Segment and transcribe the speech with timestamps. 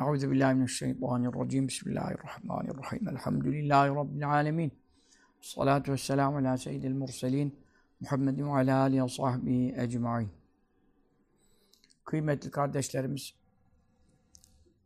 [0.00, 1.68] Euzu billahi mineşşeytanirracim.
[1.68, 3.08] Bismillahirrahmanirrahim.
[3.08, 4.72] Elhamdülillahi rabbil alamin.
[5.40, 7.58] Salatu vesselamu ala seyyidil murselin
[8.00, 10.28] Muhammedin ve ala alihi ve sahbihi ecmaîn.
[12.04, 13.34] Kıymetli kardeşlerimiz,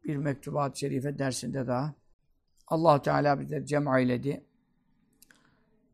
[0.04, 1.94] bir mektubat-ı şerife dersinde daha
[2.66, 4.44] allah Teala bize cem eyledi.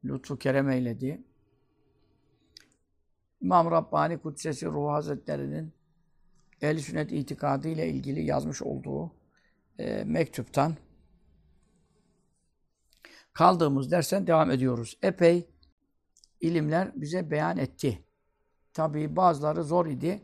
[0.04, 1.22] Lütfu kerem eyledi.
[3.40, 5.72] İmam Rabbani Kudsesi Ruh Hazretleri'nin
[6.62, 9.12] ehl sünnet itikadı ile ilgili yazmış olduğu
[9.78, 10.76] e, mektuptan
[13.32, 14.98] kaldığımız dersen devam ediyoruz.
[15.02, 15.48] Epey
[16.40, 18.04] ilimler bize beyan etti.
[18.72, 20.22] Tabii bazıları zor idi.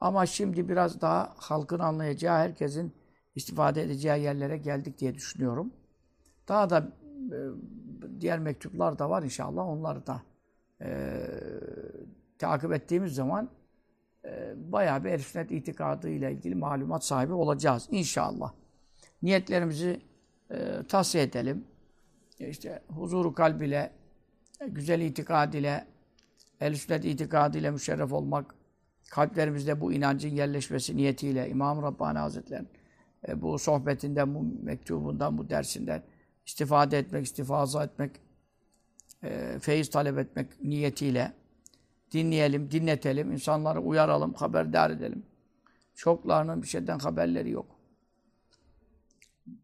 [0.00, 2.92] Ama şimdi biraz daha halkın anlayacağı, herkesin
[3.34, 5.72] istifade edeceği yerlere geldik diye düşünüyorum.
[6.48, 6.92] Daha da
[7.32, 7.38] e,
[8.20, 9.66] diğer mektuplar da var inşallah.
[9.66, 10.22] Onları da
[10.80, 10.88] e,
[12.38, 13.50] takip ettiğimiz zaman
[14.56, 18.52] bayağı bir erif itikadı ile ilgili malumat sahibi olacağız inşallah.
[19.22, 20.00] Niyetlerimizi
[20.50, 21.64] e, tavsiye edelim.
[22.38, 23.90] İşte huzuru kalb ile,
[24.66, 25.86] güzel itikad ile,
[26.60, 28.54] el sünnet itikadı ile müşerref olmak,
[29.10, 32.68] kalplerimizde bu inancın yerleşmesi niyetiyle İmam Rabbani Hazretleri'nin
[33.28, 36.02] e, bu sohbetinden, bu mektubundan, bu dersinden
[36.46, 38.10] istifade etmek, istifaza etmek,
[39.22, 41.32] e, feyiz talep etmek niyetiyle
[42.12, 45.26] dinleyelim, dinletelim, insanları uyaralım, haberdar edelim.
[45.94, 47.78] Çoklarının bir şeyden haberleri yok.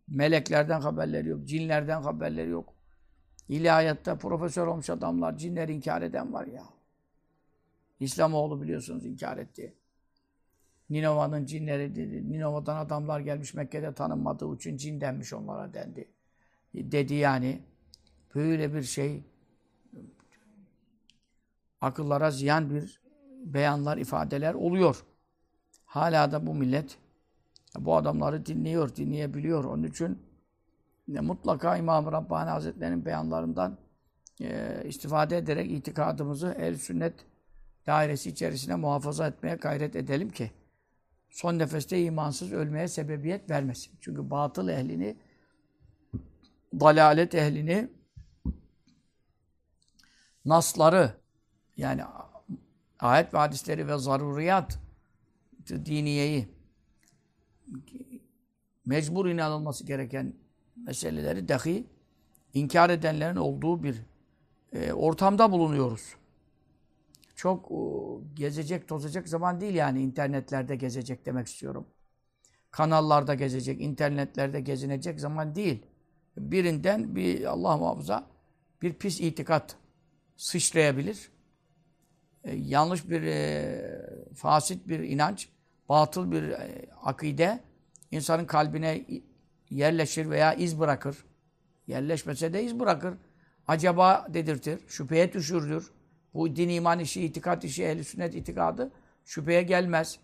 [0.09, 2.75] Meleklerden haberleri yok, cinlerden haberleri yok.
[3.49, 6.65] İlahiyatta profesör olmuş adamlar, cinleri inkar eden var ya.
[8.01, 9.75] İslamoğlu biliyorsunuz inkar etti.
[10.91, 12.33] Ninova'nın cinleri dedi.
[12.33, 16.09] Ninova'dan adamlar gelmiş Mekke'de tanınmadığı için cin denmiş onlara dendi.
[16.75, 17.63] Dedi yani.
[18.35, 19.25] Böyle bir şey
[21.85, 23.01] akıllara ziyan bir
[23.45, 25.05] beyanlar, ifadeler oluyor.
[25.85, 26.99] Hala da bu millet
[27.79, 29.65] bu adamları dinliyor, dinleyebiliyor.
[29.65, 30.19] Onun için
[31.09, 33.79] ne mutlaka İmam-ı Rabbani Hazretleri'nin beyanlarından
[34.41, 37.15] e, istifade ederek itikadımızı el sünnet
[37.87, 40.51] dairesi içerisine muhafaza etmeye gayret edelim ki
[41.31, 43.93] son nefeste imansız ölmeye sebebiyet vermesin.
[44.01, 45.17] Çünkü batıl ehlini
[46.81, 47.89] dalalet ehlini
[50.45, 51.24] nasları
[51.77, 52.03] yani
[53.01, 54.79] ayet ve hadisleri ve zaruriyat
[55.69, 56.49] diniyeyi
[58.87, 60.35] mecbur inanılması gereken
[60.77, 61.87] meseleleri dahi
[62.55, 64.03] inkar edenlerin olduğu bir
[64.73, 66.15] e, ortamda bulunuyoruz.
[67.37, 67.77] Çok e,
[68.35, 71.87] gezecek, tozacak zaman değil yani internetlerde gezecek demek istiyorum.
[72.71, 75.83] Kanallarda gezecek, internetlerde gezinecek zaman değil.
[76.37, 78.27] Birinden bir Allah muhafaza
[78.83, 79.77] bir pis itikat
[80.37, 81.31] sıçrayabilir.
[82.45, 85.49] E, yanlış bir e, fasit bir inanç,
[85.89, 87.61] batıl bir e, akide
[88.11, 89.05] insanın kalbine
[89.71, 91.25] yerleşir veya iz bırakır.
[91.87, 93.15] Yerleşmese de iz bırakır.
[93.67, 95.91] Acaba dedirtir, şüpheye düşürdür.
[96.35, 98.93] Bu din iman işi, itikat işi, ehl sünnet itikadı
[99.25, 100.19] şüpheye gelmez.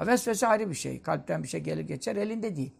[0.00, 1.02] Vesvese ayrı bir şey.
[1.02, 2.74] Kalpten bir şey gelir geçer, elinde değil.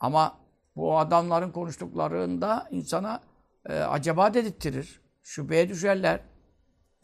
[0.00, 0.38] Ama
[0.76, 3.20] bu adamların konuştuklarında insana
[3.68, 5.00] e, acaba dedirttirir.
[5.22, 6.20] Şüpheye düşerler.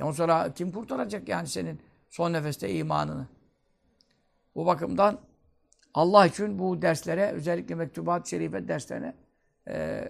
[0.02, 1.80] Ondan sonra kim kurtaracak yani senin
[2.10, 3.26] son nefeste imanını?
[4.54, 5.18] Bu bakımdan
[5.94, 9.14] Allah için bu derslere, özellikle mektubat-ı şerife derslerine
[9.68, 10.08] e,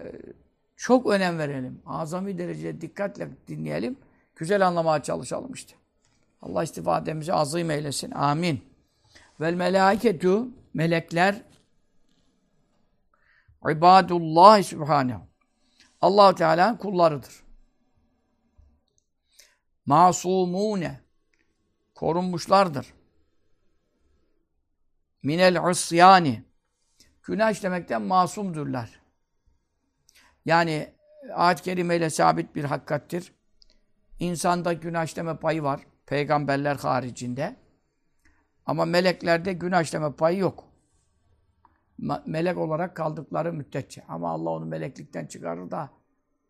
[0.75, 1.81] çok önem verelim.
[1.85, 3.97] Azami derecede dikkatle dinleyelim.
[4.35, 5.75] Güzel anlamaya çalışalım işte.
[6.41, 8.11] Allah istifademizi azim eylesin.
[8.11, 8.61] Amin.
[9.39, 11.41] Vel melâiketu melekler
[13.69, 15.21] ibadullah subhanehu.
[16.01, 17.42] allah Teala'nın kullarıdır
[19.85, 20.99] masumune
[21.95, 22.93] korunmuşlardır.
[25.23, 26.43] Minel usyani
[27.23, 28.99] günah işlemekten masumdurlar.
[30.45, 30.93] Yani
[31.33, 33.33] ayet-i kerimeyle sabit bir hakikattir.
[34.19, 35.81] İnsanda günah işleme payı var.
[36.05, 37.55] Peygamberler haricinde.
[38.65, 40.63] Ama meleklerde günah işleme payı yok.
[42.25, 44.03] Melek olarak kaldıkları müddetçe.
[44.07, 45.89] Ama Allah onu meleklikten çıkarır da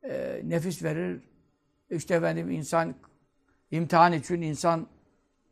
[0.04, 1.22] e, nefis verir.
[1.90, 2.96] İşte efendim insan
[3.74, 4.88] imtihan için insan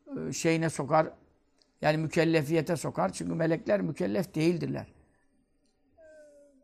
[0.07, 1.07] e, şeyine sokar.
[1.81, 3.13] Yani mükellefiyete sokar.
[3.13, 4.87] Çünkü melekler mükellef değildirler.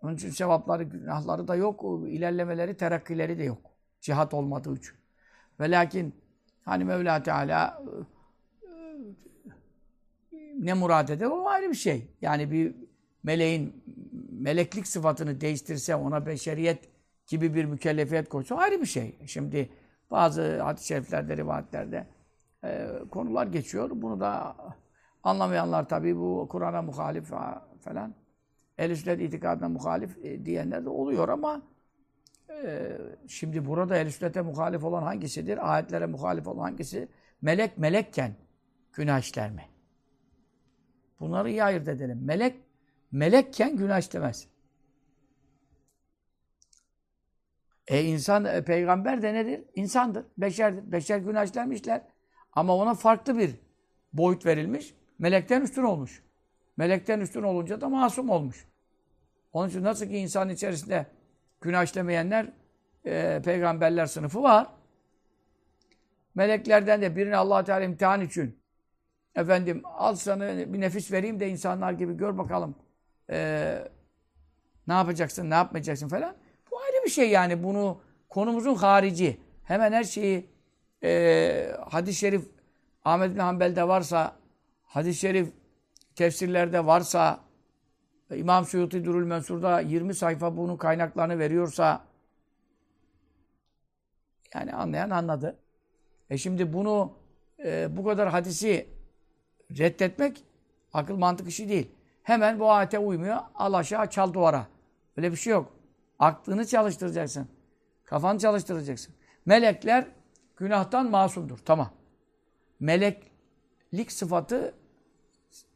[0.01, 1.83] Onun için sevapları, günahları da yok.
[2.07, 3.62] ilerlemeleri, terakkileri de yok.
[4.01, 4.94] Cihat olmadığı için.
[5.59, 6.15] Ve lakin
[6.65, 7.83] hani Mevla Teala
[8.63, 12.07] e, ne murad eder o ayrı bir şey.
[12.21, 12.75] Yani bir
[13.24, 13.83] meleğin
[14.31, 16.89] meleklik sıfatını değiştirse, ona beşeriyet
[17.27, 19.15] gibi bir mükellefiyet koysa ayrı bir şey.
[19.25, 19.69] Şimdi
[20.12, 22.07] bazı hadis-i şeriflerde, rivayetlerde
[22.63, 23.89] e, konular geçiyor.
[23.94, 24.56] Bunu da
[25.24, 27.25] anlamayanlar tabii bu Kur'an'a muhalif
[27.81, 28.15] falan
[28.77, 31.62] ehl sünnet itikadına muhalif e, diyenler de oluyor ama
[32.50, 35.74] e, şimdi burada ehl sünnete muhalif olan hangisidir?
[35.74, 37.07] Ayetlere muhalif olan hangisi?
[37.42, 38.36] Melek melekken
[38.94, 39.65] günah işler mi?
[41.19, 42.19] Bunları iyi ayırt edelim.
[42.21, 42.56] Melek
[43.12, 44.48] melekken günah işlemez.
[47.88, 49.63] E insan, e, peygamber de nedir?
[49.75, 50.92] İnsandır, beşerdir.
[50.92, 52.01] Beşer günah işlemişler.
[52.54, 53.51] Ama ona farklı bir
[54.13, 54.94] boyut verilmiş.
[55.19, 56.24] Melekten üstün olmuş.
[56.78, 58.68] Melekten üstün olunca da masum olmuş.
[59.54, 61.06] Onun için nasıl ki insan içerisinde
[61.62, 62.54] günah işlemeyenler
[63.06, 64.68] e, peygamberler sınıfı var.
[66.36, 68.60] Meleklerden de birini allah Teala imtihan için
[69.36, 72.75] efendim al sana bir nefis vereyim de insanlar gibi gör bakalım
[73.30, 73.80] e,
[74.88, 76.36] ne yapacaksın, ne yapmayacaksın falan.
[76.97, 77.63] Ayrı bir şey yani.
[77.63, 79.38] Bunu konumuzun harici.
[79.63, 80.49] Hemen her şeyi
[81.03, 82.45] e, hadis-i şerif
[83.05, 84.35] Ahmet bin Hanbel'de varsa,
[84.85, 85.49] hadis-i şerif
[86.15, 87.39] tefsirlerde varsa,
[88.35, 92.05] İmam Suyuti Durul Mensur'da 20 sayfa bunun kaynaklarını veriyorsa,
[94.53, 95.57] yani anlayan anladı.
[96.29, 97.13] E şimdi bunu
[97.65, 98.88] e, bu kadar hadisi
[99.77, 100.43] reddetmek
[100.93, 101.91] akıl mantık işi değil.
[102.23, 103.38] Hemen bu ayete uymuyor.
[103.55, 104.67] Al aşağı çal duvara.
[105.17, 105.76] Öyle bir şey yok.
[106.19, 107.47] Aklını çalıştıracaksın.
[108.05, 109.15] Kafanı çalıştıracaksın.
[109.45, 110.05] Melekler
[110.57, 111.57] günahtan masumdur.
[111.57, 111.93] Tamam.
[112.79, 114.75] Meleklik sıfatı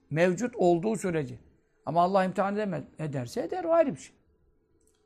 [0.10, 1.40] mevcut olduğu sürece.
[1.86, 4.16] Ama Allah imtihan edemez, ederse eder o ayrı bir şey.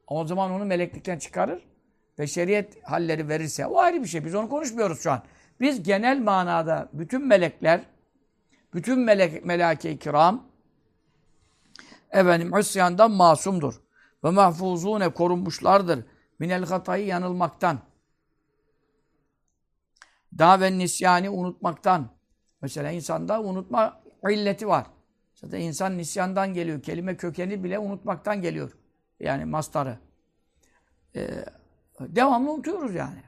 [0.08, 1.64] O zaman onu meleklikten çıkarır
[2.20, 4.26] ve şeriyet halleri verirse o ayrı bir şey.
[4.26, 5.24] Biz onu konuşmuyoruz şu an.
[5.60, 7.82] Biz genel manada bütün melekler,
[8.74, 10.48] bütün melek, melake-i kiram
[12.12, 13.85] efendim isyandan masumdur.
[14.26, 16.06] Ve mahfuzune korunmuşlardır.
[16.40, 17.80] Minel hatayı yanılmaktan.
[20.38, 22.10] Daven nisyani unutmaktan.
[22.62, 24.86] Mesela insanda unutma illeti var.
[25.36, 26.82] Zaten insan nisyandan geliyor.
[26.82, 28.72] Kelime kökeni bile unutmaktan geliyor.
[29.20, 30.00] Yani mastarı.
[31.16, 31.46] Ee,
[32.00, 33.24] devamlı unutuyoruz yani.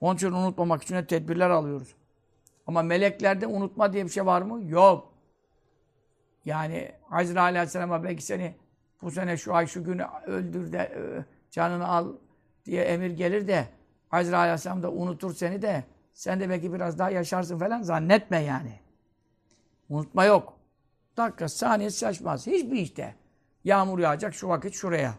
[0.00, 1.94] Onun için unutmamak için tedbirler alıyoruz.
[2.66, 4.70] Ama meleklerde unutma diye bir şey var mı?
[4.70, 5.12] Yok.
[6.44, 8.54] Yani Azrail Aleyhisselam'a belki seni
[9.02, 12.12] bu sene şu ay şu günü öldür de e, canını al
[12.64, 13.68] diye emir gelir de
[14.10, 18.80] Azrail Aleyhisselam da unutur seni de sen de belki biraz daha yaşarsın falan zannetme yani.
[19.88, 20.58] Unutma yok.
[21.16, 22.46] Dakika, saniye şaşmaz.
[22.46, 23.14] Hiçbir işte.
[23.64, 25.14] Yağmur yağacak şu vakit şuraya.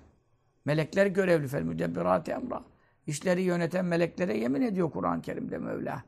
[0.65, 2.63] Melekler görevli fel müdebbirat emra.
[3.07, 6.03] İşleri yöneten meleklere yemin ediyor Kur'an-ı Kerim'de Mevla.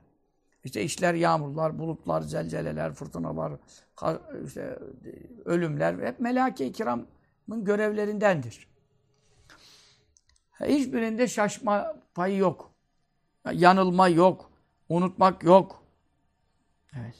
[0.63, 3.53] İşte işler yağmurlar, bulutlar, zelzeleler, fırtınalar,
[4.45, 4.79] işte
[5.45, 7.07] ölümler hep melake-i kiramın
[7.57, 8.67] görevlerindendir.
[10.59, 12.71] Hiçbirinde şaşma payı yok.
[13.53, 14.51] Yanılma yok.
[14.89, 15.83] Unutmak yok.
[16.99, 17.15] Evet.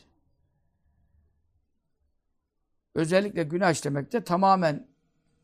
[2.95, 4.87] Özellikle günah işlemekte tamamen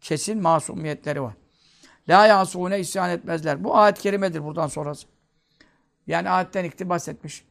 [0.02, 1.34] kesin masumiyetleri var.
[2.10, 3.64] La yasune isyan etmezler.
[3.64, 5.08] Bu ayet-i kerimedir buradan sonrası.
[6.08, 7.46] Yani ayetten iktibas etmiş.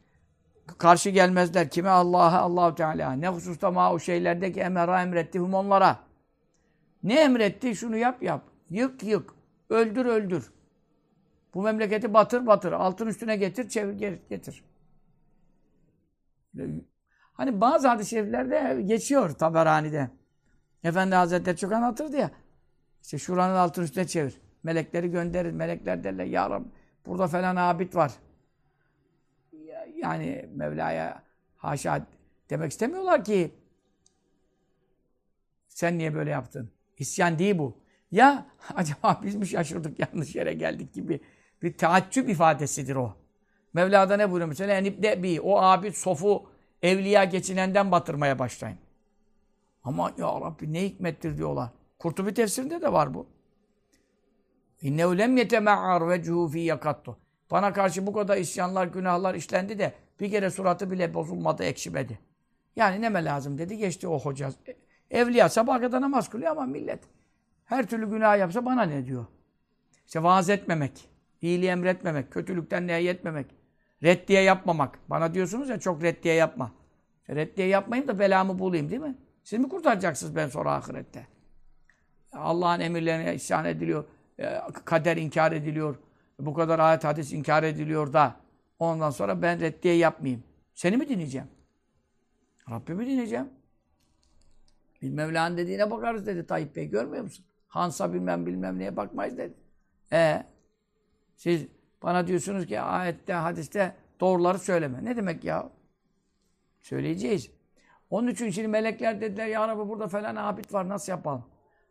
[0.77, 1.69] Karşı gelmezler.
[1.69, 1.89] Kime?
[1.89, 3.11] Allah'a, Allahu Teala.
[3.11, 6.04] Ne hususta ma o şeylerdeki emera emretti hum onlara.
[7.05, 7.75] Ne emretti?
[7.75, 8.43] Şunu yap yap.
[8.69, 9.33] Yık yık.
[9.69, 10.51] Öldür öldür.
[11.53, 12.71] Bu memleketi batır batır.
[12.71, 14.63] Altın üstüne getir, çevir getir.
[17.33, 20.09] Hani bazı hadis-i şeriflerde geçiyor Taberani'de.
[20.83, 22.31] Efendi Hazretleri çok anlatırdı ya.
[23.03, 24.41] İşte şuranın altın üstüne çevir.
[24.63, 25.51] Melekleri gönderir.
[25.51, 26.67] Melekler derler ya Rabbi
[27.05, 28.11] burada falan abid var.
[29.95, 31.23] Yani Mevla'ya
[31.57, 32.07] haşa
[32.49, 33.51] demek istemiyorlar ki
[35.67, 36.74] sen niye böyle yaptın?
[36.97, 37.77] İsyan değil bu.
[38.11, 41.19] Ya acaba biz mi şaşırdık yanlış yere geldik gibi
[41.61, 43.13] bir taaccüp ifadesidir o.
[43.73, 44.73] Mevla'da ne buyuruyor mesela?
[44.73, 46.49] Enibde bi o abid sofu
[46.81, 48.77] evliya geçinenden batırmaya başlayın.
[49.83, 51.69] Ama ya Rabbi ne hikmettir diyorlar.
[51.99, 53.27] Kurtubi tefsirinde de var bu.
[54.81, 57.17] İnnehu lem yetema'ar vechuhu fi yakattu.
[57.51, 62.19] Bana karşı bu kadar isyanlar, günahlar işlendi de bir kere suratı bile bozulmadı, ekşimedi.
[62.75, 64.51] Yani neme lazım dedi, geçti o hoca.
[65.15, 66.99] Evliya sabah kadar namaz kılıyor ama millet
[67.65, 69.25] her türlü günah yapsa bana ne diyor?
[70.05, 71.09] İşte vaaz etmemek,
[71.41, 73.45] iyiliği emretmemek, kötülükten nehyetmemek,
[74.03, 74.99] reddiye yapmamak.
[75.09, 76.71] Bana diyorsunuz ya çok reddiye yapma.
[77.29, 79.15] E reddiye yapmayayım da belamı bulayım değil mi?
[79.43, 81.27] Siz mi kurtaracaksınız ben sonra ahirette?
[82.33, 84.05] Allah'ın emirlerine isyan ediliyor,
[84.39, 85.95] e, kader inkar ediliyor,
[86.39, 88.35] bu kadar ayet hadis inkar ediliyor da
[88.79, 90.43] ondan sonra ben reddiye yapmayayım.
[90.73, 91.47] Seni mi dinleyeceğim?
[92.69, 93.49] Rabbimi dinleyeceğim.
[95.01, 96.89] Mevla'nın dediğine bakarız dedi Tayyip Bey.
[96.89, 97.45] Görmüyor musun?
[97.67, 99.53] Hansa bilmem bilmem neye bakmayız dedi.
[100.11, 100.43] E
[101.35, 101.67] siz
[102.03, 105.05] bana diyorsunuz ki ayette, hadiste doğruları söyleme.
[105.05, 105.69] Ne demek ya?
[106.81, 107.51] Söyleyeceğiz.
[108.09, 111.45] Onun için şimdi melekler dediler ya Rabbi burada falan abid var nasıl yapalım?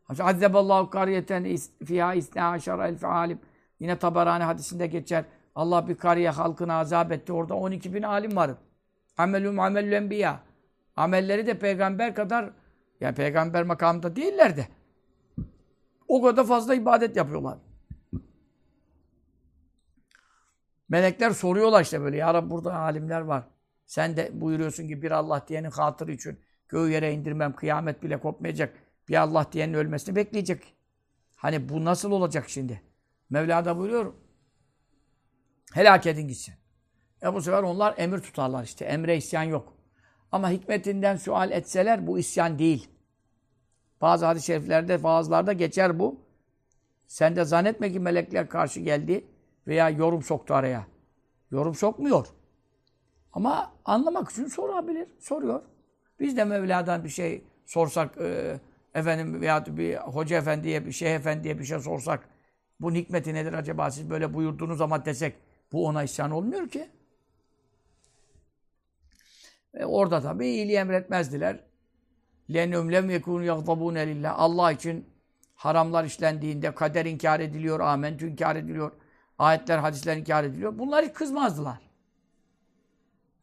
[0.08, 3.40] Azzeballahu kariyeten fiha isna aşar elf alim.
[3.80, 5.24] Yine Tabarani hadisinde geçer.
[5.54, 7.32] Allah bir kariye halkını azap etti.
[7.32, 8.50] Orada 12 bin alim var.
[9.16, 10.40] Amelum amelü enbiya.
[10.96, 12.50] Amelleri de peygamber kadar
[13.00, 14.68] yani peygamber makamında değiller de.
[16.08, 17.58] O kadar fazla ibadet yapıyorlar.
[20.88, 22.16] Melekler soruyorlar işte böyle.
[22.16, 23.44] Ya Rabbi burada alimler var.
[23.86, 28.74] Sen de buyuruyorsun ki bir Allah diyenin hatırı için göğü yere indirmem, kıyamet bile kopmayacak.
[29.08, 30.74] Bir Allah diyenin ölmesini bekleyecek.
[31.36, 32.82] Hani bu nasıl olacak şimdi?
[33.30, 34.12] Mevla da buyuruyor.
[35.72, 36.54] Helak edin gitsin.
[37.22, 38.84] E bu sefer onlar emir tutarlar işte.
[38.84, 39.73] Emre isyan yok.
[40.34, 42.88] Ama hikmetinden sual etseler bu isyan değil.
[44.00, 46.20] Bazı hadis-i şeriflerde, bazılarda geçer bu.
[47.06, 49.24] Sen de zannetme ki melekler karşı geldi
[49.66, 50.86] veya yorum soktu araya.
[51.50, 52.26] Yorum sokmuyor.
[53.32, 55.08] Ama anlamak için sorabilir.
[55.20, 55.62] Soruyor.
[56.20, 58.60] Biz de Mevla'dan bir şey sorsak, e,
[58.94, 62.28] efendim veya bir hoca efendiye, bir şeyh efendiye bir şey sorsak,
[62.80, 65.34] bu hikmeti nedir acaba siz böyle buyurduğunuz zaman desek,
[65.72, 66.88] bu ona isyan olmuyor ki.
[69.73, 71.59] E orada tabii iyiliği emretmezdiler.
[72.49, 75.09] لَنُمْ لَمْ يَكُونُ يَغْضَبُونَ لِلّٰهِ Allah için
[75.55, 78.91] haramlar işlendiğinde kader inkar ediliyor, amentü inkar ediliyor,
[79.39, 80.79] ayetler, hadisler inkar ediliyor.
[80.79, 81.89] Bunlar hiç kızmazdılar.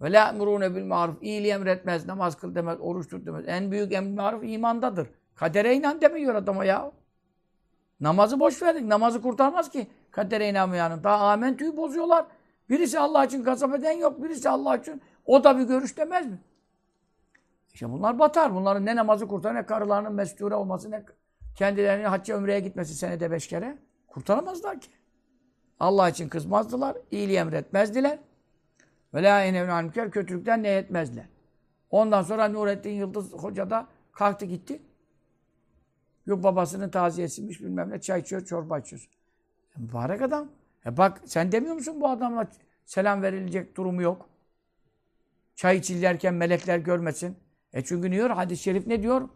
[0.01, 1.23] Ve la emrune bil maruf.
[1.23, 3.45] İyiliği emretmez, namaz kıl demez, oruç tut demez.
[3.49, 5.09] En büyük emr maruf imandadır.
[5.35, 6.93] Kadere inan demiyor adama ya.
[8.01, 8.85] Namazı boş verdik.
[8.85, 9.87] Namazı kurtarmaz ki.
[10.11, 11.05] Kadere inanmayanın.
[11.05, 12.27] Daha amentüyü bozuyorlar.
[12.71, 14.23] Birisi Allah için kasap eden yok.
[14.23, 15.03] Birisi Allah için.
[15.26, 16.40] o da bir görüş demez mi?
[17.74, 18.56] İşte bunlar batar.
[18.56, 21.04] Bunların ne namazı kurtar, ne karılarının mesture olması, ne
[21.56, 23.78] kendilerinin hacca ömreye gitmesi senede beş kere.
[24.08, 24.92] Kurtaramazlar ki.
[25.80, 26.98] Allah için kızmazdılar.
[27.12, 28.20] iyiliği emretmezdiler.
[29.14, 31.26] Ve la enevne anker kötülükten ne etmezler.
[31.90, 34.82] Ondan sonra Nurettin Yıldız Hoca da kalktı gitti.
[36.26, 39.10] Yok babasının taziyesiymiş bilmem ne çay içiyor, çorba içiyor.
[39.78, 40.48] E, mübarek adam.
[40.86, 42.48] E bak sen demiyor musun bu adamla
[42.86, 44.30] selam verilecek durumu yok.
[45.62, 47.38] Çay içilerken melekler görmesin.
[47.74, 49.30] E çünkü diyor hadis-i şerif ne diyor?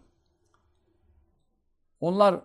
[1.99, 2.41] Onlar e,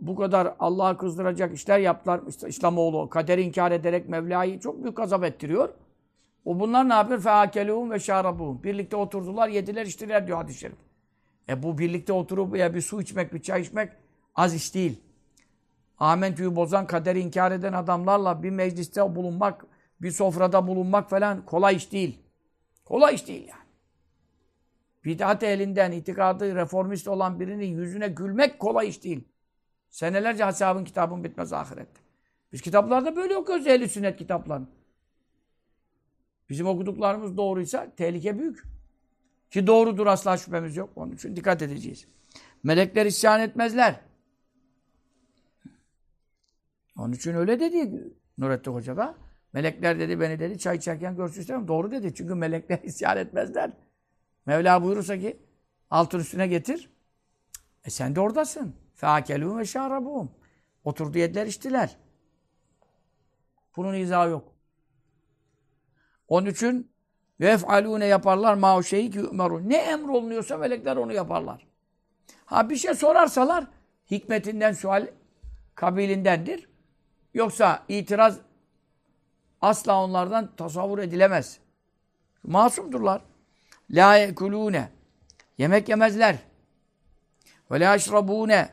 [0.00, 2.20] bu kadar Allah'ı kızdıracak işler yaptılar.
[2.28, 5.68] İşte İslamoğlu kaderi inkar ederek Mevla'yı çok büyük azap ettiriyor.
[6.44, 7.20] O bunlar ne yapıyor?
[7.20, 8.62] Feakeluhum ve şarabuhum.
[8.62, 10.78] Birlikte oturdular, yediler, içtiler diyor hadis-i şerif.
[11.48, 13.92] E bu birlikte oturup ya bir su içmek, bir çay içmek
[14.34, 15.02] az iş değil.
[15.98, 19.66] Amentü'yü bozan, kaderi inkar eden adamlarla bir mecliste bulunmak,
[20.00, 22.21] bir sofrada bulunmak falan kolay iş değil.
[22.92, 23.62] Kolay iş değil yani.
[25.04, 29.28] Bid'at elinden itikadı reformist olan birinin yüzüne gülmek kolay iş değil.
[29.90, 32.00] Senelerce hesabın kitabın bitmez ahirette.
[32.52, 34.66] Biz kitaplarda böyle okuyoruz ehl sünnet kitaplarını.
[36.48, 38.62] Bizim okuduklarımız doğruysa tehlike büyük.
[39.50, 40.90] Ki doğrudur asla şüphemiz yok.
[40.96, 42.06] Onun için dikkat edeceğiz.
[42.62, 44.00] Melekler isyan etmezler.
[46.98, 49.31] Onun için öyle dedi Nurettin Hoca da.
[49.52, 51.68] Melekler dedi beni dedi çay içerken görsün.
[51.68, 52.14] Doğru dedi.
[52.14, 53.70] Çünkü melekler isyan etmezler.
[54.46, 55.40] Mevla buyurursa ki
[55.90, 56.90] altın üstüne getir.
[57.84, 58.74] E sen de oradasın.
[59.00, 60.28] Feakelû ve şârabûm.
[60.84, 61.96] Oturdu yediler içtiler.
[63.76, 64.52] Bunun izahı yok.
[66.28, 66.92] Onun için
[67.40, 69.68] ve ef'alûne yaparlar ma o şeyi ki ümerûn.
[69.68, 71.66] Ne emrolunuyorsa melekler onu yaparlar.
[72.44, 73.66] Ha bir şey sorarsalar
[74.10, 75.06] hikmetinden sual
[75.74, 76.68] kabilindendir.
[77.34, 78.38] Yoksa itiraz
[79.62, 81.58] asla onlardan tasavvur edilemez.
[82.42, 83.22] Masumdurlar.
[83.90, 84.88] La yekulune.
[85.58, 86.38] Yemek yemezler.
[87.70, 88.68] Ve la eşrabune.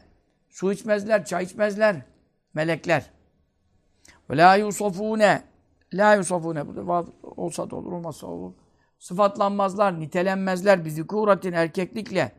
[0.50, 1.96] Su içmezler, çay içmezler.
[2.54, 3.10] Melekler.
[4.30, 5.44] Ve la yusofune.
[5.94, 6.68] La yusofune.
[6.68, 8.54] Bu olsa da olur, olmazsa olur.
[9.00, 10.86] Sıfatlanmazlar, nitelenmezler.
[10.86, 12.32] Bizikuratin erkeklikle.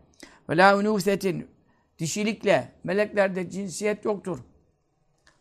[0.48, 1.50] Ve la unusetin.
[1.98, 2.72] Dişilikle.
[2.84, 4.38] Meleklerde cinsiyet yoktur.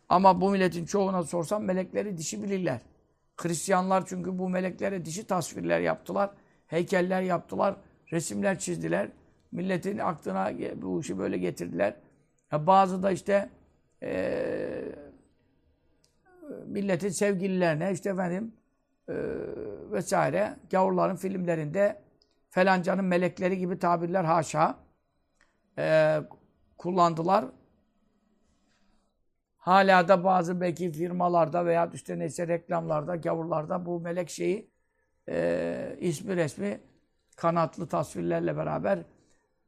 [0.08, 2.80] Ama bu milletin çoğuna sorsam melekleri dişi bilirler.
[3.44, 6.30] Hristiyanlar çünkü bu meleklere dişi tasvirler yaptılar.
[6.66, 7.76] Heykeller yaptılar.
[8.12, 9.08] Resimler çizdiler.
[9.52, 11.94] Milletin aklına bu işi böyle getirdiler.
[12.52, 13.50] Ya bazı da işte
[14.02, 14.42] e,
[16.66, 18.52] milletin sevgililerine işte efendim
[19.08, 19.14] e,
[19.92, 22.00] vesaire gavurların filmlerinde
[22.50, 24.78] felancanın melekleri gibi tabirler haşa
[25.78, 26.18] e,
[26.78, 27.44] kullandılar.
[29.60, 34.70] Hala da bazı belki firmalarda veya işte neyse reklamlarda, gavurlarda bu melek şeyi
[35.28, 36.80] e, ismi resmi
[37.36, 38.98] kanatlı tasvirlerle beraber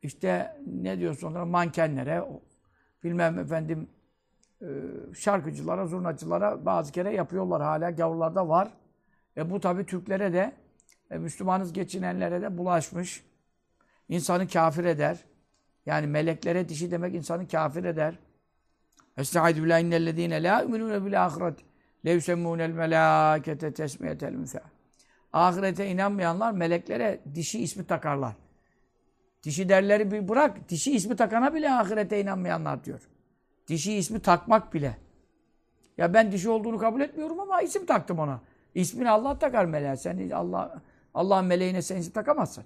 [0.03, 2.25] işte ne diyorsun onlara mankenlere
[3.05, 3.89] bilmem efendim
[4.63, 4.67] e,
[5.15, 8.69] şarkıcılara, zurnacılara bazı kere yapıyorlar hala gavurlarda var.
[9.37, 10.53] E bu tabi Türklere de
[11.11, 13.25] e, Müslümanız geçinenlere de bulaşmış.
[14.09, 15.19] İnsanı kafir eder.
[15.87, 18.19] Yani meleklere dişi demek insanı kafir eder.
[19.17, 21.59] Estaizu billahi innellezine la yu'minune bil ahiret.
[22.05, 24.61] Le yusemmunel melâkete tesmiyetel müthâ.
[25.33, 28.35] Ahirete inanmayanlar meleklere dişi ismi takarlar.
[29.43, 33.09] Dişi derleri bir bırak, dişi ismi takana bile ahirete inanmayanlar diyor.
[33.69, 34.97] Dişi ismi takmak bile.
[35.99, 38.41] Ya ben dişi olduğunu kabul etmiyorum ama isim taktım ona.
[38.75, 39.97] İsmini Allah takar meleğe.
[39.97, 40.83] Sen Allah
[41.15, 42.65] Allah'ın meleğine sen isim takamazsın.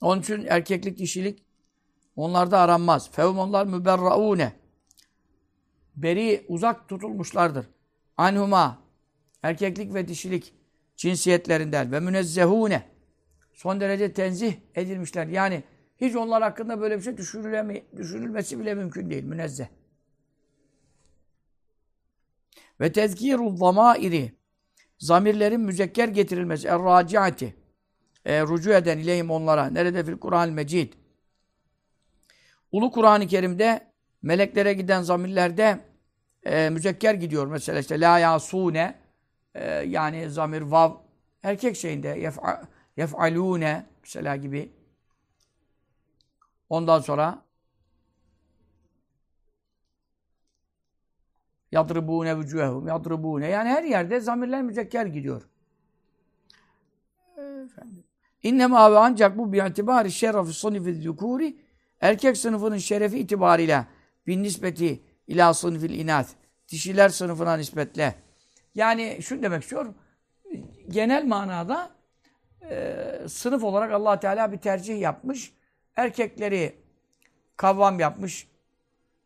[0.00, 1.44] Onun için erkeklik, dişilik
[2.16, 3.10] onlarda aranmaz.
[3.10, 4.52] Fevm onlar müberraune.
[5.96, 7.66] Beri, uzak tutulmuşlardır.
[8.16, 8.78] Anhuma,
[9.42, 10.54] erkeklik ve dişilik
[10.96, 12.82] cinsiyetlerinden ve münezzehune.
[13.52, 15.26] Son derece tenzih edilmişler.
[15.26, 15.62] Yani
[16.00, 17.16] hiç onlar hakkında böyle bir şey
[17.96, 19.24] düşünülmesi bile mümkün değil.
[19.24, 19.66] Münezzeh.
[22.80, 24.32] Ve tezkirul zamairi
[24.98, 27.54] zamirlerin müzekker getirilmesi er-raciati
[28.24, 29.66] e, rucu eden ileyhim onlara.
[29.66, 30.92] Nerede fil Kur'an-ı Mecid?
[32.72, 35.80] Ulu Kur'an-ı Kerim'de meleklere giden zamirlerde
[36.42, 37.46] e, müzekker gidiyor.
[37.46, 38.94] Mesela işte la yasune
[39.54, 40.92] e, yani zamir vav
[41.42, 42.62] erkek şeyinde yef'a,
[42.96, 44.72] yef'alune mesela gibi.
[46.68, 47.42] Ondan sonra
[51.72, 55.42] yadribune vücuhehum yadribune yani her yerde zamirler müzekker gidiyor.
[57.36, 58.04] Efendim.
[58.42, 61.56] İnnemâ ve ancak bu bi'itibâri şerefü sınıfı zükûri
[62.00, 63.86] erkek sınıfının şerefi itibariyle
[64.26, 66.28] bin nispeti ila sınıfil inat
[66.68, 68.14] dişiler sınıfına nispetle.
[68.74, 69.94] Yani şu demek istiyor.
[70.88, 71.90] Genel manada
[72.70, 72.96] e,
[73.28, 75.52] sınıf olarak allah Teala bir tercih yapmış.
[75.96, 76.76] Erkekleri
[77.56, 78.48] kavvam yapmış,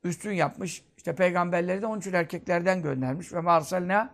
[0.05, 0.85] üstün yapmış.
[0.97, 3.33] İşte peygamberleri de onun için erkeklerden göndermiş.
[3.33, 4.11] Ve marsalna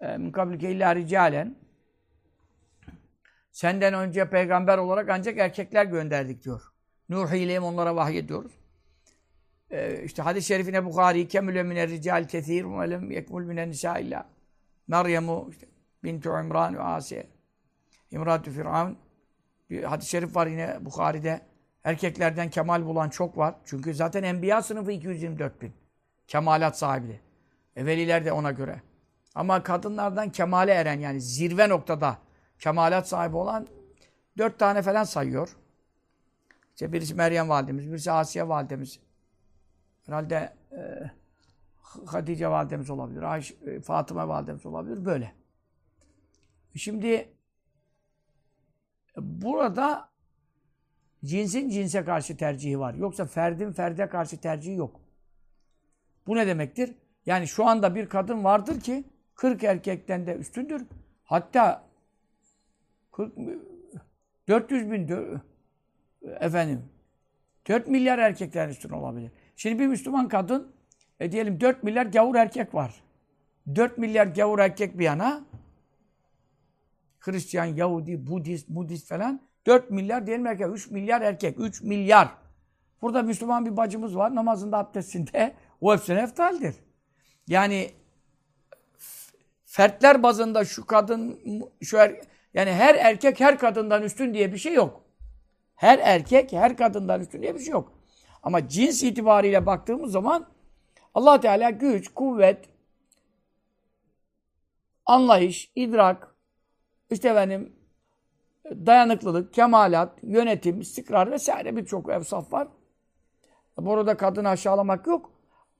[0.00, 1.56] e, min kablike illa ricalen
[3.52, 6.69] Senden önce peygamber olarak ancak erkekler gönderdik diyor.
[7.10, 8.52] Nuh ileyhim onlara vahyediyoruz.
[9.70, 14.26] Ee, işte hadis-i şerifine Bukhari kemüle miner rical kethir ve lem yekmul minen nisa illa
[14.88, 15.66] Meryem'u işte
[16.04, 17.26] bintu İmran ve Asiye
[18.10, 18.98] İmratü Firavun
[19.70, 21.40] bir hadis-i şerif var yine Bukhari'de.
[21.84, 23.54] Erkeklerden kemal bulan çok var.
[23.64, 25.72] Çünkü zaten enbiya sınıfı 224 bin.
[26.26, 27.20] Kemalat sahibi.
[27.76, 28.82] Evveliler de ona göre.
[29.34, 32.18] Ama kadınlardan kemale eren yani zirve noktada
[32.58, 33.66] kemalat sahibi olan
[34.38, 35.56] dört tane falan sayıyor.
[36.80, 39.00] İşte birisi Meryem validemiz, birisi Asiye validemiz.
[40.06, 41.10] Herhalde e,
[42.06, 45.04] Hatice validemiz olabilir, Ayşe, e, Fatıma validemiz olabilir.
[45.04, 45.32] Böyle.
[46.74, 47.28] Şimdi
[49.16, 50.08] burada
[51.24, 52.94] cinsin cinse karşı tercihi var.
[52.94, 55.00] Yoksa ferdin ferde karşı tercihi yok.
[56.26, 56.94] Bu ne demektir?
[57.26, 60.86] Yani şu anda bir kadın vardır ki 40 erkekten de üstündür.
[61.24, 61.88] Hatta
[63.12, 63.32] 40,
[64.48, 65.08] 400 bin
[66.22, 66.84] efendim
[67.68, 69.30] 4 milyar erkekten üstün olabilir.
[69.56, 70.72] Şimdi bir Müslüman kadın
[71.20, 73.02] e diyelim 4 milyar gavur erkek var.
[73.74, 75.44] 4 milyar gavur erkek bir yana
[77.20, 80.66] Hristiyan, Yahudi, Budist, Budist falan 4 milyar diyelim erkek.
[80.72, 81.60] 3 milyar erkek.
[81.60, 82.28] 3 milyar.
[83.02, 84.34] Burada Müslüman bir bacımız var.
[84.34, 86.74] Namazında, abdestinde o hepsine eftaldir.
[87.48, 87.90] Yani
[89.64, 91.40] fertler bazında şu kadın,
[91.82, 92.20] şu er,
[92.54, 95.04] yani her erkek her kadından üstün diye bir şey yok.
[95.80, 97.92] Her erkek her kadından üstün diye bir şey yok.
[98.42, 100.46] Ama cins itibariyle baktığımız zaman
[101.14, 102.68] allah Teala güç, kuvvet,
[105.06, 106.34] anlayış, idrak,
[107.10, 107.72] işte efendim
[108.70, 112.68] dayanıklılık, kemalat, yönetim, istikrar vesaire birçok evsaf var.
[113.78, 115.32] Burada kadını aşağılamak yok.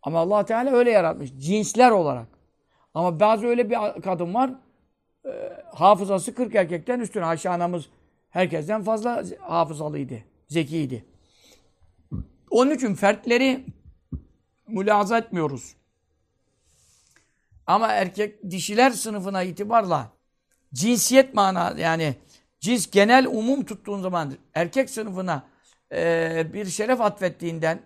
[0.02, 1.32] Ama allah Teala öyle yaratmış.
[1.38, 2.26] Cinsler olarak.
[2.94, 4.50] Ama bazı öyle bir kadın var
[5.26, 5.30] e,
[5.74, 7.22] hafızası 40 erkekten üstün.
[7.22, 7.88] Ayşe anamız
[8.30, 11.04] herkesten fazla hafızalıydı, zekiydi.
[12.50, 13.64] Onun için fertleri
[14.68, 15.76] mülaza etmiyoruz.
[17.66, 20.12] Ama erkek dişiler sınıfına itibarla
[20.74, 22.14] cinsiyet mana yani
[22.60, 25.46] cins genel umum tuttuğun zaman erkek sınıfına
[25.92, 27.82] e, bir şeref atfettiğinden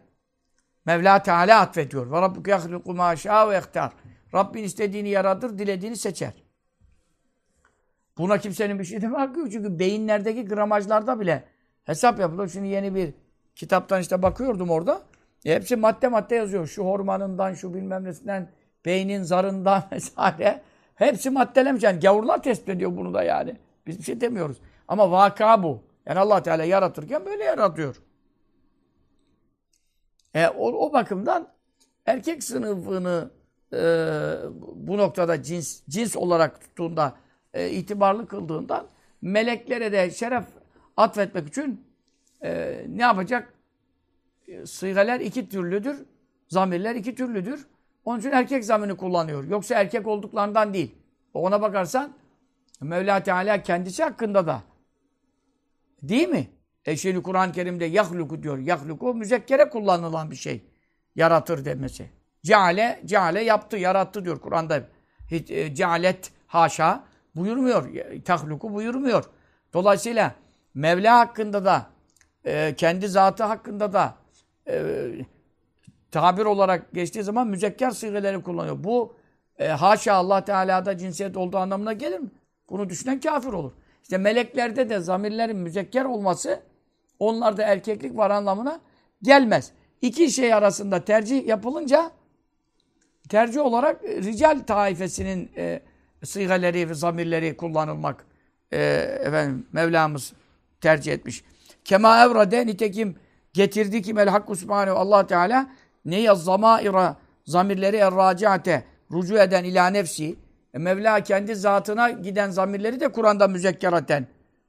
[0.87, 2.11] Mevla Teala atfediyor.
[2.11, 3.15] Ve Rabbuke yahluku ma
[3.51, 3.93] ve ihtar.
[4.35, 6.33] Rabbin istediğini yaratır, dilediğini seçer.
[8.19, 9.53] Buna kimsenin bir şey deme hakkı yok.
[9.53, 11.45] Çünkü beyinlerdeki gramajlarda bile
[11.85, 12.49] hesap yapılıyor.
[12.49, 13.15] Şimdi yeni bir
[13.55, 15.03] kitaptan işte bakıyordum orada.
[15.45, 16.67] E hepsi madde madde yazıyor.
[16.67, 18.51] Şu hormonundan, şu bilmem nesinden,
[18.85, 20.63] beynin zarından vesaire.
[20.95, 21.83] Hepsi maddelemiş.
[21.83, 23.57] Yani gavurlar tespit ediyor bunu da yani.
[23.87, 24.57] Biz bir şey demiyoruz.
[24.89, 25.83] Ama vaka bu.
[26.07, 27.97] Yani allah Teala yaratırken böyle yaratıyor.
[30.35, 31.49] E, o, o bakımdan
[32.07, 33.31] erkek sınıfını
[33.73, 33.79] e,
[34.75, 37.15] bu noktada cins cins olarak tuttuğunda
[37.55, 38.87] e, itibarlı kıldığından
[39.23, 40.45] meleklere de şeref
[40.97, 41.85] atfetmek için
[42.43, 43.55] e, ne yapacak?
[44.83, 46.07] E, iki türlüdür.
[46.49, 47.67] Zamirler iki türlüdür.
[48.05, 49.45] Onun için erkek zamirini kullanıyor.
[49.45, 50.95] Yoksa erkek olduklarından değil.
[51.35, 52.13] Ona bakarsan
[52.81, 54.63] Mevla Teala kendisi hakkında da
[56.03, 56.49] değil mi?
[56.85, 58.59] E şimdi Kur'an-ı Kerim'de yahluku diyor.
[58.59, 60.65] Yahluku müzekkere kullanılan bir şey.
[61.15, 62.11] Yaratır demesi.
[62.43, 64.83] Ceale, ceale yaptı, yarattı diyor Kur'an'da.
[65.31, 67.05] E, cealet haşa
[67.37, 67.89] buyurmuyor.
[68.25, 69.25] Tahluku buyurmuyor.
[69.73, 70.35] Dolayısıyla
[70.75, 71.87] Mevla hakkında da
[72.45, 74.15] e, kendi zatı hakkında da
[74.69, 75.07] e,
[76.11, 78.85] tabir olarak geçtiği zaman müzekker sigeleri kullanıyor.
[78.85, 79.17] Bu
[79.59, 82.31] e, haşa Allah Teala'da cinsiyet olduğu anlamına gelir mi?
[82.71, 83.73] Bunu düşünen kafir olur.
[84.03, 86.61] İşte meleklerde de zamirlerin müzekker olması
[87.19, 88.81] onlarda erkeklik var anlamına
[89.23, 89.73] gelmez.
[90.03, 92.11] İki şey arasında tercih yapılınca
[93.29, 95.81] tercih olarak e, rical taifesinin e,
[96.25, 98.25] sigaleri ve zamirleri kullanılmak
[98.73, 98.79] e,
[99.21, 100.33] efendim Mevlamız
[100.81, 101.45] tercih etmiş.
[101.85, 103.17] Kema evrade nitekim
[103.53, 105.71] getirdi ki mel hakku subhanehu Allah Teala
[106.05, 110.37] ne zamaira zamirleri erraciate rucu eden ila nefsi
[110.75, 114.27] e, Mevla kendi zatına giden zamirleri de Kur'an'da müzekkeraten.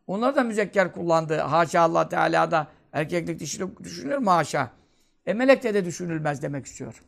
[0.07, 1.37] Onlar da müzekker kullandı.
[1.37, 4.71] Haşa Allah Teala'da erkeklik dişilik düşünülür mü haşa?
[5.25, 7.01] E melekte de düşünülmez demek istiyor.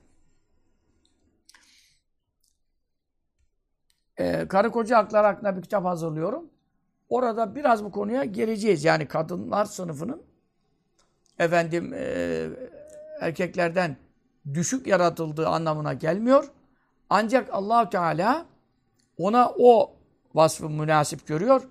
[4.20, 6.50] Ee, karı koca hakları hakkında bir kitap hazırlıyorum.
[7.10, 8.84] Orada biraz bu konuya geleceğiz.
[8.84, 10.22] Yani kadınlar sınıfının
[11.40, 12.48] efendim e,
[13.22, 13.98] erkeklerden
[14.54, 16.52] düşük yaratıldığı anlamına gelmiyor.
[17.10, 18.46] Ancak allah Teala
[19.18, 19.96] ona o
[20.34, 21.68] vasfı münasip görüyor.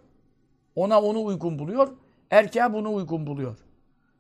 [0.74, 1.88] Ona onu uygun buluyor.
[2.30, 3.58] Erkeğe bunu uygun buluyor.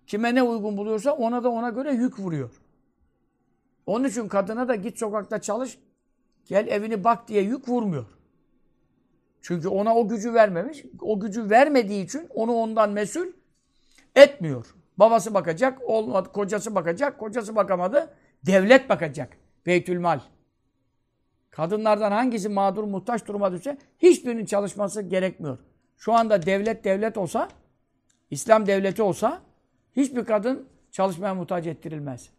[0.06, 2.50] Kime ne uygun buluyorsa ona da ona göre yük vuruyor.
[3.86, 5.78] Onun için kadına da git sokakta çalış,
[6.44, 8.15] gel evini bak diye yük vurmuyor.
[9.46, 10.84] Çünkü ona o gücü vermemiş.
[11.00, 13.26] O gücü vermediği için onu ondan mesul
[14.16, 14.74] etmiyor.
[14.96, 18.14] Babası bakacak, olmadı, kocası bakacak, kocası bakamadı,
[18.46, 19.36] devlet bakacak.
[19.66, 20.20] Beytülmal.
[21.50, 25.58] Kadınlardan hangisi mağdur, muhtaç duruma düşse hiçbirinin çalışması gerekmiyor.
[25.96, 27.48] Şu anda devlet devlet olsa,
[28.30, 29.42] İslam devleti olsa
[29.96, 32.30] hiçbir kadın çalışmaya muhtaç ettirilmez.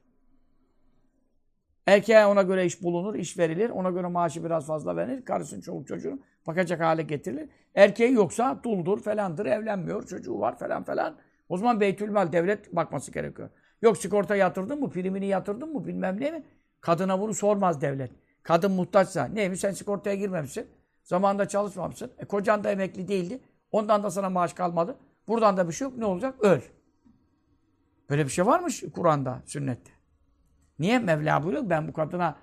[1.85, 3.69] Erkeğe ona göre iş bulunur, iş verilir.
[3.69, 5.25] Ona göre maaşı biraz fazla verilir.
[5.25, 7.49] Karısının çoluk çocuğunu bakacak hale getirilir.
[7.75, 11.17] Erkeği yoksa duldur falandır, evlenmiyor, çocuğu var falan falan.
[11.49, 13.49] O zaman beytülmal, devlet bakması gerekiyor.
[13.81, 16.43] Yok sigorta yatırdın mı, primini yatırdın mı, bilmem ne mi?
[16.81, 18.11] Kadına bunu sormaz devlet.
[18.43, 20.67] Kadın muhtaçsa, neymiş sen sigortaya girmemişsin.
[21.03, 22.11] Zamanında çalışmamışsın.
[22.17, 23.39] E, kocan da emekli değildi.
[23.71, 24.97] Ondan da sana maaş kalmadı.
[25.27, 25.97] Buradan da bir şey yok.
[25.97, 26.35] Ne olacak?
[26.39, 26.59] Öl.
[28.09, 29.91] Böyle bir şey varmış Kur'an'da, sünnette.
[30.79, 30.99] Niye?
[30.99, 32.35] Mevla buyuruyor ben bu kadına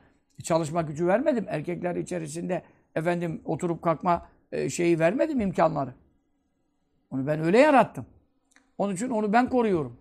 [0.42, 1.46] çalışma gücü vermedim.
[1.48, 2.62] Erkekler içerisinde
[2.94, 5.94] efendim oturup kalkma e, şeyi vermedim imkanları.
[7.10, 8.06] Onu ben öyle yarattım.
[8.78, 9.96] Onun için onu ben koruyorum.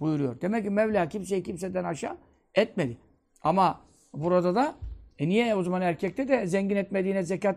[0.00, 0.40] Buyuruyor.
[0.40, 2.16] Demek ki Mevla kimseyi kimseden aşağı
[2.54, 2.98] etmedi.
[3.42, 3.80] Ama
[4.14, 4.74] burada da
[5.18, 7.56] e niye o zaman erkekte de zengin etmediğine zekat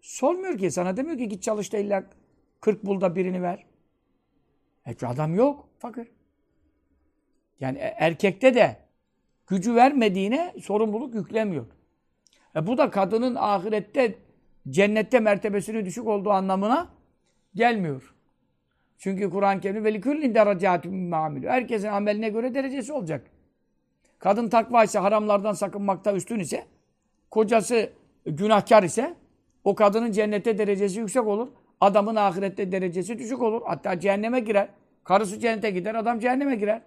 [0.00, 0.70] sormuyor ki.
[0.70, 2.04] Sana demiyor ki git çalış da illa
[2.60, 3.66] 40 bulda birini ver.
[4.86, 5.68] E adam yok.
[5.78, 6.08] Fakir.
[7.60, 8.76] Yani e, erkekte de
[9.46, 11.66] gücü vermediğine sorumluluk yüklemiyor.
[12.56, 14.14] E bu da kadının ahirette
[14.68, 16.88] cennette mertebesinin düşük olduğu anlamına
[17.54, 18.14] gelmiyor.
[18.98, 21.48] Çünkü Kur'an-ı Kerim veliküllin derecatun mamilü.
[21.48, 23.26] Herkesin ameline göre derecesi olacak.
[24.18, 26.66] Kadın takva ise, haramlardan sakınmakta üstün ise,
[27.30, 27.90] kocası
[28.26, 29.14] günahkar ise,
[29.64, 31.48] o kadının cennette derecesi yüksek olur.
[31.80, 33.62] Adamın ahirette derecesi düşük olur.
[33.66, 34.68] Hatta cehenneme girer.
[35.04, 36.82] Karısı cennete gider, adam cehenneme girer.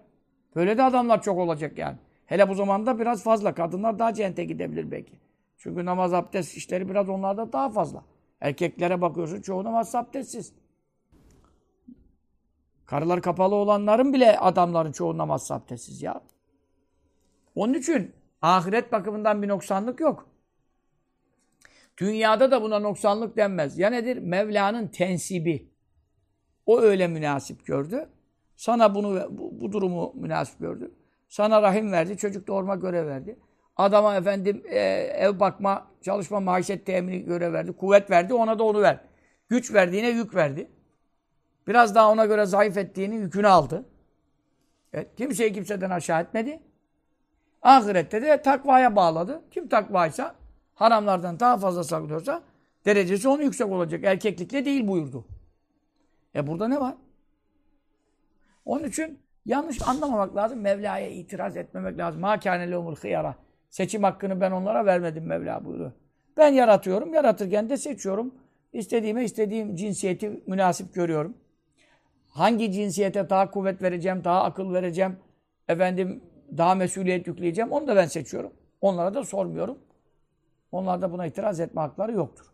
[0.56, 1.98] Böyle de adamlar çok olacak yani.
[2.26, 3.54] Hele bu zamanda biraz fazla.
[3.54, 5.14] Kadınlar daha cennete gidebilir belki.
[5.58, 8.06] Çünkü namaz abdest işleri biraz onlarda daha fazla.
[8.42, 10.54] Erkeklere bakıyorsun çoğu namaz abdestsiz.
[12.86, 16.22] Karılar kapalı olanların bile adamların çoğu namaz abdestsiz ya.
[17.56, 20.30] Onun için ahiret bakımından bir noksanlık yok.
[21.98, 23.80] Dünyada da buna noksanlık denmez.
[23.80, 24.18] Ya nedir?
[24.18, 25.70] Mevla'nın tensibi.
[26.66, 28.10] O öyle münasip gördü.
[28.56, 30.92] Sana bunu bu, bu durumu münasip gördü.
[31.28, 33.40] Sana rahim verdi, çocuk doğurma görev verdi.
[33.78, 34.80] Adama efendim e,
[35.18, 37.74] ev bakma, çalışma, maişet temini görev verdi.
[37.74, 39.00] Kuvvet verdi, ona da onu ver.
[39.50, 40.72] Güç verdiğine yük verdi.
[41.68, 43.86] Biraz daha ona göre zayıf ettiğini yükünü aldı.
[44.94, 46.60] Evet, kimseyi kimseden aşağı etmedi.
[47.62, 49.42] Ahirette de takvaya bağladı.
[49.52, 50.36] Kim takvaysa,
[50.76, 52.44] haramlardan daha fazla saklıyorsa
[52.86, 54.04] derecesi onun yüksek olacak.
[54.04, 55.26] Erkeklikle değil buyurdu.
[56.36, 56.96] E burada ne var?
[58.66, 60.62] Onun için yanlış anlamamak lazım.
[60.62, 62.22] Mevla'ya itiraz etmemek lazım.
[62.22, 63.36] Ma kâne lehumul hıyara.
[63.70, 65.92] Seçim hakkını ben onlara vermedim Mevla buyuruyor.
[66.38, 67.14] Ben yaratıyorum.
[67.14, 68.36] Yaratırken de seçiyorum.
[68.74, 71.38] İstediğime istediğim cinsiyeti münasip görüyorum.
[72.30, 75.20] hangi cinsiyete daha kuvvet vereceğim, daha akıl vereceğim,
[75.68, 76.24] efendim
[76.58, 78.54] daha mesuliyet yükleyeceğim onu da ben seçiyorum.
[78.82, 79.80] Onlara da sormuyorum.
[80.72, 82.46] Onlar da buna itiraz etme hakları yoktur.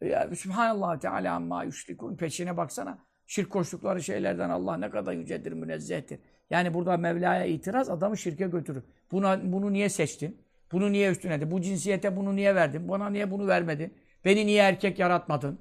[0.00, 2.16] Ya, Sübhanallah Teala amma yüşrikun.
[2.16, 2.98] Peşine baksana.
[3.26, 6.20] Şirk koştukları şeylerden Allah ne kadar yücedir, münezzehtir.
[6.49, 8.83] Yani burada Mevla'ya itiraz adamı şirke götürür.
[9.11, 10.41] Buna, bunu niye seçtin?
[10.71, 12.89] Bunu niye üstüne Bu cinsiyete bunu niye verdin?
[12.89, 13.93] Bana niye bunu vermedin?
[14.25, 15.59] Beni niye erkek yaratmadın?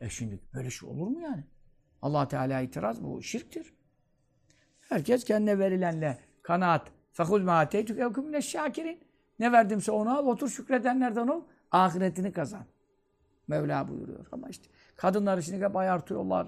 [0.00, 1.44] E şimdi böyle şey olur mu yani?
[2.02, 3.74] allah Teala itiraz bu şirktir.
[4.88, 6.88] Herkes kendine verilenle kanaat.
[7.14, 9.00] فَخُذْ مَا اَتَيْتُكَ اَوْكُمْ şakirin.
[9.38, 11.42] Ne verdimse onu al, otur şükredenlerden ol.
[11.70, 12.64] Ahiretini kazan.
[13.48, 14.26] Mevla buyuruyor.
[14.32, 16.46] Ama işte kadınları şimdi hep ayartıyorlar.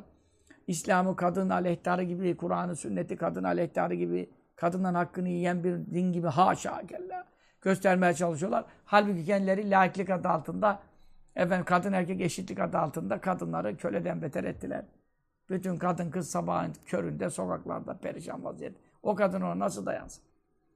[0.69, 6.27] İslam'ı kadın aleyhtarı gibi, Kur'an'ı sünneti kadın aleyhtarı gibi, kadından hakkını yiyen bir din gibi
[6.27, 7.25] haşa kella
[7.62, 8.65] göstermeye çalışıyorlar.
[8.86, 10.79] Halbuki kendileri laiklik adı altında,
[11.36, 14.86] efendim kadın erkek eşitlik adı altında kadınları köleden beter ettiler.
[15.49, 18.79] Bütün kadın kız sabahın köründe sokaklarda perişan vaziyette.
[19.03, 20.23] O kadın ona nasıl dayansın?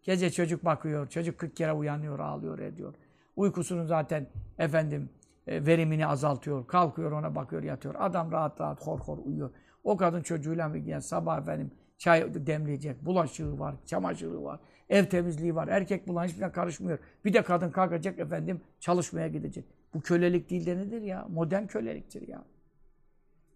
[0.04, 2.94] Gece çocuk bakıyor, çocuk 40 kere uyanıyor, ağlıyor, ediyor.
[3.36, 4.28] Uykusunun zaten
[4.58, 5.10] efendim
[5.48, 6.68] e, verimini azaltıyor.
[6.68, 7.96] Kalkıyor ona bakıyor, yatıyor.
[8.00, 9.50] Adam rahat rahat hor hor uyuyor.
[9.84, 13.06] O kadın çocuğuyla bir yani sabah efendim çay demleyecek.
[13.06, 15.68] Bulaşığı var, çamaşırı var, ev temizliği var.
[15.68, 17.00] Erkek bulan hiçbirine karışmıyor.
[17.26, 19.66] Bir de kadın kalkacak efendim çalışmaya gidecek.
[19.94, 21.28] Bu kölelik değil de nedir ya?
[21.30, 22.44] Modern köleliktir ya.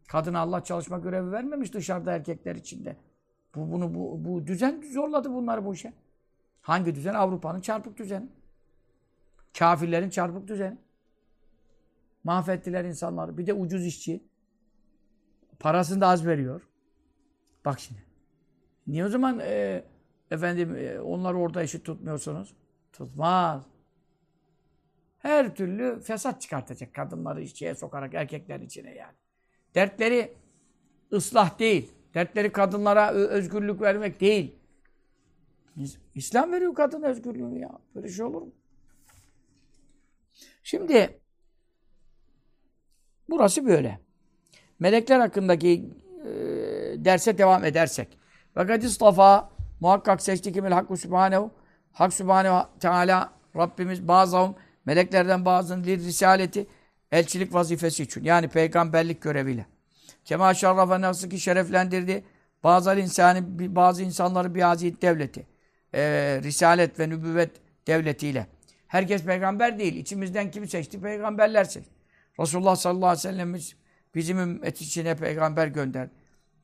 [0.08, 2.96] Kadına Allah çalışma görevi vermemiş dışarıda erkekler içinde.
[3.56, 5.94] Bu, bunu, bu, bu düzen zorladı bunları bu işe.
[6.62, 7.13] Hangi düzen?
[7.13, 8.30] Avrupa'nın çarpık düzeni.
[9.60, 10.78] Kafirlerin çarpık düzeni.
[12.24, 13.38] Mahvettiler insanları.
[13.38, 14.24] Bir de ucuz işçi.
[15.60, 16.67] Parasını da az veriyor.
[17.65, 18.04] Bak şimdi.
[18.88, 19.84] Niye o zaman e,
[20.32, 22.54] efendim e, onları orada eşit tutmuyorsunuz?
[22.93, 23.63] Tutmaz.
[25.20, 29.15] Her türlü fesat çıkartacak kadınları işçiye sokarak erkekler içine yani.
[29.76, 30.34] Dertleri
[31.13, 31.91] ıslah değil.
[32.13, 34.56] Dertleri kadınlara özgürlük vermek değil.
[36.15, 37.80] İslam veriyor kadın özgürlüğünü ya.
[37.96, 38.52] Böyle şey olur mu?
[40.63, 41.20] Şimdi
[43.30, 44.07] burası böyle.
[44.80, 45.90] Melekler hakkındaki
[46.24, 46.30] e,
[47.06, 48.08] derse devam edersek.
[48.54, 51.52] Fakat istafa muhakkak seçti kimil hakkı sübhanehu.
[51.92, 54.54] Hak sübhanehu teala Rabbimiz bazı
[54.86, 56.68] meleklerden bazının risaleti
[57.12, 58.24] elçilik vazifesi için.
[58.24, 59.66] Yani peygamberlik göreviyle.
[60.26, 62.24] Kema şerrafe nasıl ki şereflendirdi.
[62.63, 63.44] Bazı insanı,
[63.76, 65.48] bazı insanları bir aziyet devleti.
[65.94, 66.02] E,
[66.44, 67.52] risalet ve nübüvvet
[67.88, 68.48] devletiyle.
[68.88, 69.96] Herkes peygamber değil.
[69.96, 71.02] İçimizden kimi seçti?
[71.02, 71.92] Peygamberler seçti.
[72.40, 73.76] Resulullah sallallahu aleyhi ve sellemiz
[74.15, 76.12] bizim ümmet içine peygamber gönderdi.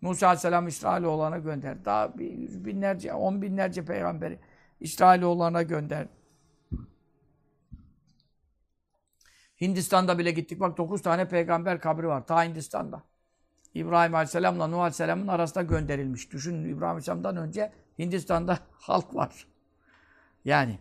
[0.02, 1.86] Musa aleyhisselam İsrailoğullarına gönderdi.
[1.86, 4.40] Daha bir yüz binlerce, on binlerce peygamberi
[4.80, 6.10] İsrailoğullarına gönderdi.
[9.62, 10.60] Hindistan'da bile gittik.
[10.60, 12.28] Bak dokuz tane peygamber kabri var.
[12.28, 13.04] Ta Hindistan'da.
[13.74, 16.32] İbrahim Aleyhisselam'la Nuh Aleyhisselam'ın arasında gönderilmiş.
[16.32, 19.48] Düşünün İbrahim Aleyhisselam'dan önce Hindistan'da halk var.
[20.46, 20.80] Yani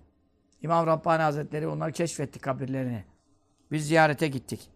[0.62, 3.04] İmam Rabbani Hazretleri onları keşfetti kabirlerini.
[3.70, 4.70] Biz ziyarete gittik.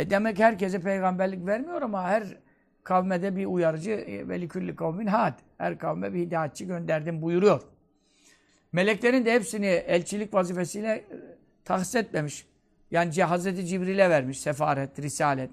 [0.00, 2.36] E demek herkese peygamberlik vermiyor ama her
[2.84, 5.38] kavme de bir uyarıcı e, ve likülli kavmin had.
[5.58, 7.62] Her kavme bir hidayetçi gönderdim buyuruyor.
[8.72, 11.04] Meleklerin de hepsini elçilik vazifesiyle e,
[11.64, 12.46] tahsis etmemiş.
[12.90, 15.50] Yani Hazreti Cibril'e vermiş sefaret, risalet.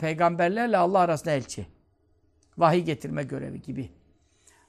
[0.00, 1.66] Peygamberlerle Allah arasında elçi.
[2.58, 3.90] Vahiy getirme görevi gibi.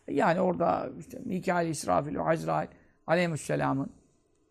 [0.07, 2.67] Yani orada işte Mikail, İsrafil, Azrail
[3.07, 3.89] aleyhisselamın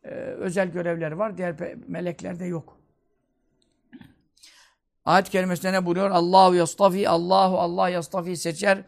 [0.04, 1.38] e, özel görevleri var.
[1.38, 1.54] Diğer
[1.88, 2.77] meleklerde yok.
[5.08, 6.10] Ayet kerimesinde ne buyuruyor?
[6.10, 8.78] Allahu yastafi, Allahu Allah yastafi seçer.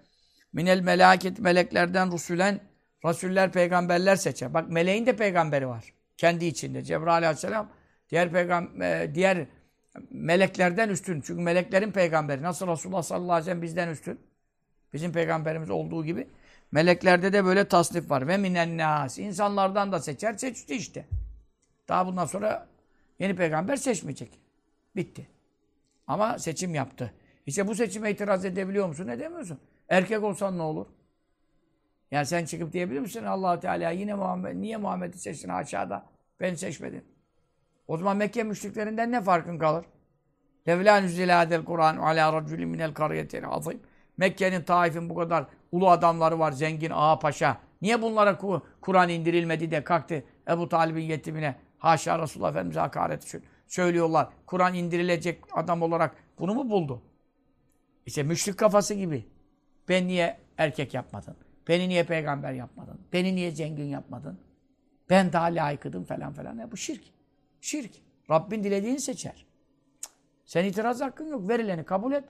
[0.53, 2.61] Minel melaket meleklerden rusulen
[3.05, 4.55] Rasuller, peygamberler seçer.
[4.55, 5.85] Bak meleğin de peygamberi var.
[6.17, 6.83] Kendi içinde.
[6.83, 7.69] Cebrail aleyhisselam
[8.11, 9.47] diğer peygamber diğer
[10.11, 11.21] meleklerden üstün.
[11.21, 12.43] Çünkü meleklerin peygamberi.
[12.43, 14.21] Nasıl Resulullah sallallahu aleyhi ve sellem bizden üstün.
[14.93, 16.29] Bizim peygamberimiz olduğu gibi.
[16.73, 18.29] Meleklerde de böyle tasnif var.
[18.29, 19.19] Ve minen nas.
[19.19, 20.35] İnsanlardan da seçer.
[20.35, 21.07] Seçti işte.
[21.89, 22.67] Daha bundan sonra
[23.19, 24.31] yeni peygamber seçmeyecek.
[24.97, 25.40] Bitti.
[26.11, 27.13] Ama seçim yaptı.
[27.47, 29.07] İşte bu seçime itiraz edebiliyor musun?
[29.07, 29.59] Ne demiyorsun?
[29.89, 30.87] Erkek olsan ne olur?
[32.11, 36.07] Yani sen çıkıp diyebilir misin allah Teala yine Muhammed, niye Muhammed'i seçtin aşağıda?
[36.41, 37.05] Beni seçmedin.
[37.89, 39.85] O zaman Mekke müşriklerinden ne farkın kalır?
[40.69, 43.81] Levlâ nüzilâdel Kur'an alâ racülün minel kariyetin azim.
[44.17, 47.57] Mekke'nin, Taif'in bu kadar ulu adamları var, zengin, ağa paşa.
[47.83, 48.39] Niye bunlara
[48.81, 53.25] Kur'an indirilmedi de kalktı Ebu Talib'in yetimine haşa Resulullah Efendimiz'e hakaret
[53.71, 54.29] söylüyorlar.
[54.47, 57.03] Kur'an indirilecek adam olarak bunu mu buldu?
[58.07, 59.27] İşte müşrik kafası gibi.
[59.89, 61.37] Ben niye erkek yapmadın?
[61.69, 63.01] Beni niye peygamber yapmadın?
[63.13, 64.39] Beni niye zengin yapmadın?
[65.11, 66.59] Ben daha layıkıdım falan falan.
[66.59, 67.05] Ya bu şirk.
[67.61, 67.93] Şirk.
[68.31, 69.47] Rabbin dilediğini seçer.
[70.45, 71.49] Sen itiraz hakkın yok.
[71.49, 72.25] Verileni kabul et.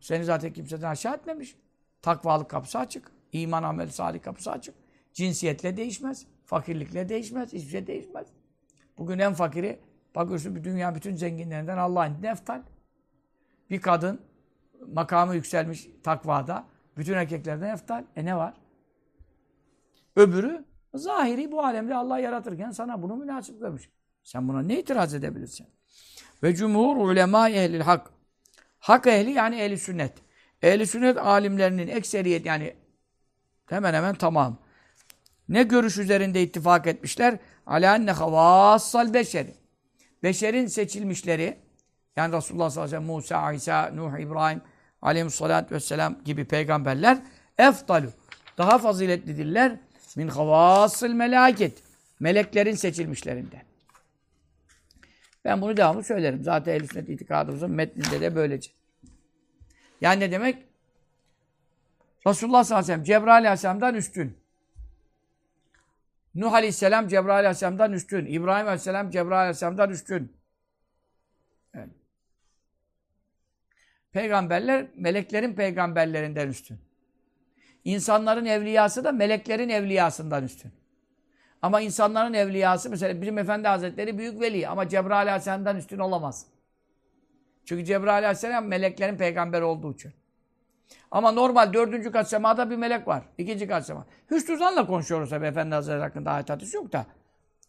[0.00, 1.56] Seni zaten kimseden aşağı etmemiş.
[2.02, 3.12] Takvalık kapısı açık.
[3.32, 4.74] İman, amel, salih kapısı açık.
[5.12, 6.26] Cinsiyetle değişmez.
[6.44, 7.52] Fakirlikle değişmez.
[7.52, 8.26] Hiçbir şey değişmez.
[8.98, 9.78] Bugün en fakiri
[10.14, 12.62] bakıyorsun bir dünya bütün zenginlerinden Allah'ın neftal.
[13.70, 14.20] Bir kadın
[14.86, 16.66] makamı yükselmiş takvada.
[16.96, 18.04] Bütün erkeklerden eftal.
[18.16, 18.54] E ne var?
[20.16, 23.88] Öbürü zahiri bu alemde Allah yaratırken sana bunu münasip görmüş.
[24.22, 25.66] Sen buna ne itiraz edebilirsin?
[26.42, 28.10] Ve cumhur ulema ehlil hak.
[28.78, 30.12] Hak ehli yani ehli sünnet.
[30.62, 32.76] Ehli sünnet alimlerinin ekseriyet yani
[33.66, 34.58] hemen hemen tamam.
[35.48, 37.38] Ne görüş üzerinde ittifak etmişler?
[37.66, 39.54] Ala enne havassal beşeri.
[40.24, 41.58] Beşerin seçilmişleri
[42.16, 44.62] yani Resulullah sallallahu aleyhi ve sellem, Musa, İsa, Nuh, İbrahim
[45.02, 47.18] aleyhissalatü vesselam gibi peygamberler
[47.58, 48.06] eftalu.
[48.58, 49.80] Daha faziletlidirler
[50.16, 51.82] min havasıl melaket.
[52.20, 53.62] Meleklerin seçilmişlerinden.
[55.44, 56.42] Ben bunu devamlı söylerim.
[56.44, 58.70] Zaten ehl sünnet itikadımızın metninde de böylece.
[60.00, 60.58] Yani ne demek?
[62.26, 64.43] Resulullah sallallahu aleyhi ve sellem Cebrail aleyhisselamdan üstün.
[66.34, 68.26] Nuh aleyhisselam Cebrail aleyhisselamdan üstün.
[68.26, 70.36] İbrahim aleyhisselam Cebrail aleyhisselamdan üstün.
[74.12, 76.78] Peygamberler meleklerin peygamberlerinden üstün.
[77.84, 80.72] İnsanların evliyası da meleklerin evliyasından üstün.
[81.62, 86.46] Ama insanların evliyası mesela Birim Efendi Hazretleri büyük veli ama Cebrail Aleyhisselam'dan üstün olamaz.
[87.64, 90.12] Çünkü Cebrail Aleyhisselam meleklerin peygamberi olduğu için.
[91.10, 93.22] Ama normal dördüncü kat semada bir melek var.
[93.38, 94.06] İkinci kat sema.
[94.30, 97.06] Hüsnü zanla konuşuyoruz tabi Efendi Hazretleri hakkında ayet hadisi yok da.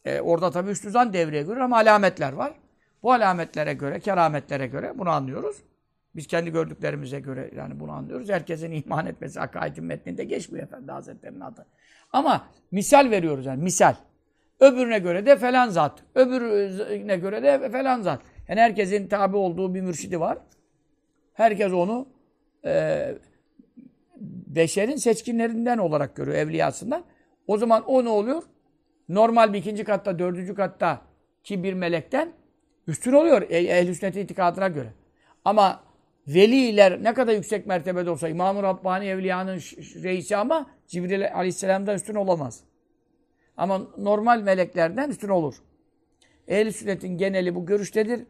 [0.05, 2.53] E, orada tabi hüsnü zan devreye giriyor ama alametler var.
[3.03, 5.57] Bu alametlere göre, kerametlere göre bunu anlıyoruz.
[6.15, 8.29] Biz kendi gördüklerimize göre yani bunu anlıyoruz.
[8.29, 11.65] Herkesin iman etmesi akaidin metninde geçmiyor Efendi Hazretleri'nin adı.
[12.13, 13.95] Ama misal veriyoruz yani misal.
[14.59, 16.03] Öbürüne göre de falan zat.
[16.15, 18.21] Öbürüne göre de falan zat.
[18.47, 20.37] Yani herkesin tabi olduğu bir mürşidi var.
[21.33, 22.07] Herkes onu
[22.65, 23.15] e,
[24.47, 27.03] beşerin seçkinlerinden olarak görüyor, evliyasından.
[27.47, 28.43] O zaman o ne oluyor?
[29.09, 31.01] Normal bir ikinci katta, dördüncü katta
[31.43, 32.33] ki bir melekten
[32.87, 34.93] üstün oluyor ehl-i sünnet itikadına göre.
[35.45, 35.83] Ama
[36.27, 39.57] veliler ne kadar yüksek mertebede olsa İmam-ı Rabbani Evliya'nın
[40.03, 42.63] reisi ama Cibril Aleyhisselam'dan üstün olamaz.
[43.57, 45.55] Ama normal meleklerden üstün olur.
[46.47, 48.23] Ehl-i sünnetin geneli bu görüştedir.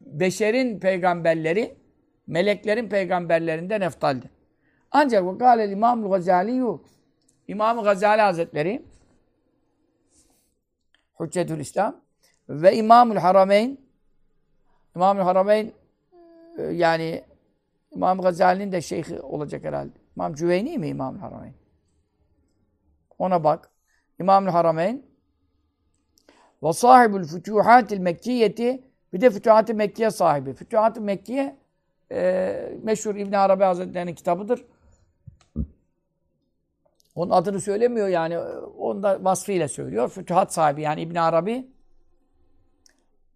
[0.00, 1.74] Beşerin peygamberleri
[2.26, 4.30] meleklerin peygamberlerinden eftaldir.
[4.90, 6.82] Ancak bu gâlel İmam-ı Gazali'yu
[7.48, 8.82] İmam-ı Gazali Hazretleri
[11.20, 12.00] Hüccetül İslam
[12.48, 13.78] ve İmamül Harameyn
[14.96, 15.72] İmamül Harameyn
[16.58, 17.24] e, yani
[17.90, 19.92] İmam Gazali'nin de şeyhi olacak herhalde.
[20.16, 21.54] İmam Cüveyni mi İmam Harameyn?
[23.18, 23.70] Ona bak.
[24.20, 25.02] İmam Harameyn
[26.62, 30.52] ve sahibül fütühatil mekkiyeti bir de fütühat-ı Mekkiye sahibi.
[30.52, 31.56] Fütühat-ı Mekkiye
[32.14, 34.64] e, meşhur İbn Arabi Hazretleri'nin kitabıdır.
[37.14, 38.38] Onun adını söylemiyor yani.
[38.78, 40.08] Onu da vasfıyla söylüyor.
[40.08, 41.68] Fütühat sahibi yani İbn Arabi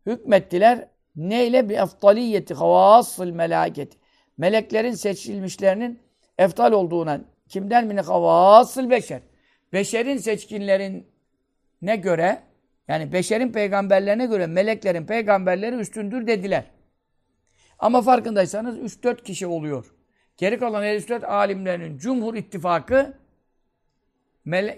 [0.07, 0.89] hükmettiler.
[1.17, 1.69] Neyle?
[1.69, 3.99] Bi eftaliyeti havasıl melaketi.
[4.39, 6.01] Meleklerin seçilmişlerinin
[6.39, 7.21] eftal olduğuna.
[7.49, 8.01] Kimden mi?
[8.01, 9.21] Havasıl beşer.
[9.73, 12.43] Beşerin seçkinlerine göre
[12.89, 16.65] yani beşerin peygamberlerine göre meleklerin peygamberleri üstündür dediler.
[17.79, 19.95] Ama farkındaysanız 3-4 kişi oluyor.
[20.37, 23.19] Geri kalan 54 alimlerinin cumhur ittifakı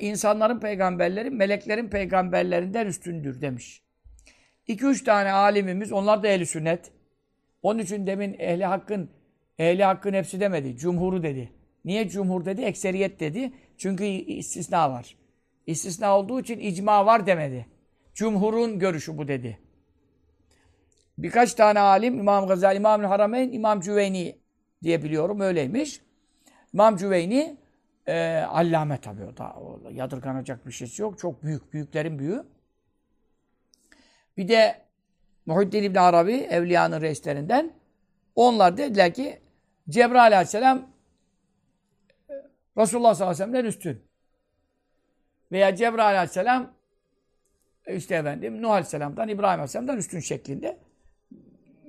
[0.01, 3.83] insanların peygamberleri meleklerin peygamberlerinden üstündür demiş.
[4.69, 6.93] 2-3 tane alimimiz onlar da ehli sünnet.
[7.63, 9.11] Onun için demin ehli hakkın
[9.59, 10.77] ehli hakkın hepsi demedi.
[10.77, 11.53] Cumhuru dedi.
[11.85, 12.63] Niye cumhur dedi?
[12.63, 13.53] Ekseriyet dedi.
[13.79, 15.17] Çünkü istisna var.
[15.67, 17.67] İstisna olduğu için icma var demedi.
[18.15, 19.59] Cumhurun görüşü bu dedi.
[21.23, 24.39] Birkaç tane alim İmam Gazali, İmam Harameyn, İmam Cüveyni
[24.83, 26.01] diye biliyorum öyleymiş.
[26.73, 27.57] İmam Cüveyni
[28.07, 31.19] e, allame tabii o da o, yadırganacak bir şey yok.
[31.19, 32.45] Çok büyük, büyüklerin büyüğü.
[34.37, 34.83] Bir de
[35.47, 37.73] Muhiddin İbn Arabi, Evliya'nın reislerinden.
[38.35, 39.41] Onlar dediler ki
[39.89, 40.87] Cebrail aleyhisselam
[42.79, 44.03] Resulullah sallallahu aleyhi ve sellem'den üstün.
[45.53, 46.73] Veya Cebrail aleyhisselam
[47.89, 50.79] işte efendim Nuh aleyhisselam'dan, İbrahim aleyhisselam'dan üstün şeklinde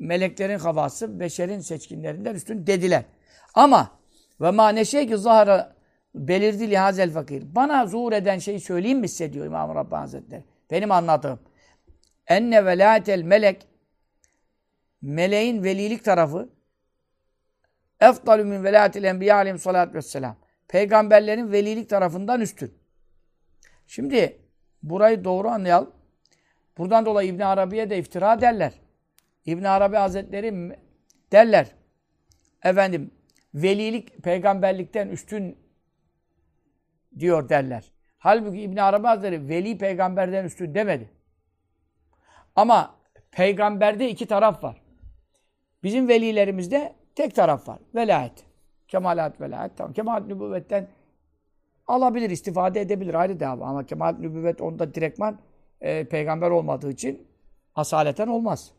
[0.02, 3.04] meleklerin havası beşerin seçkinlerinden üstün dediler.
[3.54, 3.92] Ama
[4.42, 5.76] ve ma neşe ki zahara
[6.16, 7.56] belirdi lihazel fakir.
[7.56, 10.44] Bana zuhur eden şeyi söyleyeyim mi size diyor İmam Rabbani Hazretleri.
[10.72, 11.40] Benim anladığım.
[12.28, 13.68] Enne velâtel melek
[15.02, 16.50] meleğin velilik tarafı
[18.00, 20.36] efdalü min velâtil enbiya aleyhim salâtu vesselam.
[20.68, 22.74] Peygamberlerin velilik tarafından üstün.
[23.88, 24.40] Şimdi
[24.84, 25.92] burayı doğru anlayalım.
[26.78, 28.81] Buradan dolayı İbn Arabi'ye de iftira derler.
[29.46, 30.78] İbn Arabi Hazretleri
[31.32, 31.76] derler.
[32.64, 33.12] efendim
[33.54, 35.58] velilik peygamberlikten üstün
[37.20, 37.92] diyor derler.
[38.18, 41.10] Halbuki İbn Arabi Hazretleri veli peygamberden üstün demedi.
[42.56, 42.96] Ama
[43.32, 44.82] peygamberde iki taraf var.
[45.84, 47.80] Bizim velilerimizde tek taraf var.
[47.96, 48.46] Velayet.
[48.88, 49.78] Kemalat velayet.
[49.78, 49.94] Tamam.
[49.94, 50.88] Kemalat nübüvvetten
[51.88, 53.14] alabilir, istifade edebilir.
[53.14, 53.66] Ayrı dava.
[53.66, 55.40] Ama kemalat nübüvvet onda direktman
[55.82, 57.28] e, peygamber olmadığı için
[57.76, 58.72] asaleten olmaz.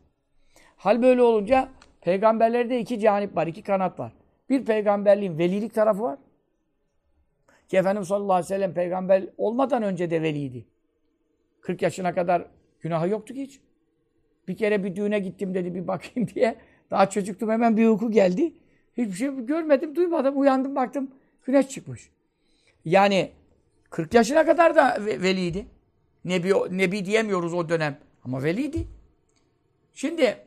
[0.83, 1.69] Hal böyle olunca
[2.01, 4.11] peygamberlerde iki canip var, iki kanat var.
[4.49, 6.19] Bir peygamberliğin velilik tarafı var.
[7.69, 10.65] Ki Efendimiz sallallahu aleyhi ve sellem peygamber olmadan önce de veliydi.
[11.61, 12.45] 40 yaşına kadar
[12.81, 13.59] günahı yoktu ki hiç.
[14.47, 16.55] Bir kere bir düğüne gittim dedi bir bakayım diye.
[16.91, 18.53] Daha çocuktum hemen bir uyku geldi.
[18.97, 20.39] Hiçbir şey görmedim, duymadım.
[20.39, 21.11] Uyandım baktım
[21.45, 22.09] güneş çıkmış.
[22.85, 23.31] Yani
[23.89, 25.65] 40 yaşına kadar da veliydi.
[26.25, 27.97] Nebi, nebi diyemiyoruz o dönem.
[28.23, 28.87] Ama veliydi.
[29.93, 30.37] Şimdi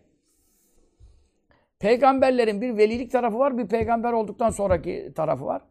[1.78, 5.62] peygamberlerin bir velilik tarafı var, bir peygamber olduktan sonraki tarafı var.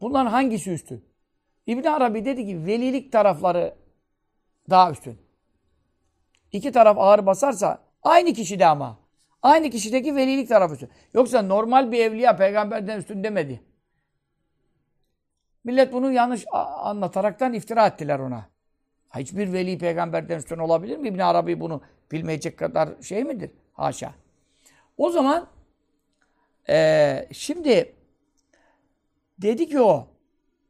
[0.00, 1.04] Bunların hangisi üstün?
[1.66, 3.74] İbn Arabi dedi ki velilik tarafları
[4.70, 5.18] daha üstün.
[6.52, 8.98] İki taraf ağır basarsa aynı kişide ama.
[9.42, 10.90] Aynı kişideki velilik tarafı üstün.
[11.14, 13.60] Yoksa normal bir evliya peygamberden üstün demedi.
[15.64, 18.48] Millet bunu yanlış anlataraktan iftira ettiler ona.
[19.16, 21.08] Hiçbir veli peygamberden üstün olabilir mi?
[21.08, 23.50] İbn Arabi bunu bilmeyecek kadar şey midir?
[23.72, 24.14] Haşa.
[24.96, 25.46] O zaman
[26.68, 27.94] e, şimdi
[29.38, 30.08] dedi ki o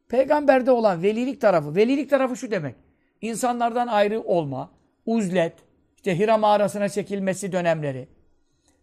[0.09, 1.75] peygamberde olan velilik tarafı.
[1.75, 2.75] Velilik tarafı şu demek.
[3.21, 4.71] İnsanlardan ayrı olma,
[5.05, 5.53] uzlet,
[5.95, 8.07] işte Hira mağarasına çekilmesi dönemleri,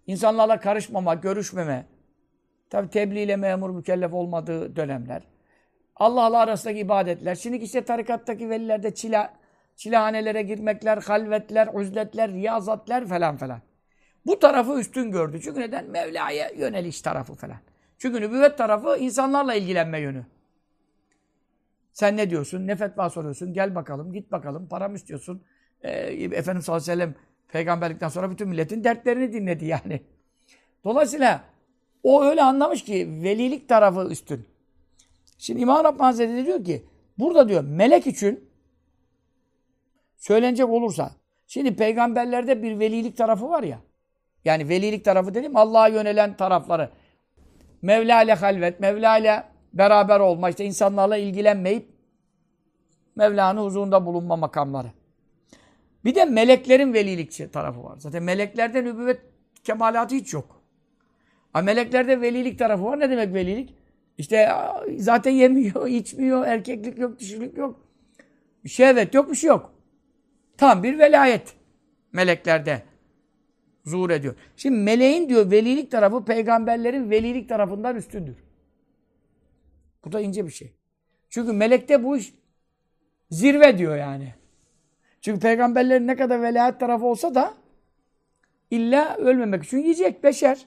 [0.06, 1.86] insanlarla karışmama, görüşmeme,
[2.70, 5.22] tabi tebliğ ile memur mükellef olmadığı dönemler,
[5.96, 7.34] Allah'la arasındaki ibadetler.
[7.34, 9.34] Şimdi işte tarikattaki velilerde çila,
[9.76, 13.60] çilehanelere girmekler, halvetler, uzletler, riyazatler falan falan.
[14.26, 15.40] Bu tarafı üstün gördü.
[15.44, 15.90] Çünkü neden?
[15.90, 17.56] Mevla'ya yöneliş tarafı falan.
[17.98, 20.26] Çünkü nübüvvet tarafı insanlarla ilgilenme yönü.
[21.92, 22.66] Sen ne diyorsun?
[22.66, 23.54] Ne fetva soruyorsun?
[23.54, 24.68] Gel bakalım, git bakalım.
[24.68, 25.42] Param istiyorsun.
[25.82, 27.14] Ee, Efendimiz sallallahu aleyhi ve sellem
[27.48, 30.02] peygamberlikten sonra bütün milletin dertlerini dinledi yani.
[30.84, 31.44] Dolayısıyla
[32.02, 34.46] o öyle anlamış ki velilik tarafı üstün.
[35.38, 36.86] Şimdi İmam Rabbani Hazretleri diyor ki
[37.18, 38.50] burada diyor melek için
[40.16, 41.12] söylenecek olursa
[41.46, 43.80] şimdi peygamberlerde bir velilik tarafı var ya
[44.44, 46.90] yani velilik tarafı dedim Allah'a yönelen tarafları
[47.82, 51.88] Mevla ile halvet, Mevla ile beraber olma, işte insanlarla ilgilenmeyip
[53.16, 54.88] Mevla'nın huzurunda bulunma makamları.
[56.04, 57.96] Bir de meleklerin velilik tarafı var.
[57.98, 59.20] Zaten meleklerde nübüvvet
[59.64, 60.62] kemalatı hiç yok.
[61.54, 63.00] Ama meleklerde velilik tarafı var.
[63.00, 63.74] Ne demek velilik?
[64.18, 64.48] İşte
[64.96, 67.80] zaten yemiyor, içmiyor, erkeklik yok, dişilik yok.
[68.66, 69.72] Şehvet yok, bir şey yok.
[70.56, 71.54] Tam bir velayet
[72.12, 72.82] meleklerde
[73.84, 74.34] zuhur ediyor.
[74.56, 78.36] Şimdi meleğin diyor velilik tarafı peygamberlerin velilik tarafından üstündür.
[80.04, 80.72] Bu da ince bir şey.
[81.28, 82.34] Çünkü melekte bu iş
[83.30, 84.34] zirve diyor yani.
[85.20, 87.54] Çünkü peygamberlerin ne kadar velayet tarafı olsa da
[88.70, 90.66] illa ölmemek için yiyecek beşer.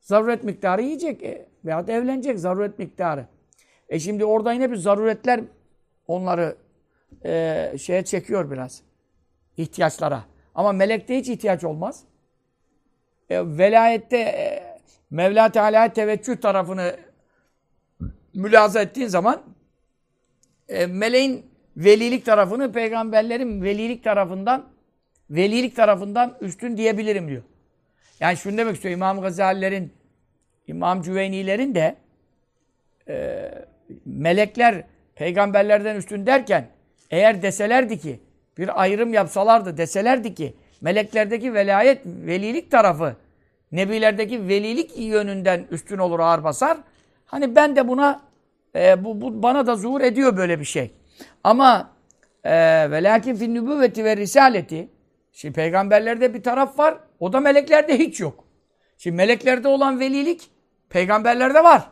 [0.00, 1.22] Zaruret miktarı yiyecek.
[1.22, 3.26] E, veyahut evlenecek zaruret miktarı.
[3.88, 5.40] E şimdi orada yine bir zaruretler
[6.06, 6.56] onları
[7.24, 8.82] e, şeye çekiyor biraz.
[9.56, 10.24] ihtiyaçlara.
[10.54, 12.04] Ama melekte hiç ihtiyaç olmaz.
[13.30, 14.78] E, velayette e,
[15.10, 16.96] Mevla Teala'ya teveccüh tarafını
[18.34, 19.42] mülaza ettiğin zaman
[20.68, 24.68] e, meleğin velilik tarafını peygamberlerin velilik tarafından
[25.30, 27.42] velilik tarafından üstün diyebilirim diyor.
[28.20, 29.92] Yani şunu demek istiyor İmam Gazalilerin
[30.66, 31.96] İmam Cüveynilerin de
[33.08, 33.50] e,
[34.06, 36.68] melekler peygamberlerden üstün derken
[37.10, 38.20] eğer deselerdi ki
[38.58, 43.16] bir ayrım yapsalardı deselerdi ki meleklerdeki velayet, velilik tarafı
[43.72, 46.78] nebilerdeki velilik yönünden üstün olur ağır basar.
[47.26, 48.20] Hani ben de buna
[48.74, 50.90] e, bu, bu bana da zuhur ediyor böyle bir şey.
[51.44, 51.90] Ama
[52.44, 52.52] e,
[52.90, 54.88] ve lakin fin nübüvveti ve risaleti
[55.32, 56.98] şimdi peygamberlerde bir taraf var.
[57.20, 58.44] O da meleklerde hiç yok.
[58.98, 60.50] Şimdi meleklerde olan velilik
[60.88, 61.88] peygamberlerde var.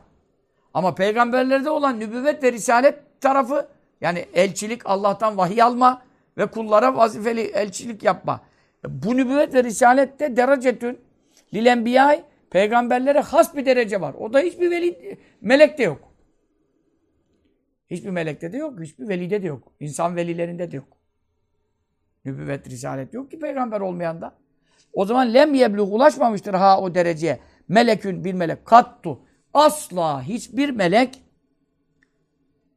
[0.74, 3.68] Ama peygamberlerde olan nübüvvet ve risalet tarafı
[4.00, 6.02] yani elçilik Allah'tan vahiy alma
[6.38, 8.40] ve kullara vazifeli elçilik yapma.
[8.88, 10.98] Bu nübüvvet ve risalette derecetün
[11.54, 14.14] lil enbiyay peygamberlere has bir derece var.
[14.14, 16.12] O da hiçbir veli melekte yok.
[17.90, 19.72] Hiçbir melekte de yok, hiçbir velide de yok.
[19.80, 20.88] İnsan velilerinde de yok.
[22.24, 24.34] Nübüvvet, risalet yok ki peygamber olmayan da.
[24.92, 27.40] O zaman lem yeblug ulaşmamıştır ha o dereceye.
[27.68, 29.20] Melekün bir melek kattu.
[29.54, 31.22] Asla hiçbir melek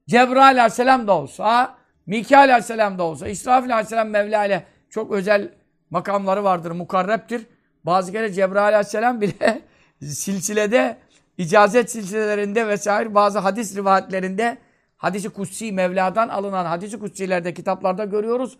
[0.07, 5.51] Cebrail aleyhisselam da olsa, Mikail aleyhisselam da olsa, İsrafil aleyhisselam Mevla ile çok özel
[5.89, 7.45] makamları vardır, mukarreptir.
[7.83, 9.61] Bazı kere Cebrail aleyhisselam bile
[10.03, 10.97] silsilede,
[11.37, 14.57] icazet silsilelerinde vesaire bazı hadis rivayetlerinde
[14.97, 18.57] hadisi kutsi Mevla'dan alınan hadisi kutsilerde kitaplarda görüyoruz.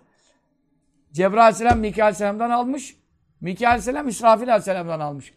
[1.11, 2.95] Cebrail aleyhisselam Mikail aleyhisselamdan almış.
[3.41, 5.34] Mikail aleyhisselam İsrafil aleyhisselamdan almış.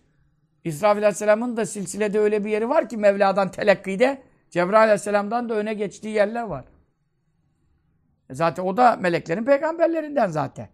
[0.65, 5.75] İsrafil aleyhisselamın da silsilede öyle bir yeri var ki Mevla'dan telekkide Cebrail aleyhisselamdan da öne
[5.75, 6.65] geçtiği yerler var.
[8.31, 10.69] E zaten o da meleklerin peygamberlerinden zaten.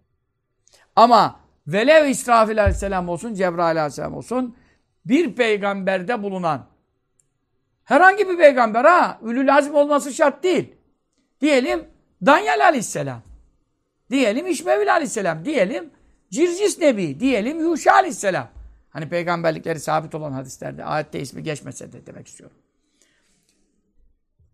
[0.98, 4.56] Ama velev İsrafil aleyhisselam olsun, Cebrail aleyhisselam olsun
[5.04, 6.66] bir peygamberde bulunan
[7.84, 10.74] herhangi bir peygamber ha, ülül azim olması şart değil.
[11.40, 11.84] Diyelim
[12.26, 13.22] Danyal aleyhisselam.
[14.10, 15.44] Diyelim İşmevil aleyhisselam.
[15.44, 15.90] Diyelim
[16.30, 17.20] Circis Nebi.
[17.20, 18.48] Diyelim Yuşa aleyhisselam.
[18.90, 22.56] Hani peygamberlikleri sabit olan hadislerde ayette ismi geçmese de demek istiyorum.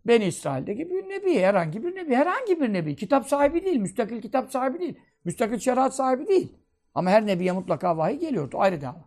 [0.06, 2.96] Beni İsrail'deki bir nebi, herhangi bir nebi, herhangi bir nebi.
[2.96, 4.98] Kitap sahibi değil, müstakil kitap sahibi değil.
[5.24, 6.52] Müstakil şeriat sahibi değil.
[6.94, 8.56] Ama her nebiye mutlaka vahiy geliyordu.
[8.58, 9.04] Ayrı dava.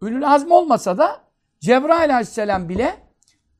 [0.00, 1.20] Ülül azm olmasa da
[1.60, 2.96] Cebrail aleyhisselam bile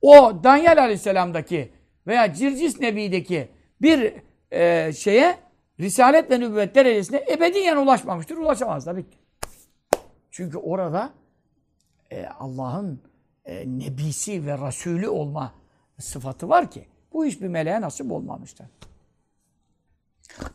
[0.03, 1.72] o Danyal aleyhisselamdaki
[2.07, 3.49] veya Circis Nebi'deki
[3.83, 4.14] bir
[4.51, 5.39] e, şeye
[5.81, 8.37] Risalet ve nübüvvet derecesine ebediyen ulaşmamıştır.
[8.37, 9.18] Ulaşamaz da bitti.
[10.31, 11.11] Çünkü orada
[12.11, 13.03] e, Allah'ın
[13.45, 15.55] e, nebisi ve rasulü olma
[15.99, 18.66] sıfatı var ki bu hiçbir meleğe nasip olmamıştır.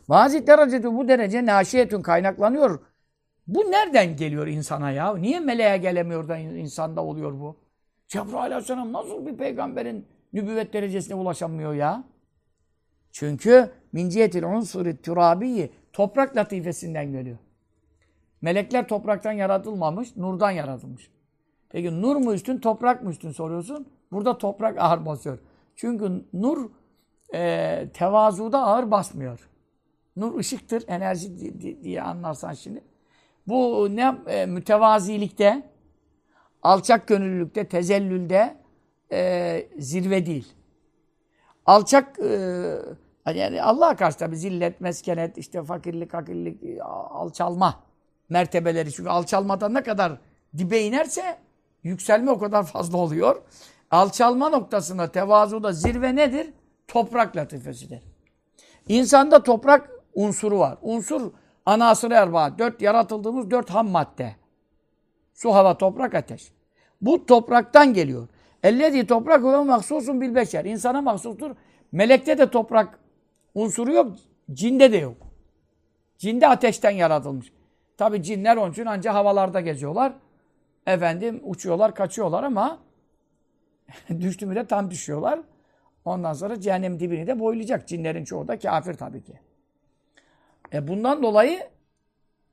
[0.08, 2.80] Bazı derecede bu derece naşiyetün kaynaklanıyor.
[3.46, 5.16] Bu nereden geliyor insana ya?
[5.16, 7.56] Niye meleğe gelemiyor da insanda oluyor bu?
[8.08, 12.04] Cebrail aleyhisselam nasıl bir peygamberin nübüvvet derecesine ulaşamıyor ya?
[13.12, 17.38] Çünkü minciyetil unsuri türabiyi toprak latifesinden geliyor.
[18.42, 21.10] Melekler topraktan yaratılmamış, nurdan yaratılmış.
[21.68, 23.88] Peki nur mu üstün, toprak mı üstün soruyorsun?
[24.12, 25.38] Burada toprak ağır basıyor.
[25.76, 26.70] Çünkü nur
[27.34, 29.49] e, tevazuda ağır basmıyor.
[30.16, 32.84] Nur ışıktır, enerji diye anlarsan şimdi.
[33.46, 35.62] Bu ne e, mütevazilikte,
[36.62, 38.56] alçak gönüllülükte, tezellülde
[39.12, 40.52] e, zirve değil.
[41.66, 42.76] Alçak e,
[43.34, 46.80] yani Allah'a karşı tabi zillet, meskenet, işte fakirlik, hakirlik,
[47.10, 47.82] alçalma
[48.28, 48.92] mertebeleri.
[48.92, 50.12] Çünkü alçalmadan ne kadar
[50.58, 51.38] dibe inerse
[51.82, 53.42] yükselme o kadar fazla oluyor.
[53.90, 56.52] Alçalma noktasında, tevazuda zirve nedir?
[56.88, 58.02] Toprak latifesidir.
[58.88, 60.78] İnsanda toprak unsuru var.
[60.82, 61.32] Unsur
[61.66, 62.58] anasır erba.
[62.58, 64.36] Dört yaratıldığımız dört ham madde.
[65.34, 66.52] Su, hava, toprak, ateş.
[67.00, 68.28] Bu topraktan geliyor.
[68.62, 70.64] Ellezi toprak ve mahsusun bil beşer.
[70.64, 71.50] İnsana mahsustur.
[71.92, 72.98] Melekte de toprak
[73.54, 74.12] unsuru yok.
[74.52, 75.16] Cinde de yok.
[76.18, 77.52] Cinde ateşten yaratılmış.
[77.96, 80.12] Tabi cinler onun için ancak havalarda geziyorlar.
[80.86, 82.78] Efendim uçuyorlar, kaçıyorlar ama
[84.20, 85.40] düştü mü de tam düşüyorlar.
[86.04, 87.88] Ondan sonra cehennem dibini de boylayacak.
[87.88, 89.40] Cinlerin çoğu da kafir tabii ki.
[90.72, 91.68] E bundan dolayı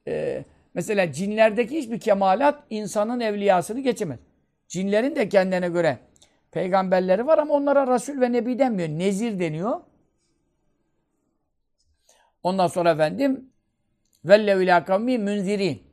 [0.08, 0.44] e,
[0.74, 4.20] mesela cinlerdeki hiçbir kemalat insanın evliyasını geçemez.
[4.68, 5.98] Cinlerin de kendine göre
[6.52, 8.90] peygamberleri var ama onlara Resul ve Nebi denmiyor.
[8.90, 9.82] Nezir deniyor.
[12.44, 13.50] Ondan sonra efendim
[14.26, 15.84] velle ilâ kavmi münzirin.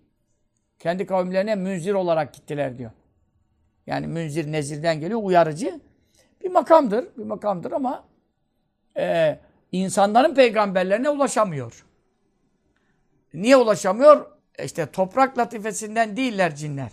[0.79, 2.91] Kendi kavimlerine münzir olarak gittiler diyor.
[3.87, 5.81] Yani münzir nezirden geliyor, uyarıcı.
[6.45, 8.05] Bir makamdır, bir makamdır ama
[8.97, 9.39] e,
[9.72, 11.85] insanların peygamberlerine ulaşamıyor.
[13.35, 14.26] Niye ulaşamıyor?
[14.59, 16.91] E işte toprak latifesinden değiller cinler.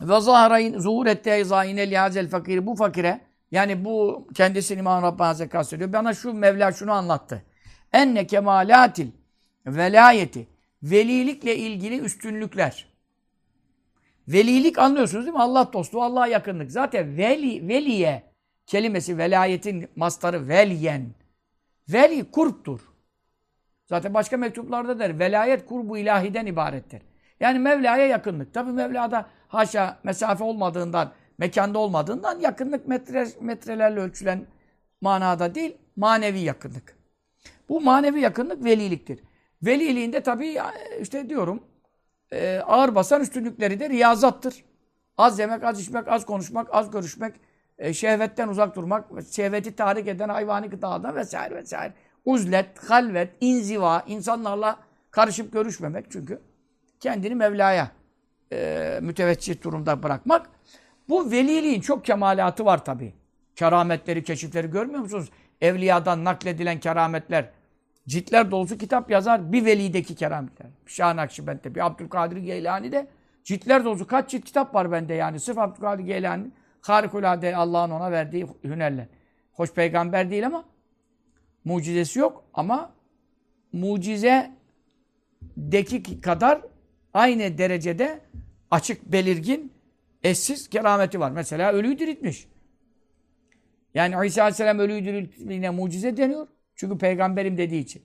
[0.00, 5.50] Ve zahrayn zuhur etti zahine lihazel fakir bu fakire yani bu kendisini İmam Rabbani Hazretleri
[5.50, 5.92] kastediyor.
[5.92, 7.42] Bana şu Mevla şunu anlattı.
[7.92, 9.08] Enne kemalatil
[9.66, 10.46] velayeti
[10.82, 12.92] velilikle ilgili üstünlükler.
[14.28, 15.42] Velilik anlıyorsunuz değil mi?
[15.42, 16.70] Allah dostluğu, Allah'a yakınlık.
[16.70, 18.32] Zaten veli, veliye
[18.66, 21.14] kelimesi velayetin mastarı velyen.
[21.88, 22.91] Veli kurptur.
[23.92, 25.18] Zaten başka mektuplarda der.
[25.18, 27.02] Velayet kurbu ilahiden ibarettir.
[27.40, 28.54] Yani Mevla'ya yakınlık.
[28.54, 34.46] Tabi Mevla'da haşa mesafe olmadığından, mekanda olmadığından yakınlık metre, metrelerle ölçülen
[35.00, 36.96] manada değil, manevi yakınlık.
[37.68, 39.20] Bu manevi yakınlık veliliktir.
[39.62, 40.58] Veliliğinde tabii
[41.00, 41.62] işte diyorum
[42.30, 44.64] e, ağır basan üstünlükleri de riyazattır.
[45.16, 47.34] Az yemek, az içmek, az konuşmak, az görüşmek,
[47.78, 51.94] e, şehvetten uzak durmak, şehveti tahrik eden hayvani gıdadan vesaire vesaire.
[52.24, 54.78] Uzlet, halvet, inziva, insanlarla
[55.10, 56.40] karışıp görüşmemek çünkü
[57.00, 57.90] kendini Mevla'ya
[58.52, 60.50] e, müteveccih durumda bırakmak.
[61.08, 63.14] Bu veliliğin çok kemalatı var tabii.
[63.56, 65.30] Kerametleri, keşifleri görmüyor musunuz?
[65.60, 67.50] Evliyadan nakledilen kerametler.
[68.08, 70.66] Ciltler dolusu kitap yazar bir velideki kerametler.
[70.86, 73.06] Şah Nakşibend'de, bir Abdülkadir Geylani'de
[73.44, 75.40] ciltler dolusu kaç cilt kitap var bende yani.
[75.40, 76.50] Sırf Abdülkadir Geylani
[76.80, 79.06] harikulade Allah'ın ona verdiği hünerler.
[79.52, 80.64] Hoş peygamber değil ama
[81.64, 82.92] mucizesi yok ama
[83.72, 84.52] mucize
[85.56, 86.62] deki kadar
[87.14, 88.20] aynı derecede
[88.70, 89.72] açık, belirgin,
[90.22, 91.30] eşsiz kerameti var.
[91.30, 92.48] Mesela ölüyü diriltmiş.
[93.94, 96.48] Yani İsa Aleyhisselam ölüyü dirilttiğine mucize deniyor.
[96.74, 98.02] Çünkü peygamberim dediği için.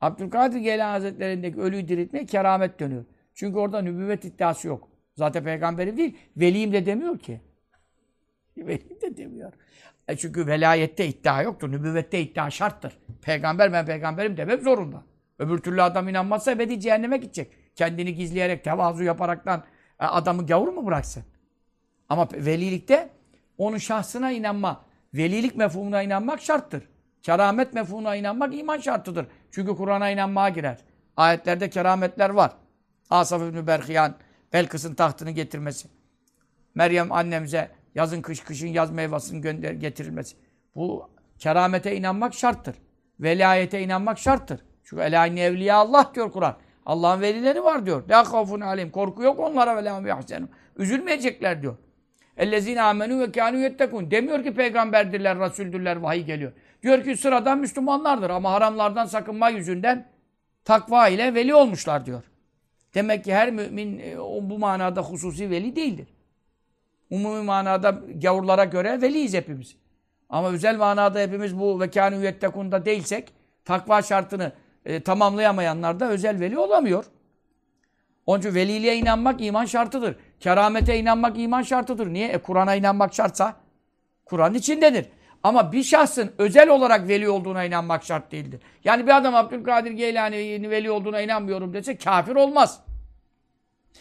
[0.00, 3.04] Abdülkadir Geylani Hazretleri'ndeki ölüyü diriltmeye keramet dönüyor.
[3.34, 4.88] Çünkü orada nübüvvet iddiası yok.
[5.14, 6.16] Zaten peygamberim değil.
[6.36, 7.40] Veliyim de demiyor ki.
[8.56, 9.52] Veliyim de demiyor.
[10.08, 11.72] E çünkü velayette iddia yoktur.
[11.72, 12.98] Nübüvvette iddia şarttır.
[13.22, 15.02] Peygamber ben peygamberim demek zorunda.
[15.38, 17.52] Öbür türlü adam inanmazsa ebedi cehenneme gidecek.
[17.74, 19.64] Kendini gizleyerek, tevazu yaparaktan
[20.00, 21.24] e, adamı gavur mu bıraksın?
[22.08, 23.10] Ama velilikte
[23.58, 24.84] onun şahsına inanma,
[25.14, 26.88] velilik mefhumuna inanmak şarttır.
[27.22, 29.26] Keramet mefhumuna inanmak iman şartıdır.
[29.50, 30.78] Çünkü Kur'an'a inanmaya girer.
[31.16, 32.52] Ayetlerde kerametler var.
[33.10, 34.14] Asaf İbni Berhiyan,
[34.52, 35.88] Belkıs'ın tahtını getirmesi.
[36.74, 40.36] Meryem annemize yazın kış, kışın yaz meyvasının gönder getirilmesi.
[40.74, 42.76] Bu keramete inanmak şarttır.
[43.20, 44.60] Velayete inanmak şarttır.
[44.84, 46.56] Çünkü elâine evliya Allah diyor Kur'an.
[46.86, 48.08] Allah'ın velileri var diyor.
[48.08, 48.90] La kafun alim.
[48.90, 50.02] Korku yok onlara ve la.
[50.76, 51.76] Üzülmeyecekler diyor.
[52.36, 54.10] Ellezine amenu ve kânû yettekûn.
[54.10, 56.52] Demiyor ki peygamberdirler, rasuldürler, vahiy geliyor.
[56.82, 60.08] Diyor ki sıradan Müslümanlardır ama haramlardan sakınma yüzünden
[60.64, 62.22] takva ile veli olmuşlar diyor.
[62.94, 66.08] Demek ki her mümin e, bu manada hususi veli değildir.
[67.10, 69.76] Umumi manada gavurlara göre veliyiz hepimiz.
[70.28, 73.32] Ama özel manada hepimiz bu vekânü yettekunda değilsek
[73.64, 74.52] takva şartını
[74.84, 77.04] e, tamamlayamayanlar da özel veli olamıyor.
[78.26, 80.16] Onun için veliliğe inanmak iman şartıdır.
[80.40, 82.12] Keramete inanmak iman şartıdır.
[82.12, 82.28] Niye?
[82.28, 83.56] E Kur'an'a inanmak şartsa
[84.24, 85.06] Kur'an içindedir.
[85.42, 88.60] Ama bir şahsın özel olarak veli olduğuna inanmak şart değildir.
[88.84, 92.80] Yani bir adam Abdülkadir Geylani'nin veli olduğuna inanmıyorum dese kafir olmaz.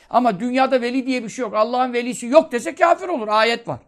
[0.10, 1.56] Ama dünyada veli diye bir şey yok.
[1.56, 3.28] Allah'ın velisi yok dese kafir olur.
[3.28, 3.80] Ayet var.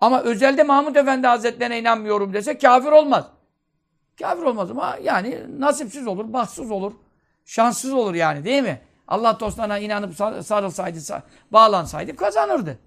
[0.00, 3.26] Ama özelde Mahmud Efendi Hazretlerine inanmıyorum dese kafir olmaz.
[4.18, 6.92] Kafir olmaz ama yani nasipsiz olur, bahtsız olur,
[7.44, 8.80] şanssız olur yani değil mi?
[9.08, 10.14] Allah dostlarına inanıp
[10.44, 12.78] sarılsaydı, bağlansaydı kazanırdı.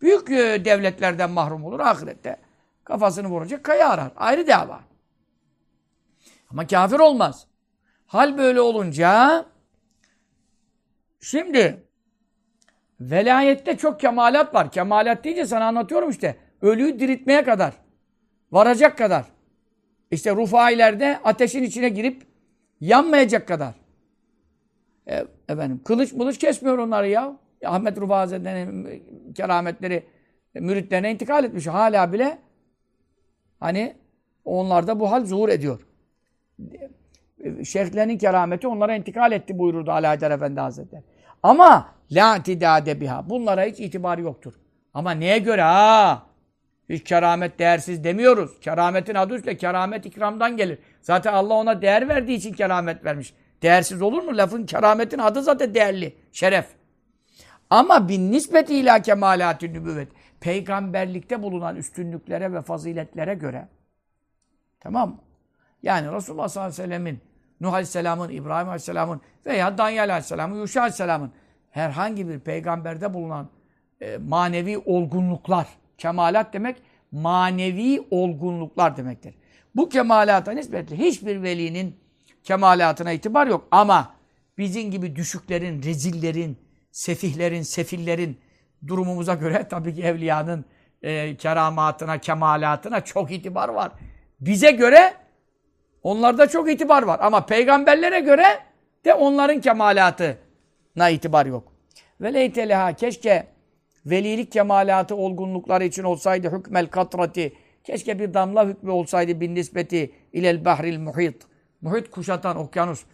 [0.00, 2.36] Büyük e, devletlerden mahrum olur ahirette.
[2.84, 4.10] Kafasını vuracak kaya arar.
[4.16, 4.80] Ayrı dava.
[6.50, 7.46] Ama kafir olmaz.
[8.06, 9.44] Hal böyle olunca
[11.20, 11.82] şimdi
[13.00, 14.70] velayette çok kemalat var.
[14.70, 16.36] Kemalat deyince sana anlatıyorum işte.
[16.62, 17.74] Ölüyü diriltmeye kadar.
[18.52, 19.24] Varacak kadar.
[20.10, 22.22] İşte rufailerde ateşin içine girip
[22.80, 23.74] yanmayacak kadar.
[25.08, 27.36] E, efendim, kılıç mılıç kesmiyor onları ya.
[27.64, 29.04] Ahmet Rufa Hazretleri'nin
[29.34, 30.06] kerametleri
[30.54, 31.66] müritlerine intikal etmiş.
[31.66, 32.38] Hala bile
[33.60, 33.96] hani
[34.44, 35.80] onlarda bu hal zuhur ediyor.
[37.64, 41.02] Şeyhlerinin kerameti onlara intikal etti buyururdu Ali Haydar Efendi Hazretleri.
[41.42, 43.30] Ama la tidade biha.
[43.30, 44.54] Bunlara hiç itibar yoktur.
[44.94, 46.22] Ama neye göre ha?
[46.88, 48.60] Hiç keramet değersiz demiyoruz.
[48.60, 50.78] Kerametin adı üstte keramet ikramdan gelir.
[51.00, 53.34] Zaten Allah ona değer verdiği için keramet vermiş.
[53.62, 54.36] Değersiz olur mu?
[54.36, 56.16] Lafın kerametin adı zaten değerli.
[56.32, 56.66] Şeref.
[57.70, 60.08] Ama bin nispeti ila kemalatü nübüvvet.
[60.40, 63.68] Peygamberlikte bulunan üstünlüklere ve faziletlere göre
[64.80, 65.18] tamam mı?
[65.82, 67.20] Yani Resulullah sallallahu aleyhi ve sellemin,
[67.60, 71.32] Nuh aleyhisselamın, İbrahim aleyhisselamın veya Danyal aleyhisselamın, Yuşa aleyhisselamın
[71.70, 73.48] herhangi bir peygamberde bulunan
[74.00, 75.66] e, manevi olgunluklar,
[75.98, 76.82] kemalat demek
[77.12, 79.34] manevi olgunluklar demektir.
[79.74, 81.96] Bu kemalata nispetle hiçbir velinin
[82.44, 83.68] kemalatına itibar yok.
[83.70, 84.14] Ama
[84.58, 86.58] bizim gibi düşüklerin, rezillerin,
[86.90, 88.38] sefihlerin, sefillerin
[88.86, 90.64] durumumuza göre tabii ki evliyanın
[91.02, 93.92] e, keramatına, kemalatına çok itibar var.
[94.40, 95.14] Bize göre
[96.08, 97.20] onlarda çok itibar var.
[97.22, 98.44] Ama peygamberlere göre
[99.04, 101.72] de onların kemalatına itibar yok.
[102.20, 103.46] Ve leyteleha keşke
[104.06, 107.52] velilik kemalatı olgunlukları için olsaydı hükmel katrati
[107.84, 111.42] keşke bir damla hükmü olsaydı bin nispeti ilel bahril muhit.
[111.80, 113.04] Muhit kuşatan okyanus.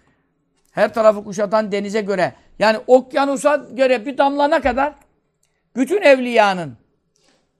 [0.72, 2.32] Her tarafı kuşatan denize göre.
[2.58, 4.94] Yani okyanusa göre bir damlana kadar
[5.76, 6.76] bütün evliyanın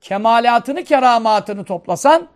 [0.01, 2.27] kemalatını, keramatını toplasan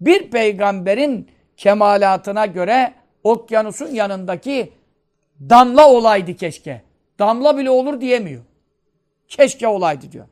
[0.00, 2.94] bir peygamberin kemalatına göre
[3.24, 4.72] okyanusun yanındaki
[5.40, 6.82] damla olaydı keşke.
[7.18, 8.42] Damla bile olur diyemiyor.
[9.28, 10.26] Keşke olaydı diyor.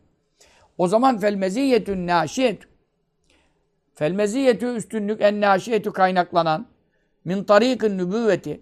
[0.78, 2.62] O zaman fel meziyetün naşiyet
[3.94, 6.66] fel meziyetü üstünlük en naşiyetü kaynaklanan
[7.24, 8.60] min tarikin nübüvveti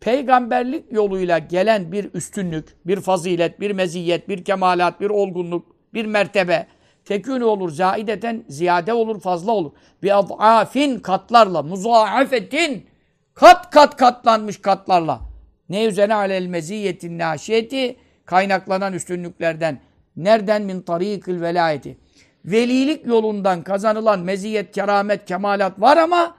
[0.00, 6.66] peygamberlik yoluyla gelen bir üstünlük, bir fazilet, bir meziyet, bir kemalat, bir olgunluk, bir mertebe
[7.08, 9.72] tekünü olur, zaideten ziyade olur, fazla olur.
[10.02, 12.86] Bir adafin katlarla, muzaafetin
[13.34, 15.20] kat kat katlanmış katlarla.
[15.68, 19.80] Ne üzerine alel meziyetin naşiyeti kaynaklanan üstünlüklerden.
[20.16, 21.98] Nereden min tarikil velayeti.
[22.44, 26.36] Velilik yolundan kazanılan meziyet, keramet, kemalat var ama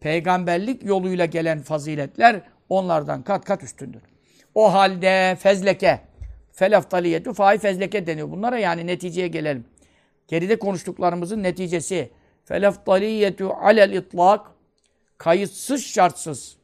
[0.00, 4.02] peygamberlik yoluyla gelen faziletler onlardan kat kat üstündür.
[4.54, 6.00] O halde fezleke.
[6.52, 8.30] Felaftaliyetü fai fezleke deniyor.
[8.30, 9.64] Bunlara yani neticeye gelelim.
[10.28, 12.10] Geride konuştuklarımızın neticesi.
[12.44, 14.46] Felaftaliyetü alel itlak.
[15.18, 16.58] Kayıtsız şartsız.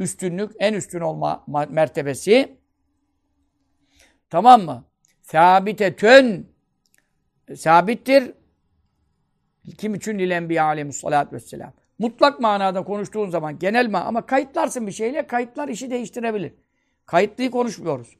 [0.00, 2.56] Üstünlük, en üstün olma mertebesi.
[4.30, 4.84] Tamam mı?
[5.22, 6.54] Sabitetün.
[7.56, 8.32] Sabittir.
[9.78, 11.72] Kim için lil enbiya aleyhissalatü vesselam.
[11.98, 16.52] Mutlak manada konuştuğun zaman genel ma ama kayıtlarsın bir şeyle kayıtlar işi değiştirebilir.
[17.06, 18.16] Kayıtlıyı konuşmuyoruz.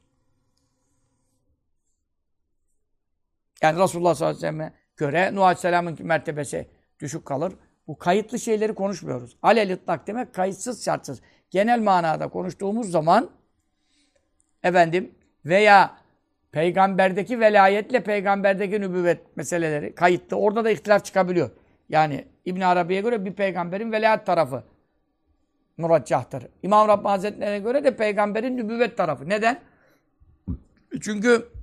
[3.65, 6.67] Yani Resulullah sallallahu aleyhi ve sellem'e göre Nuh aleyhisselamın mertebesi
[6.99, 7.53] düşük kalır.
[7.87, 9.37] Bu kayıtlı şeyleri konuşmuyoruz.
[9.41, 11.21] Alel itlak demek kayıtsız şartsız.
[11.49, 13.29] Genel manada konuştuğumuz zaman
[14.63, 15.11] efendim
[15.45, 15.97] veya
[16.51, 20.37] peygamberdeki velayetle peygamberdeki nübüvvet meseleleri kayıtlı.
[20.37, 21.49] Orada da ihtilaf çıkabiliyor.
[21.89, 24.63] Yani İbn Arabi'ye göre bir peygamberin velayet tarafı
[25.77, 26.47] muraccahtır.
[26.63, 29.29] İmam Rabbani Hazretleri'ne göre de peygamberin nübüvvet tarafı.
[29.29, 29.59] Neden?
[31.01, 31.54] Çünkü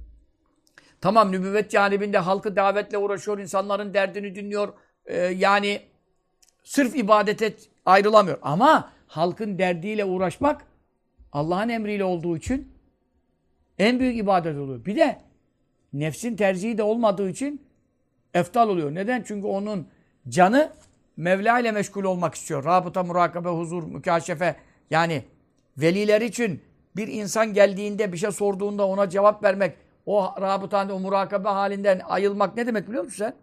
[1.02, 4.72] tamam nübüvvet canibinde halkı davetle uğraşıyor, insanların derdini dinliyor.
[5.06, 5.80] Ee, yani
[6.62, 7.54] sırf ibadete
[7.86, 8.38] ayrılamıyor.
[8.42, 10.62] Ama halkın derdiyle uğraşmak
[11.32, 12.72] Allah'ın emriyle olduğu için
[13.78, 14.84] en büyük ibadet oluyor.
[14.84, 15.18] Bir de
[15.92, 17.62] nefsin tercihi de olmadığı için
[18.34, 18.94] eftal oluyor.
[18.94, 19.22] Neden?
[19.26, 19.86] Çünkü onun
[20.28, 20.72] canı
[21.16, 22.64] Mevla ile meşgul olmak istiyor.
[22.64, 24.56] Rabıta, murakabe, huzur, mükaşefe.
[24.90, 25.22] Yani
[25.78, 26.62] veliler için
[26.96, 29.76] bir insan geldiğinde bir şey sorduğunda ona cevap vermek,
[30.06, 33.34] o rabıtan, o murakabe halinden ayılmak ne demek biliyor musun sen?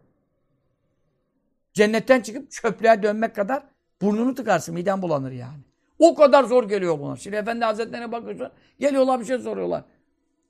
[1.74, 3.64] Cennetten çıkıp çöplüğe dönmek kadar
[4.01, 5.60] burnunu tıkarsın, miden bulanır yani.
[5.99, 7.16] O kadar zor geliyor buna.
[7.16, 8.49] Şimdi Efendi Hazretlerine bakıyorsun,
[8.80, 9.84] geliyorlar bir şey soruyorlar.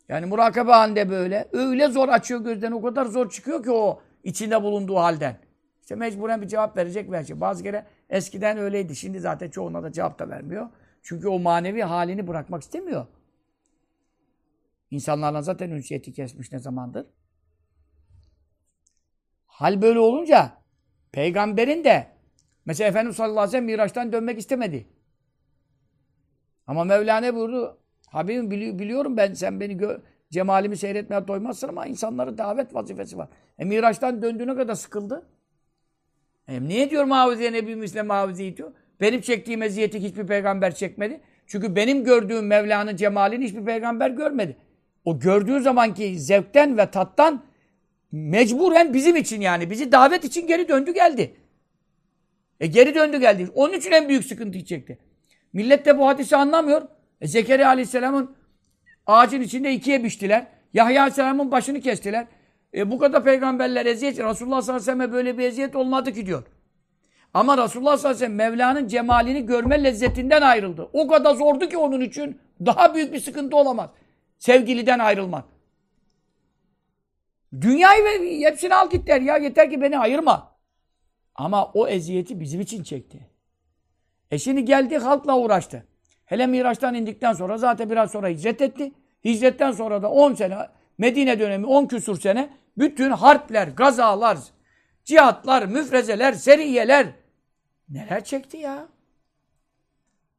[0.09, 1.47] Yani murakabe halinde böyle.
[1.53, 5.37] Öyle zor açıyor gözden, o kadar zor çıkıyor ki o içinde bulunduğu halden.
[5.81, 7.41] İşte mecburen bir cevap verecek verecek.
[7.41, 8.95] Bazı kere eskiden öyleydi.
[8.95, 10.67] Şimdi zaten çoğuna da cevap da vermiyor.
[11.03, 13.05] Çünkü o manevi halini bırakmak istemiyor.
[14.91, 17.07] İnsanlarla zaten ünsiyeti kesmiş ne zamandır.
[19.45, 20.57] Hal böyle olunca
[21.11, 22.07] peygamberin de
[22.65, 24.87] mesela Efendimiz sallallahu aleyhi ve sellem Miraç'tan dönmek istemedi.
[26.67, 27.77] Ama Mevlana buyurdu.
[28.07, 29.99] Habibim bili biliyorum ben sen beni
[30.31, 33.29] cemalimi seyretmeye doymazsın ama insanların davet vazifesi var.
[33.59, 35.29] E Miraç'tan döndüğüne kadar sıkıldı.
[36.47, 38.71] E, niye diyor Muavize'ye Nebi Müslim Muavize'yi diyor?
[39.01, 41.21] Benim çektiğim eziyeti hiçbir peygamber çekmedi.
[41.47, 44.57] Çünkü benim gördüğüm Mevla'nın cemalini hiçbir peygamber görmedi.
[45.05, 47.43] O gördüğü zamanki zevkten ve tattan
[48.11, 51.35] mecburen bizim için yani bizi davet için geri döndü geldi.
[52.59, 53.47] E geri döndü geldi.
[53.55, 54.99] Onun için en büyük sıkıntıyı çekti.
[55.53, 56.81] Millet de bu hadisi anlamıyor.
[57.21, 58.35] E Zekeriya Aleyhisselam'ın
[59.07, 60.47] ağacın içinde ikiye biçtiler.
[60.73, 62.27] Yahya Aleyhisselam'ın başını kestiler.
[62.73, 66.25] E bu kadar peygamberler eziyet, Resulullah sallallahu aleyhi ve sellem böyle bir eziyet olmadı ki
[66.25, 66.43] diyor.
[67.33, 70.89] Ama Resulullah sallallahu aleyhi ve sellem Mevla'nın cemalini görme lezzetinden ayrıldı.
[70.93, 73.89] O kadar zordu ki onun için daha büyük bir sıkıntı olamaz.
[74.39, 75.45] Sevgiliden ayrılmak.
[77.61, 80.59] Dünyayı ve hepsini al git der ya yeter ki beni ayırma.
[81.35, 83.29] Ama o eziyeti bizim için çekti.
[84.31, 85.87] E şimdi geldi halkla uğraştı.
[86.25, 88.91] Hele Miraç'tan indikten sonra zaten biraz sonra hicret etti.
[89.25, 90.57] Hicretten sonra da 10 sene
[90.97, 94.37] Medine dönemi 10 küsur sene bütün harpler, gazalar,
[95.05, 97.07] cihatlar, müfrezeler, seriyeler
[97.89, 98.87] neler çekti ya?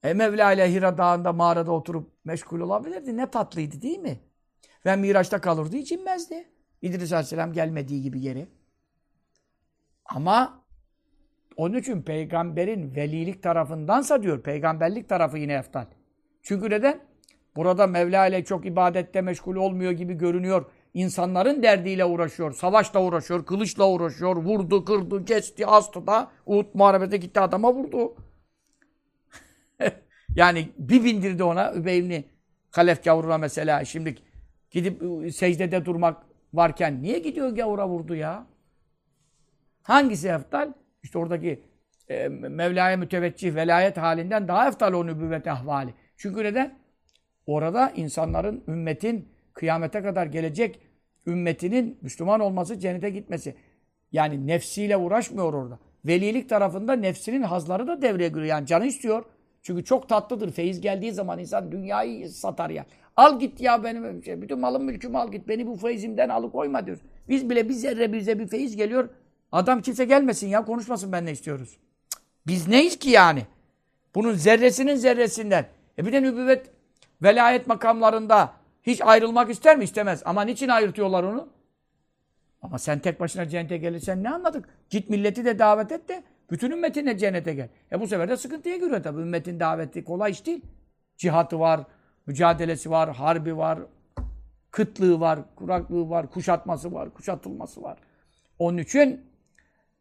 [0.02, 3.16] E Mevla ile Hira Dağı'nda mağarada oturup meşgul olabilirdi.
[3.16, 4.20] Ne tatlıydı değil mi?
[4.86, 6.48] Ve Miraç'ta kalırdı hiç inmezdi.
[6.82, 8.48] İdris Aleyhisselam gelmediği gibi geri.
[10.04, 10.64] Ama
[11.56, 15.86] onun için peygamberin velilik tarafındansa diyor, peygamberlik tarafı yine eftal.
[16.42, 17.00] Çünkü neden?
[17.56, 20.64] Burada Mevla ile çok ibadette meşgul olmuyor gibi görünüyor.
[20.94, 27.40] İnsanların derdiyle uğraşıyor, savaşla uğraşıyor, kılıçla uğraşıyor, vurdu, kırdı, kesti, astı da Uhud muharebede gitti
[27.40, 28.14] adama vurdu.
[30.36, 32.24] Yani bir bindirdi ona Übeyvni
[32.70, 33.84] Halef gavuruna mesela.
[33.84, 34.14] Şimdi
[34.70, 35.02] gidip
[35.34, 36.22] secdede durmak
[36.54, 38.46] varken niye gidiyor gavura vurdu ya?
[39.82, 40.72] Hangisi eftal?
[41.02, 41.62] İşte oradaki
[42.08, 45.94] e, Mevla'ya müteveccih velayet halinden daha eftal o nübüvvet ahvali.
[46.16, 46.78] Çünkü neden?
[47.46, 50.80] Orada insanların, ümmetin kıyamete kadar gelecek
[51.26, 53.54] ümmetinin Müslüman olması, cennete gitmesi.
[54.12, 55.78] Yani nefsiyle uğraşmıyor orada.
[56.04, 58.46] Velilik tarafında nefsinin hazları da devreye giriyor.
[58.46, 59.24] Yani canı istiyor.
[59.62, 60.52] Çünkü çok tatlıdır.
[60.52, 62.86] Feyiz geldiği zaman insan dünyayı satar ya.
[63.16, 65.48] Al git ya benim şey, bütün malım mülkümü al git.
[65.48, 66.98] Beni bu feyizimden alıkoyma diyor.
[67.28, 69.08] Biz bile bir zerre bize bir feyiz geliyor.
[69.52, 71.76] Adam kimse gelmesin ya konuşmasın ben ne istiyoruz.
[72.46, 73.46] Biz neyiz ki yani?
[74.14, 75.66] Bunun zerresinin zerresinden.
[75.98, 76.70] E bir de nübüvvet
[77.22, 78.52] velayet makamlarında
[78.82, 79.84] hiç ayrılmak ister mi?
[79.84, 80.22] İstemez.
[80.24, 81.48] Ama niçin ayırtıyorlar onu?
[82.62, 84.68] Ama sen tek başına cennete gelirsen ne anladık?
[84.90, 87.68] Git milleti de davet et de bütün ümmetinle cennete gel.
[87.92, 89.20] E bu sefer de sıkıntıya giriyor tabii.
[89.20, 90.62] Ümmetin daveti kolay iş değil.
[91.16, 91.80] Cihatı var,
[92.26, 93.78] mücadelesi var, harbi var,
[94.70, 97.98] kıtlığı var, kuraklığı var, kuşatması var, kuşatılması var.
[98.58, 99.30] Onun için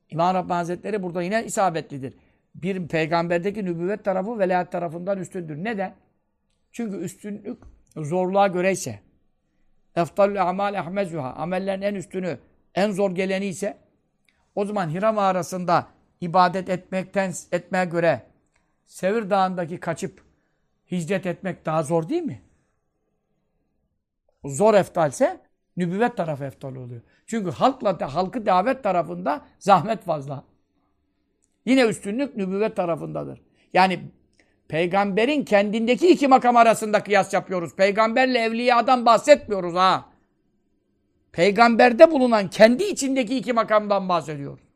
[0.10, 2.14] İmam Rabbani Hazretleri burada yine isabetlidir.
[2.56, 5.64] Bir peygamberdeki nübüvvet tarafı velayet tarafından üstündür.
[5.64, 5.96] Neden?
[6.72, 7.58] Çünkü üstünlük
[7.96, 9.00] zorluğa göre ise
[9.96, 12.40] eftalü amal ehmezuha amellerin en üstünü,
[12.76, 13.78] en zor geleni ise
[14.56, 15.88] o zaman Hira mağarasında
[16.22, 18.26] ibadet etmekten etmeye göre
[18.86, 20.24] Sevir Dağı'ndaki kaçıp
[20.92, 22.42] hicret etmek daha zor değil mi?
[24.46, 25.42] Zor eftalse
[25.78, 27.02] nübüvvet tarafı eftal oluyor.
[27.26, 30.44] Çünkü halkla halkı davet tarafında zahmet fazla.
[31.66, 33.42] Yine üstünlük nübüvvet tarafındadır.
[33.74, 34.00] Yani
[34.68, 37.76] peygamberin kendindeki iki makam arasında kıyas yapıyoruz.
[37.76, 40.10] Peygamberle evliyadan bahsetmiyoruz ha.
[41.32, 44.69] Peygamberde bulunan kendi içindeki iki makamdan bahsediyoruz.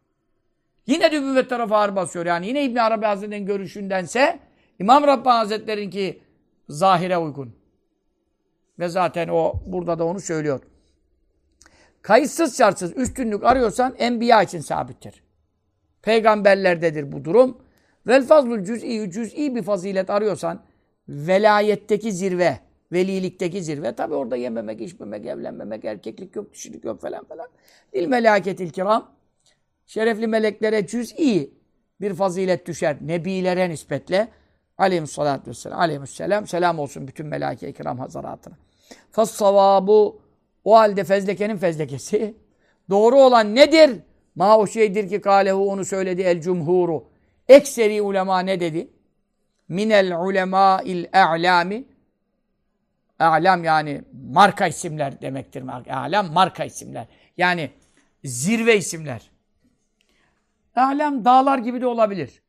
[0.88, 2.26] Yine nübüvvet tarafı ağır basıyor.
[2.26, 4.40] Yani yine İbn Arabi Hazretleri'nin görüşündense
[4.80, 6.22] İmam Rabbani Hazretleri'ninki
[6.70, 7.56] zahire uygun.
[8.80, 10.62] Ve zaten o burada da onu söylüyor.
[12.02, 15.24] Kayıtsız şartsız üstünlük arıyorsan enbiya için sabittir.
[16.02, 17.58] Peygamberlerdedir bu durum.
[18.08, 20.64] Vel fazlul cüz'i, cüz'i bir fazilet arıyorsan
[21.10, 22.60] velayetteki zirve,
[22.92, 23.96] velilikteki zirve.
[23.96, 27.48] Tabi orada yememek, içmemek, evlenmemek, erkeklik yok, dişilik yok falan falan.
[27.94, 29.12] İl melaketil kiram.
[29.94, 31.54] Şerefli meleklere cüz'i
[32.02, 32.98] bir fazilet düşer.
[33.02, 34.28] Nebilere nispetle.
[34.78, 35.80] Aleyhissalatü vesselam.
[35.80, 36.48] Aleyhisselam.
[36.48, 38.56] Selam olsun bütün melaike-i kiram hazaratına.
[39.12, 40.22] Fassavabu
[40.64, 42.36] o halde fezlekenin fezlekesi.
[42.90, 44.00] Doğru olan nedir?
[44.36, 47.08] Ma o şeydir ki kalehu onu söyledi el cumhuru.
[47.48, 48.88] Ekseri ulema ne dedi?
[49.68, 51.86] Minel ulema il a'lami.
[53.20, 55.64] A'lam yani marka isimler demektir.
[55.90, 57.08] A'lam marka isimler.
[57.38, 57.70] Yani
[58.24, 59.33] zirve isimler.
[60.76, 62.44] A'lam dağlar gibi de olabilir.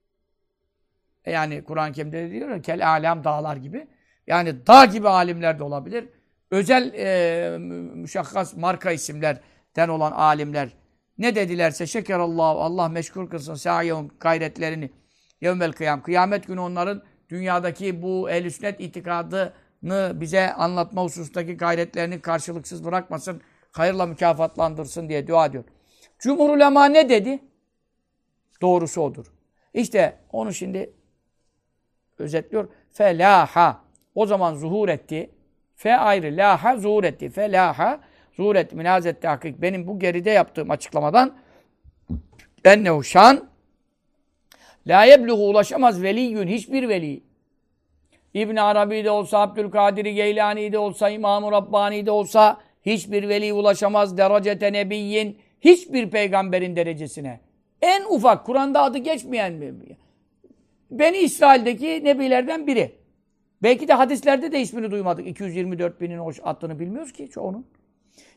[1.27, 3.89] Yani Kur'an-ı diyor ya kel a'lam dağlar gibi.
[4.27, 6.09] Yani dağ gibi alimler de olabilir
[6.55, 7.59] özel e,
[7.95, 10.69] müşakkas marka isimlerden olan alimler
[11.19, 14.91] ne dedilerse şekerallahu Allah meşgul kılsın sa'yehum gayretlerini
[15.41, 16.03] yevmel kıyam.
[16.03, 19.53] Kıyamet günü onların dünyadaki bu ehl sünnet itikadını
[20.15, 23.41] bize anlatma husustaki gayretlerini karşılıksız bırakmasın.
[23.73, 25.65] Hayırla mükafatlandırsın diye dua ediyor.
[26.19, 27.39] Cumhur ulema ne dedi?
[28.63, 29.27] Doğrusu odur.
[29.75, 30.93] İşte onu şimdi
[32.19, 32.69] özetliyor.
[32.93, 33.85] Felaha.
[34.15, 35.31] O zaman zuhur etti.
[35.75, 36.37] Fe ayrı.
[36.37, 37.31] Laha zuhur etti.
[37.31, 38.01] Fe laha
[38.33, 38.77] zuhur etti.
[38.77, 39.63] Minazet tahkik.
[39.63, 41.37] Benim bu geride yaptığım açıklamadan
[42.65, 43.49] ennehu şan
[44.87, 46.49] la yebluğu ulaşamaz veliyyün.
[46.49, 47.23] Hiçbir veli.
[48.35, 54.19] İbn Arabi de olsa, Abdülkadir Geylani de olsa, İmam-ı Rabbani de olsa hiçbir veli ulaşamaz
[54.19, 55.39] derecete nebiyyin.
[55.61, 57.41] Hiçbir peygamberin derecesine.
[57.85, 59.75] En ufak, Kur'an'da adı geçmeyen mi?
[60.91, 62.93] Beni İsrail'deki nebilerden biri.
[63.63, 65.27] Belki de hadislerde de ismini duymadık.
[65.27, 67.67] 224 binin o adını bilmiyoruz ki çoğunun.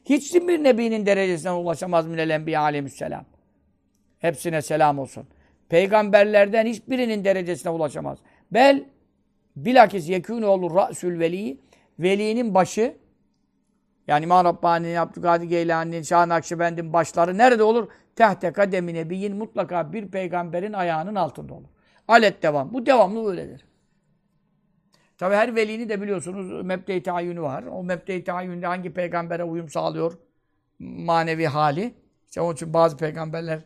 [0.05, 3.25] Hiçbir nebinin derecesine ulaşamaz minel enbiya aleyhisselam.
[4.19, 5.27] Hepsine selam olsun.
[5.69, 8.17] Peygamberlerden hiçbirinin derecesine ulaşamaz.
[8.51, 8.83] Bel
[9.55, 11.57] bilakis yekûne olur ra'sül veli
[11.99, 12.93] velinin başı
[14.07, 17.87] yani İmam Rabbani'nin, Abdülkadir Geylani'nin, Şah Nakşibend'in başları nerede olur?
[18.15, 21.67] Tehte kademi nebiyin mutlaka bir peygamberin ayağının altında olur.
[22.07, 22.73] Alet devam.
[22.73, 23.65] Bu devamlı öyledir.
[25.17, 27.63] Tabi her velinin de biliyorsunuz mebde-i tayyünü var.
[27.63, 30.13] O mebde-i tayyünde hangi peygambere uyum sağlıyor
[30.79, 31.93] manevi hali.
[32.27, 33.59] İşte onun için bazı peygamberler,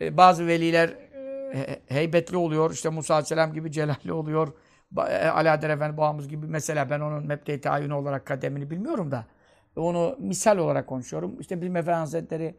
[0.00, 2.70] e, bazı veliler e, heybetli oluyor.
[2.70, 4.52] İşte Musa Aleyhisselam gibi celalli oluyor.
[4.98, 9.26] E, Alaeddin Efendi babamız gibi mesela ben onun mebde-i tayyünü olarak kademini bilmiyorum da
[9.76, 11.40] onu misal olarak konuşuyorum.
[11.40, 12.54] İşte bizim Efendi Hazretleri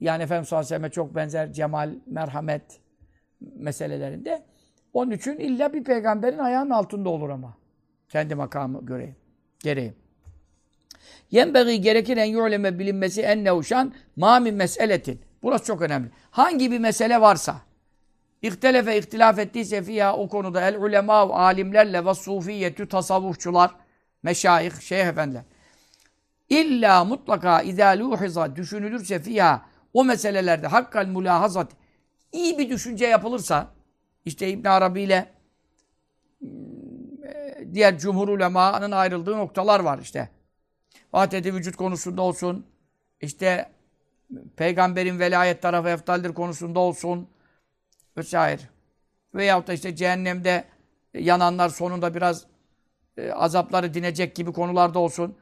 [0.00, 2.80] yani Efendimiz sallallahu çok benzer cemal, merhamet
[3.40, 4.42] meselelerinde.
[4.92, 7.56] Onun için illa bir peygamberin ayağının altında olur ama.
[8.08, 9.14] Kendi makamı göre,
[9.58, 9.94] gereği.
[11.30, 15.20] Yenbeği gerekir en yu'leme bilinmesi en nevşan ma min meseletin.
[15.42, 16.10] Burası çok önemli.
[16.30, 17.56] Hangi bir mesele varsa,
[18.42, 23.70] İhtelefe ihtilaf ettiyse fiyha o konuda el ulema alimlerle ve sufiyyetü tasavvufçular,
[24.22, 25.42] meşayih, şeyh efendiler.
[26.48, 31.72] İlla mutlaka izâ luhiza düşünülürse fiyha o meselelerde hakkal mülahazat
[32.32, 33.72] iyi bir düşünce yapılırsa
[34.24, 35.32] işte İbn Arabi ile
[36.38, 40.28] hmm, diğer cumhur ulemanın ayrıldığı noktalar var işte.
[41.12, 42.66] Vahdeti vücut konusunda olsun,
[43.20, 43.70] işte
[44.56, 47.28] peygamberin velayet tarafı eftaldir konusunda olsun
[48.16, 48.62] vesaire.
[49.34, 50.64] Veyahut da işte cehennemde
[51.14, 52.46] yananlar sonunda biraz
[53.16, 55.36] e, azapları dinecek gibi konularda olsun.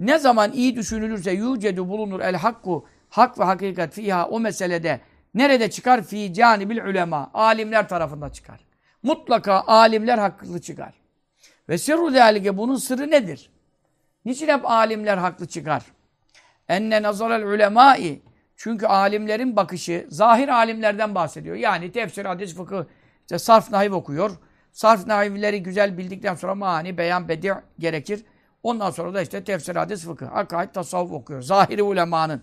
[0.00, 5.00] Ne zaman iyi düşünülürse yucedu bulunur el hakku hak ve hakikat fiha o meselede
[5.34, 6.02] Nerede çıkar?
[6.02, 7.30] Fi canibil ulema.
[7.34, 8.60] Alimler tarafında çıkar.
[9.02, 10.94] Mutlaka alimler haklı çıkar.
[11.68, 13.50] Ve sirru zâlike bunun sırrı nedir?
[14.24, 15.82] Niçin hep alimler haklı çıkar?
[16.68, 18.22] Enne nazarel ulemâi
[18.56, 21.56] çünkü alimlerin bakışı, zahir alimlerden bahsediyor.
[21.56, 22.84] Yani tefsir, hadis, fıkıh,
[23.20, 24.30] işte sarf nahiv okuyor.
[24.72, 28.24] Sarf nahivleri güzel bildikten sonra mani, beyan, bedi' gerekir.
[28.62, 31.42] Ondan sonra da işte tefsir, hadis, fıkıh, akaid, tasavvuf okuyor.
[31.42, 32.42] Zahiri ulemanın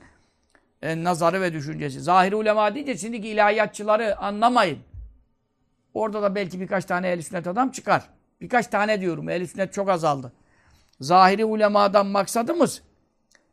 [0.82, 2.02] e, nazarı ve düşüncesi.
[2.02, 4.80] Zahiri ulema deyince şimdiki ilahiyatçıları anlamayın.
[5.94, 8.10] Orada da belki birkaç tane ehl sünnet adam çıkar.
[8.42, 9.30] Birkaç tane diyorum.
[9.30, 10.34] ehl sünnet çok azaldı.
[11.02, 12.82] Zahiri ulemadan maksadımız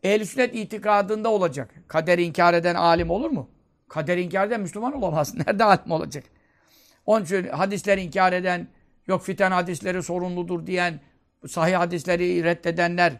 [0.02, 1.74] ehl sünnet itikadında olacak.
[1.88, 3.48] Kader inkar eden alim olur mu?
[3.88, 5.34] Kader inkar eden Müslüman olamaz.
[5.46, 6.24] Nerede alim olacak?
[7.06, 8.68] Onun için hadisleri inkar eden,
[9.06, 11.00] yok fiten hadisleri sorumludur diyen,
[11.48, 13.12] sahih hadisleri reddedenler,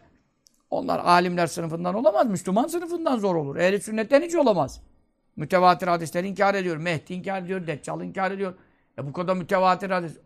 [0.69, 2.27] onlar alimler sınıfından olamaz.
[2.29, 3.55] Müslüman sınıfından zor olur.
[3.55, 4.81] Ehl-i sünnetten hiç olamaz.
[5.35, 6.77] Mütevatir hadisleri inkar ediyor.
[6.77, 7.67] Mehdi inkar ediyor.
[7.67, 8.53] Deccal inkar ediyor.
[8.97, 10.17] E bu kadar mütevatir hadis.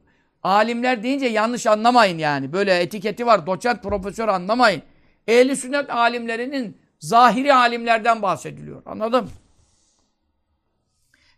[0.43, 2.53] Alimler deyince yanlış anlamayın yani.
[2.53, 3.47] Böyle etiketi var.
[3.47, 4.81] Doçent, profesör anlamayın.
[5.27, 8.81] Ehli sünnet alimlerinin zahiri alimlerden bahsediliyor.
[8.85, 9.29] Anladın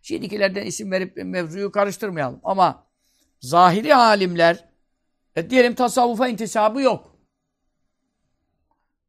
[0.01, 2.39] Şimdikilerden isim verip mevzuyu karıştırmayalım.
[2.43, 2.83] Ama
[3.39, 4.70] zahiri alimler
[5.35, 7.17] e diyelim tasavvufa intisabı yok.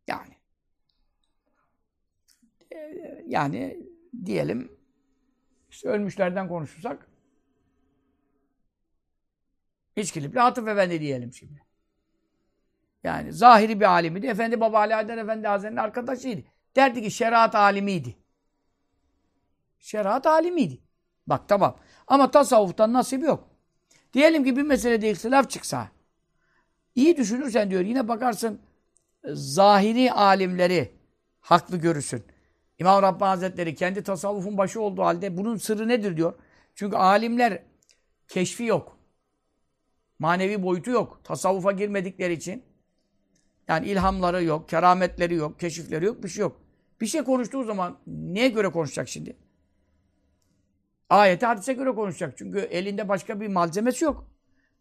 [0.06, 0.34] Yani
[2.72, 2.76] e,
[3.26, 3.86] yani
[4.24, 4.78] diyelim
[5.70, 7.08] işte ölmüşlerden konuşursak
[9.96, 11.62] İçkilipli Atıf Efendi diyelim şimdi.
[13.04, 14.26] Yani zahiri bir alimiydi.
[14.26, 16.42] Efendi Baba Ali Haydar Efendi Hazretleri'nin arkadaşıydı.
[16.76, 18.16] Derdi ki şeriat alimiydi.
[19.78, 20.80] Şeriat alimiydi.
[21.26, 21.78] Bak tamam.
[22.06, 23.48] Ama tasavvuftan nasip yok.
[24.12, 25.88] Diyelim ki bir meselede ihtilaf çıksa,
[26.94, 28.60] iyi düşünürsen diyor, yine bakarsın
[29.24, 30.92] zahiri alimleri
[31.40, 32.24] haklı görürsün.
[32.78, 36.34] İmam Rabbani Hazretleri kendi tasavvufun başı olduğu halde bunun sırrı nedir diyor.
[36.74, 37.62] Çünkü alimler
[38.28, 38.98] keşfi yok.
[40.18, 41.20] Manevi boyutu yok.
[41.24, 42.62] Tasavvufa girmedikleri için.
[43.68, 46.60] Yani ilhamları yok, kerametleri yok, keşifleri yok, bir şey yok.
[47.00, 49.36] Bir şey konuştuğu zaman neye göre konuşacak şimdi?
[51.10, 52.38] Ayete hadise göre konuşacak.
[52.38, 54.31] Çünkü elinde başka bir malzemesi yok.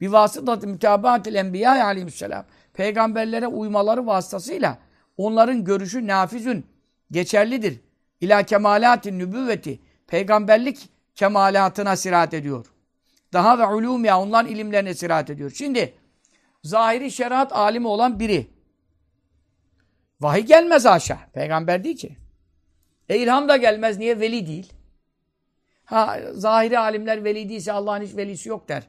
[0.01, 2.45] Bir vasıtat mütabaatil enbiya aleyhisselam.
[2.73, 4.77] Peygamberlere uymaları vasıtasıyla
[5.17, 6.65] onların görüşü nafizün
[7.11, 7.79] geçerlidir.
[8.21, 9.79] İla kemalatin nübüvveti.
[10.07, 12.65] Peygamberlik kemalatına sirat ediyor.
[13.33, 15.51] Daha ve ulûmiya onların ilimlerine sirat ediyor.
[15.55, 15.93] Şimdi
[16.63, 18.47] zahiri şeriat alimi olan biri
[20.21, 21.17] vahiy gelmez aşağı.
[21.33, 22.17] Peygamber değil ki.
[23.09, 23.97] E ilham da gelmez.
[23.97, 24.19] Niye?
[24.19, 24.73] Veli değil.
[25.85, 28.83] Ha, zahiri alimler veli değilse Allah'ın hiç velisi yok der.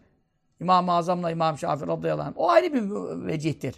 [0.62, 2.32] İmam-ı Azam'la İmam Şafir radıyallahu anh.
[2.36, 2.82] O ayrı bir
[3.26, 3.74] vecihtir.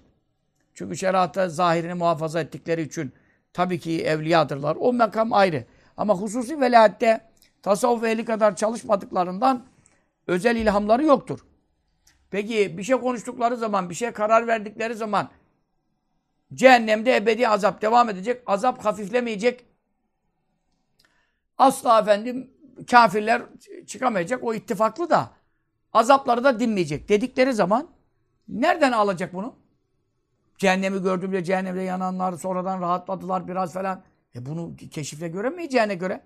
[0.74, 3.12] Çünkü şeriatta zahirini muhafaza ettikleri için
[3.53, 4.76] tabii ki evliyadırlar.
[4.80, 5.64] O makam ayrı.
[5.97, 7.20] Ama hususi velayatte
[7.62, 9.66] tasavvuf ehli kadar çalışmadıklarından
[10.26, 11.41] özel ilhamları yoktur.
[12.30, 15.28] Peki bir şey konuştukları zaman, bir şey karar verdikleri zaman
[16.55, 18.43] cehennemde ebedi azap devam edecek.
[18.47, 19.66] Azap hafiflemeyecek.
[21.59, 22.51] Asla efendim
[22.91, 23.43] kafirler
[23.87, 24.45] çıkamayacak.
[24.45, 25.30] O ittifaklı da
[25.95, 27.88] azapları da dinmeyecek dedikleri zaman
[28.49, 29.55] nereden alacak bunu?
[30.59, 34.03] Cehennemi gördüğümde cehennemde yananlar sonradan rahatladılar biraz falan.
[34.34, 36.20] E bunu keşifle göremeyeceğine göre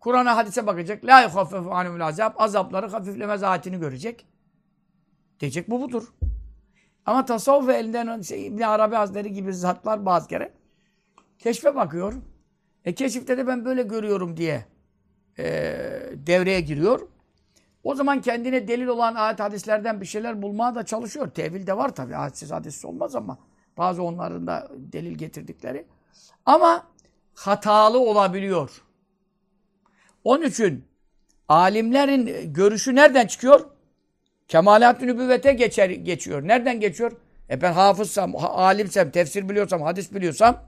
[0.00, 1.04] Kur'an'a hadise bakacak.
[1.04, 2.40] La yuhaffefu anumul azap.
[2.40, 4.26] Azapları hafifleme zatini görecek.
[5.40, 6.12] Diyecek bu budur.
[7.06, 10.52] Ama tasavvuf elinden şey, İbn Arabi Hazretleri gibi zatlar bazı kere
[11.38, 12.14] keşfe bakıyor.
[12.84, 14.64] E keşifte de ben böyle görüyorum diye
[15.38, 15.44] e,
[16.14, 17.08] devreye giriyor.
[17.84, 21.30] O zaman kendine delil olan ayet hadislerden bir şeyler bulmaya da çalışıyor.
[21.30, 22.16] Tevil de var tabii.
[22.16, 23.38] Ayetsiz hadis olmaz ama
[23.78, 25.86] bazı onların da delil getirdikleri.
[26.46, 26.86] Ama
[27.34, 28.82] hatalı olabiliyor.
[30.24, 30.84] Onun için
[31.48, 33.66] alimlerin görüşü nereden çıkıyor?
[34.48, 36.48] Kemalat-ı nübüvvete geçer, geçiyor.
[36.48, 37.12] Nereden geçiyor?
[37.50, 40.62] E ben hafızsam, alimsem, tefsir biliyorsam, hadis biliyorsam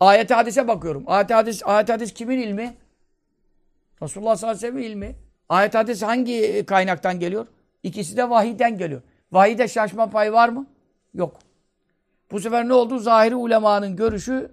[0.00, 1.04] ayet hadise bakıyorum.
[1.06, 2.76] Ayet hadis, ayet hadis kimin ilmi?
[4.02, 5.23] Resulullah sallallahu aleyhi ve sellem ilmi.
[5.54, 7.46] Ayet hadis hangi kaynaktan geliyor?
[7.82, 9.02] İkisi de vahiyden geliyor.
[9.32, 10.66] Vahide şaşma payı var mı?
[11.14, 11.38] Yok.
[12.30, 12.98] Bu sefer ne oldu?
[12.98, 14.52] Zahiri ulemanın görüşü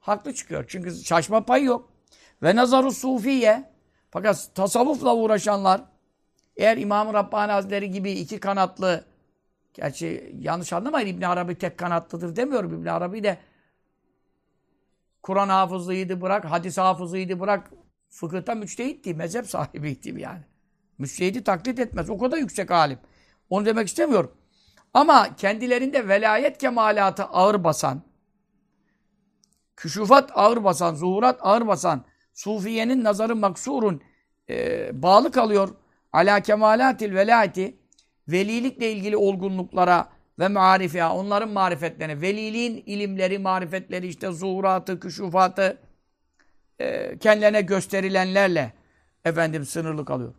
[0.00, 0.64] haklı çıkıyor.
[0.68, 1.92] Çünkü şaşma payı yok.
[2.42, 3.70] Ve nazaru sufiye
[4.10, 5.80] fakat tasavvufla uğraşanlar
[6.56, 9.04] eğer İmam-ı Rabbani Hazretleri gibi iki kanatlı
[9.74, 12.80] gerçi yanlış anlamayın İbn Arabi tek kanatlıdır demiyorum.
[12.80, 13.38] İbn Arabi de
[15.22, 17.70] Kur'an hafızlığıydı bırak, hadis hafızlığıydı bırak,
[18.10, 20.44] fıkıhta müçtehitti, mezhep sahibiydi yani.
[20.98, 22.10] Müçtehidi taklit etmez.
[22.10, 22.98] O kadar yüksek alim.
[23.50, 24.32] Onu demek istemiyorum.
[24.94, 28.02] Ama kendilerinde velayet kemalatı ağır basan,
[29.76, 32.04] küşufat ağır basan, zuhurat ağır basan,
[32.34, 34.02] sufiyenin nazarı maksurun
[34.50, 35.68] e, bağlı kalıyor.
[36.12, 37.78] Ala kemalatil velayeti
[38.28, 45.78] velilikle ilgili olgunluklara ve marifiya, onların marifetlerine, veliliğin ilimleri, marifetleri, işte zuhuratı, küşufatı,
[46.78, 48.72] e, kendilerine gösterilenlerle
[49.24, 50.34] efendim sınırlı kalıyor.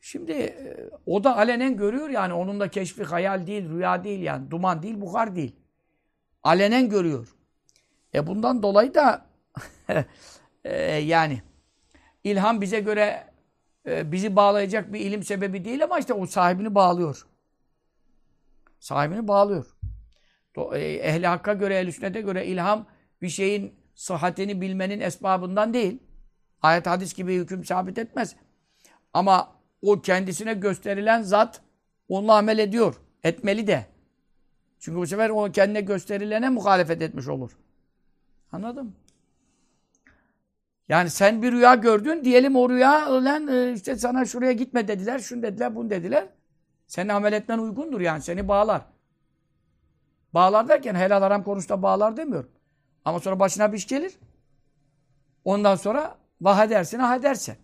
[0.00, 4.50] Şimdi e, o da alenen görüyor yani onun da keşfi hayal değil, rüya değil yani
[4.50, 5.56] duman değil, buhar değil.
[6.42, 7.34] Alenen görüyor.
[8.14, 9.26] E bundan dolayı da
[10.64, 11.42] e, yani
[12.24, 13.26] ilham bize göre
[13.86, 17.26] e, bizi bağlayacak bir ilim sebebi değil ama işte o sahibini bağlıyor.
[18.80, 19.76] Sahibini bağlıyor.
[20.72, 22.86] E, Ehli Hakk'a göre, ehl sünnete göre ilham
[23.22, 25.98] bir şeyin sıhhatini bilmenin esbabından değil.
[26.62, 28.36] Ayet hadis gibi hüküm sabit etmez.
[29.12, 31.60] Ama o kendisine gösterilen zat
[32.08, 32.94] onunla amel ediyor.
[33.22, 33.86] Etmeli de.
[34.78, 37.50] Çünkü bu sefer o kendine gösterilene muhalefet etmiş olur.
[38.52, 38.94] Anladın?
[40.88, 45.18] Yani sen bir rüya gördün, diyelim o rüya ölen e, işte sana şuraya gitme dediler,
[45.18, 46.26] şunu dediler, bunu dediler.
[46.86, 48.82] Senin amel etmen uygundur yani, seni bağlar.
[50.34, 52.50] Bağlar derken helal haram konusunda bağlar demiyorum.
[53.04, 54.12] Ama sonra başına bir iş gelir.
[55.44, 57.54] Ondan sonra vah edersin, ah edersin.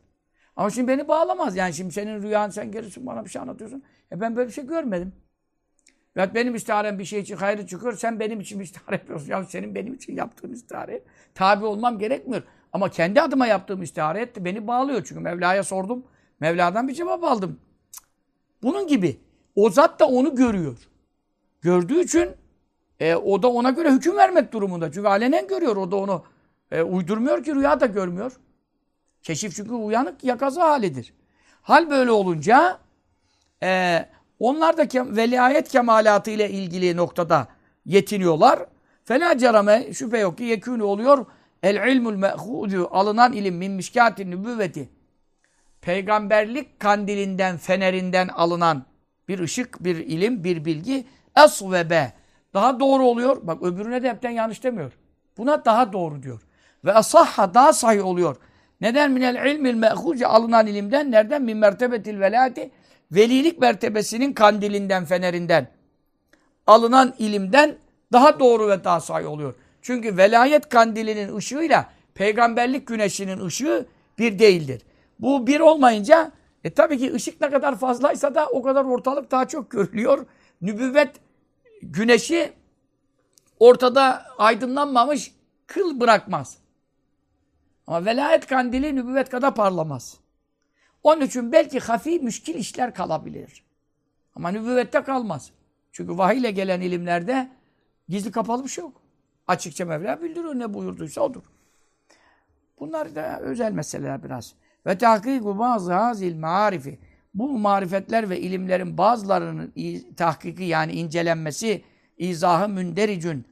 [0.56, 1.56] Ama şimdi beni bağlamaz.
[1.56, 3.82] Yani şimdi senin rüyan, sen gelirsin bana bir şey anlatıyorsun.
[4.12, 5.12] E ben böyle bir şey görmedim.
[6.16, 7.96] Ya benim istiharem bir şey için hayrı çıkıyor.
[7.96, 9.28] Sen benim için bir istihare yapıyorsun.
[9.28, 11.02] Ya senin benim için yaptığın istihare
[11.34, 12.42] tabi olmam gerekmiyor.
[12.72, 14.44] Ama kendi adıma yaptığım istihare etti.
[14.44, 15.04] Beni bağlıyor.
[15.04, 16.04] Çünkü Mevla'ya sordum.
[16.40, 17.60] Mevla'dan bir cevap aldım.
[18.62, 19.20] Bunun gibi.
[19.54, 20.88] O zat da onu görüyor.
[21.60, 22.30] Gördüğü için
[23.00, 24.92] e, o da ona göre hüküm vermek durumunda.
[24.92, 25.76] Çünkü alenen görüyor.
[25.76, 26.24] O da onu
[26.70, 28.32] e, uydurmuyor ki rüya da görmüyor.
[29.22, 31.14] Keşif çünkü uyanık yakaza halidir.
[31.62, 32.78] Hal böyle olunca
[33.62, 34.00] e,
[34.38, 37.48] onlar da kem, velayet kemalatı ile ilgili noktada
[37.86, 38.66] yetiniyorlar.
[39.04, 41.26] Fela cerame şüphe yok ki yekûnü oluyor.
[41.62, 44.88] El ilmul me'hudu alınan ilim min mişkâtin nübüvveti.
[45.80, 48.84] Peygamberlik kandilinden, fenerinden alınan
[49.28, 51.06] bir ışık, bir ilim, bir bilgi
[51.44, 52.19] esvebe.
[52.54, 53.38] Daha doğru oluyor.
[53.42, 54.92] Bak öbürüne de hepten yanlış demiyor.
[55.38, 56.40] Buna daha doğru diyor.
[56.84, 58.36] Ve asahha daha sahih oluyor.
[58.80, 61.10] Neden minel ilmil me'huce alınan ilimden?
[61.10, 61.42] Nereden?
[61.42, 62.70] Min mertebetil velayeti.
[63.12, 65.68] Velilik mertebesinin kandilinden, fenerinden
[66.66, 67.76] alınan ilimden
[68.12, 69.54] daha doğru ve daha sahih oluyor.
[69.82, 73.86] Çünkü velayet kandilinin ışığıyla peygamberlik güneşinin ışığı
[74.18, 74.82] bir değildir.
[75.18, 76.32] Bu bir olmayınca
[76.64, 80.26] e tabii ki ışık ne kadar fazlaysa da o kadar ortalık daha çok görülüyor.
[80.60, 81.10] Nübüvvet
[81.82, 82.52] güneşi
[83.58, 85.34] ortada aydınlanmamış
[85.66, 86.58] kıl bırakmaz.
[87.86, 90.18] Ama velayet kandili nübüvvet kadar parlamaz.
[91.02, 93.64] Onun için belki hafi müşkil işler kalabilir.
[94.34, 95.50] Ama nübüvvette kalmaz.
[95.92, 97.50] Çünkü vahiyle gelen ilimlerde
[98.08, 99.02] gizli kapalı bir şey yok.
[99.46, 101.42] Açıkça Mevla bildiriyor ne buyurduysa odur.
[102.80, 104.54] Bunlar da özel meseleler biraz.
[104.86, 106.98] Ve tahkiku bazı hazil marifi.
[107.34, 109.74] Bu marifetler ve ilimlerin bazılarının
[110.16, 111.84] tahkiki yani incelenmesi,
[112.18, 113.44] izahı mündericün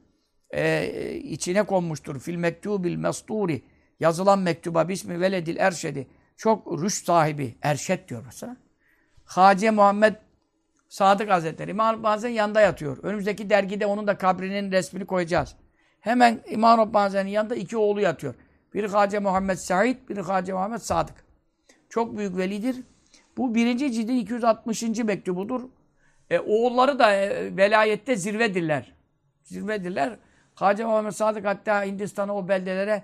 [0.51, 2.19] e, içine konmuştur.
[2.19, 3.61] Fil mektubil mesturi
[3.99, 6.07] yazılan mektuba bismi veledil erşedi
[6.39, 8.57] çok rüş sahibi erşet diyor mesela.
[9.25, 10.15] Hace Muhammed
[10.89, 12.97] Sadık Hazretleri bazen yanında yatıyor.
[13.03, 15.55] Önümüzdeki dergide onun da kabrinin resmini koyacağız.
[15.99, 18.35] Hemen İmam Rabbani'nin yanında iki oğlu yatıyor.
[18.73, 21.15] Biri Hace Muhammed Said, biri Hace Muhammed Sadık.
[21.89, 22.75] Çok büyük velidir.
[23.39, 24.83] Bu birinci cildin 260.
[24.83, 25.61] mektubudur.
[26.29, 28.93] E, oğulları da e, velayette zirvedirler.
[29.43, 30.17] Zirvedirler.
[30.55, 33.03] Hace Muhammed Sadık hatta Hindistan'a o beldelere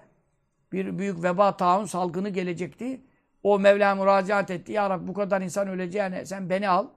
[0.72, 3.02] bir büyük veba taun salgını gelecekti.
[3.44, 4.72] O Mevla müracaat etti.
[4.72, 6.88] Ya Rabbi bu kadar insan öleceğine sen beni al.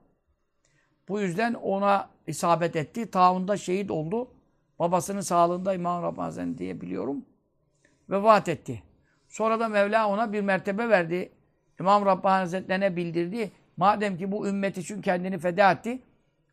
[1.09, 3.11] Bu yüzden ona isabet etti.
[3.11, 4.29] Taun'da şehit oldu.
[4.79, 7.25] Babasının sağlığında İmam Rabbani diye biliyorum.
[8.11, 8.83] Vefat etti.
[9.29, 11.33] Sonra da Mevla ona bir mertebe verdi.
[11.81, 13.53] İmam Rabbani Hazretlerine bildirdi.
[13.77, 16.03] Madem ki bu ümmet için kendini feda etti.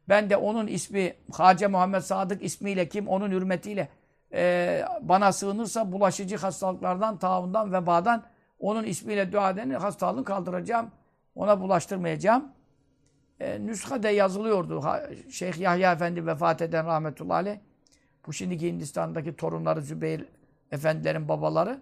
[0.09, 3.89] Ben de onun ismi Hace Muhammed Sadık ismiyle kim onun hürmetiyle
[4.33, 8.23] e, bana sığınırsa bulaşıcı hastalıklardan, taundan, vebadan
[8.59, 10.91] onun ismiyle dua edeni hastalığını kaldıracağım.
[11.35, 12.51] Ona bulaştırmayacağım.
[13.39, 14.83] E, nüshade yazılıyordu.
[15.29, 17.57] Şeyh Yahya Efendi vefat eden rahmetullahi aleyh.
[18.27, 20.25] Bu şimdiki Hindistan'daki torunları Zübeyir
[20.71, 21.81] Efendilerin babaları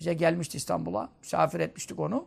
[0.00, 1.08] bize gelmişti İstanbul'a.
[1.20, 2.26] Misafir etmiştik onu.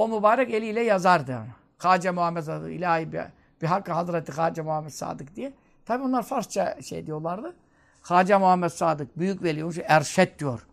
[0.00, 1.38] O mübarek eliyle yazardı.
[1.78, 3.20] Hace Muhammed Sadık, ilahi bir,
[3.62, 5.52] bir hakkı Hazreti Hace Muhammed Sadık diye.
[5.84, 7.54] Tabi onlar Farsça şey diyorlardı.
[8.02, 10.66] Hace Muhammed Sadık, büyük veli, erşet diyor.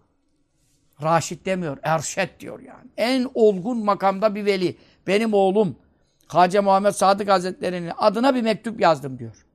[1.03, 2.89] Raşit demiyor, erşet diyor yani.
[2.97, 4.77] En olgun makamda bir veli.
[5.07, 5.75] Benim oğlum
[6.27, 9.45] Hace Muhammed Sadık Hazretleri'nin adına bir mektup yazdım diyor.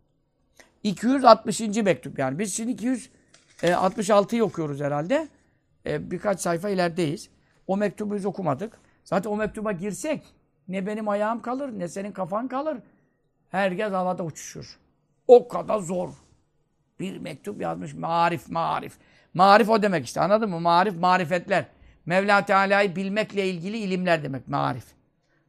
[0.82, 1.60] 260.
[1.60, 2.38] mektup yani.
[2.38, 3.00] Biz şimdi
[3.62, 5.28] 266'yı okuyoruz herhalde.
[5.86, 7.28] E, birkaç sayfa ilerideyiz.
[7.66, 8.81] O mektubu biz okumadık.
[9.04, 10.22] Zaten o mektuba girsek
[10.68, 12.78] ne benim ayağım kalır, ne senin kafan kalır.
[13.48, 14.78] Herkes havada uçuşur.
[15.26, 16.08] O kadar zor.
[17.00, 17.94] Bir mektup yazmış.
[17.94, 18.98] Marif, marif.
[19.34, 20.60] Marif o demek işte anladın mı?
[20.60, 21.64] Marif, marifetler.
[22.06, 24.84] Mevla Teala'yı bilmekle ilgili ilimler demek marif.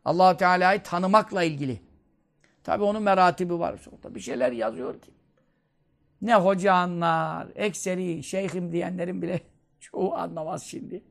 [0.05, 1.81] allah Teala'yı tanımakla ilgili.
[2.63, 3.75] Tabi onun meratibi var.
[4.09, 5.11] Bir şeyler yazıyor ki.
[6.21, 9.41] Ne hoca anlar, ekseri, şeyhim diyenlerin bile
[9.79, 11.03] çoğu anlamaz şimdi.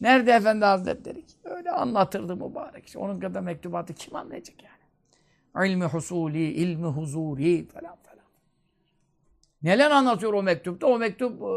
[0.00, 1.24] Nerede Efendi Hazretleri?
[1.44, 2.86] Öyle anlatırdı mübarek.
[2.86, 4.76] İşte onun kadar mektubatı kim anlayacak yani?
[5.70, 8.24] İlmi husuli, ilmi huzuri falan falan.
[9.62, 10.86] Neler anlatıyor o mektupta?
[10.86, 11.52] O mektup e,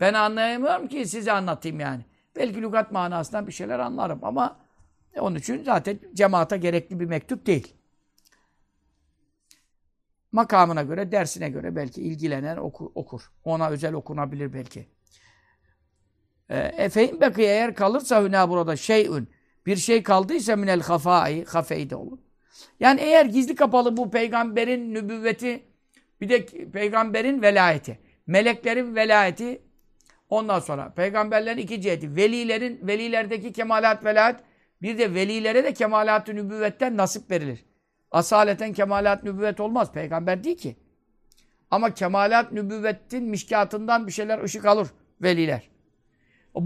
[0.00, 2.04] ben anlayamıyorum ki size anlatayım yani.
[2.36, 4.56] Belki lügat manasından bir şeyler anlarım ama
[5.20, 7.74] onun için zaten cemaate gerekli bir mektup değil.
[10.32, 12.90] Makamına göre, dersine göre belki ilgilenen okur.
[12.94, 13.32] okur.
[13.44, 14.86] Ona özel okunabilir belki.
[16.48, 19.28] Efe'in bekiye eğer kalırsa hüna burada şeyün
[19.66, 22.18] bir şey kaldıysa minel hafai hafeyi olur.
[22.80, 25.62] Yani eğer gizli kapalı bu peygamberin nübüvveti
[26.20, 29.62] bir de peygamberin velayeti, meleklerin velayeti
[30.30, 34.36] ondan sonra peygamberlerin iki ciheti, velilerin velilerdeki kemalat velayet
[34.82, 37.64] bir de velilere de kemalat-ı nübüvvetten nasip verilir.
[38.10, 39.92] Asaleten kemalat nübüvvet olmaz.
[39.92, 40.76] Peygamber değil ki.
[41.70, 44.88] Ama kemalat nübüvvetin mişkatından bir şeyler ışık alır
[45.22, 45.70] veliler.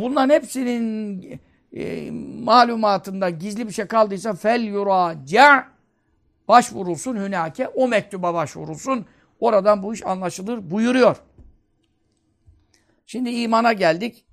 [0.00, 1.40] Bunların hepsinin
[1.72, 2.10] e,
[2.44, 5.66] malumatında gizli bir şey kaldıysa fel yuraca
[6.48, 9.06] başvurulsun hünake o mektuba başvurulsun.
[9.40, 11.16] Oradan bu iş anlaşılır buyuruyor.
[13.06, 14.24] Şimdi imana geldik.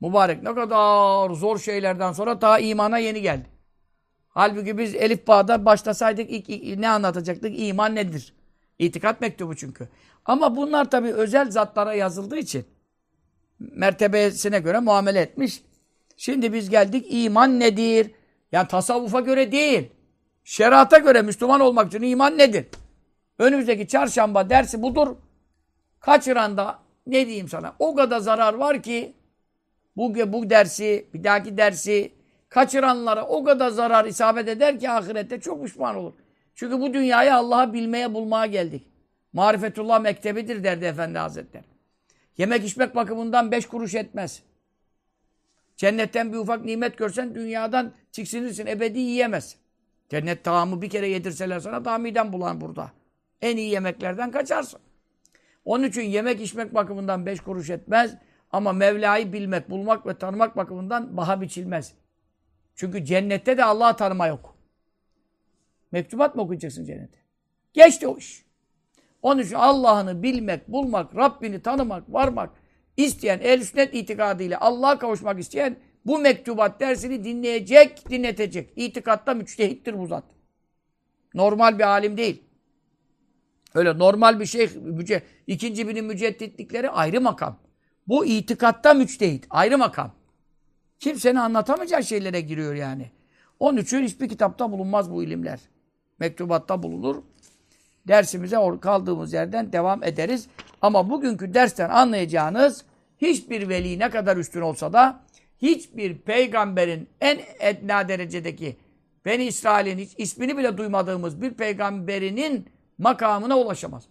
[0.00, 3.46] Mübarek ne kadar zor şeylerden sonra daha imana yeni geldi.
[4.28, 7.60] Halbuki biz Elif Bağ'da başlasaydık ilk, ilk, ne anlatacaktık?
[7.60, 8.34] İman nedir?
[8.78, 9.88] İtikat mektubu çünkü.
[10.24, 12.64] Ama bunlar tabii özel zatlara yazıldığı için
[13.58, 15.62] mertebesine göre muamele etmiş.
[16.16, 18.10] Şimdi biz geldik iman nedir?
[18.52, 19.90] Yani tasavvufa göre değil.
[20.44, 22.66] Şerata göre Müslüman olmak için iman nedir?
[23.38, 25.16] Önümüzdeki çarşamba dersi budur.
[26.00, 27.74] Kaçıran da ne diyeyim sana?
[27.78, 29.12] O kadar zarar var ki
[29.96, 32.12] bu, bu dersi, bir dahaki dersi
[32.48, 36.12] kaçıranlara o kadar zarar isabet eder ki ahirette çok pişman olur.
[36.54, 38.86] Çünkü bu dünyaya Allah'ı bilmeye bulmaya geldik.
[39.32, 41.75] Marifetullah mektebidir derdi Efendi Hazretleri.
[42.38, 44.42] Yemek içmek bakımından beş kuruş etmez.
[45.76, 48.66] Cennetten bir ufak nimet görsen dünyadan tiksinirsin.
[48.66, 49.56] Ebedi yiyemez.
[50.08, 52.92] Cennet tamamı bir kere yedirseler sana daha miden bulan burada.
[53.42, 54.80] En iyi yemeklerden kaçarsın.
[55.64, 58.14] Onun için yemek içmek bakımından beş kuruş etmez.
[58.50, 61.94] Ama Mevla'yı bilmek, bulmak ve tanımak bakımından baha biçilmez.
[62.74, 64.56] Çünkü cennette de Allah'ı tanıma yok.
[65.92, 67.18] Mektubat mı okuyacaksın cennete?
[67.72, 68.45] Geçti o iş.
[69.26, 72.50] Onun için Allah'ını bilmek, bulmak, Rabbini tanımak, varmak
[72.96, 78.72] isteyen, el sünnet itikadıyla Allah'a kavuşmak isteyen bu mektubat dersini dinleyecek, dinletecek.
[78.76, 80.24] İtikatta müçtehittir bu zat.
[81.34, 82.42] Normal bir alim değil.
[83.74, 87.58] Öyle normal bir şey, müce, ikinci binin mücedditlikleri ayrı makam.
[88.08, 90.12] Bu itikatta müçtehit, ayrı makam.
[90.98, 93.10] Kimsenin anlatamayacağı şeylere giriyor yani.
[93.60, 95.60] Onun için hiçbir kitapta bulunmaz bu ilimler.
[96.18, 97.22] Mektubatta bulunur.
[98.08, 100.48] Dersimize kaldığımız yerden devam ederiz.
[100.82, 102.84] Ama bugünkü dersten anlayacağınız
[103.18, 105.20] hiçbir veli ne kadar üstün olsa da
[105.62, 108.76] hiçbir peygamberin en etna derecedeki
[109.26, 112.68] Beni İsrail'in hiç ismini bile duymadığımız bir peygamberinin
[112.98, 114.04] makamına ulaşamaz.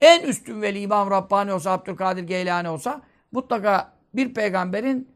[0.00, 3.02] En üstün veli İmam Rabbani olsa, Abdülkadir Geylani olsa
[3.32, 5.08] mutlaka bir peygamberin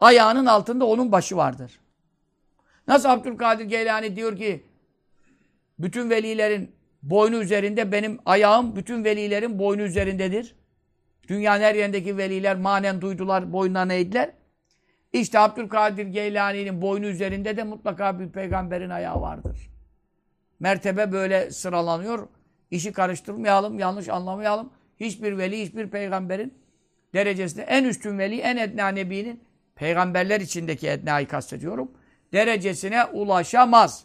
[0.00, 1.80] ayağının altında onun başı vardır.
[2.88, 4.64] Nasıl Abdülkadir Geylani diyor ki
[5.78, 6.75] bütün velilerin
[7.10, 10.54] boynu üzerinde benim ayağım bütün velilerin boynu üzerindedir.
[11.28, 14.30] Dünyanın her yerindeki veliler manen duydular, boynuna eğdiler.
[15.12, 19.70] İşte Abdülkadir Geylani'nin boynu üzerinde de mutlaka bir peygamberin ayağı vardır.
[20.60, 22.28] Mertebe böyle sıralanıyor.
[22.70, 24.70] İşi karıştırmayalım, yanlış anlamayalım.
[25.00, 26.54] Hiçbir veli, hiçbir peygamberin
[27.14, 29.40] derecesinde en üstün veli, en edna nebinin
[29.74, 31.90] peygamberler içindeki ednayı kastediyorum.
[32.32, 34.04] Derecesine ulaşamaz.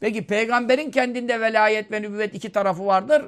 [0.00, 3.22] Peki peygamberin kendinde velayet ve nübüvvet iki tarafı vardır.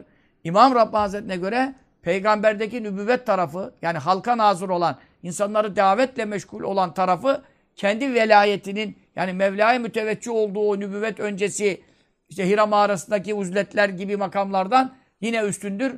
[0.44, 6.94] İmam Rabbani Hazretleri'ne göre peygamberdeki nübüvvet tarafı yani halka nazır olan, insanları davetle meşgul olan
[6.94, 7.42] tarafı
[7.76, 11.82] kendi velayetinin yani Mevla'ya müteveccih olduğu nübüvvet öncesi
[12.28, 15.94] işte Hira mağarasındaki uzletler gibi makamlardan yine üstündür.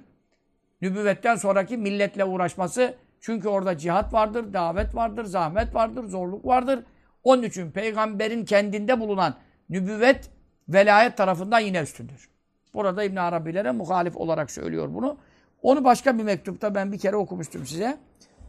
[0.80, 2.94] Nübüvvetten sonraki milletle uğraşması.
[3.20, 6.80] Çünkü orada cihat vardır, davet vardır, zahmet vardır, zorluk vardır.
[7.22, 9.34] Onun için peygamberin kendinde bulunan
[9.68, 10.30] nübüvvet
[10.68, 12.28] velayet tarafından yine üstündür.
[12.74, 15.16] Burada İbn Arabilere muhalif olarak söylüyor bunu.
[15.62, 17.98] Onu başka bir mektupta ben bir kere okumuştum size.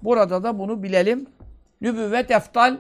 [0.03, 1.27] Burada da bunu bilelim.
[1.81, 2.77] Nübüvvet eftal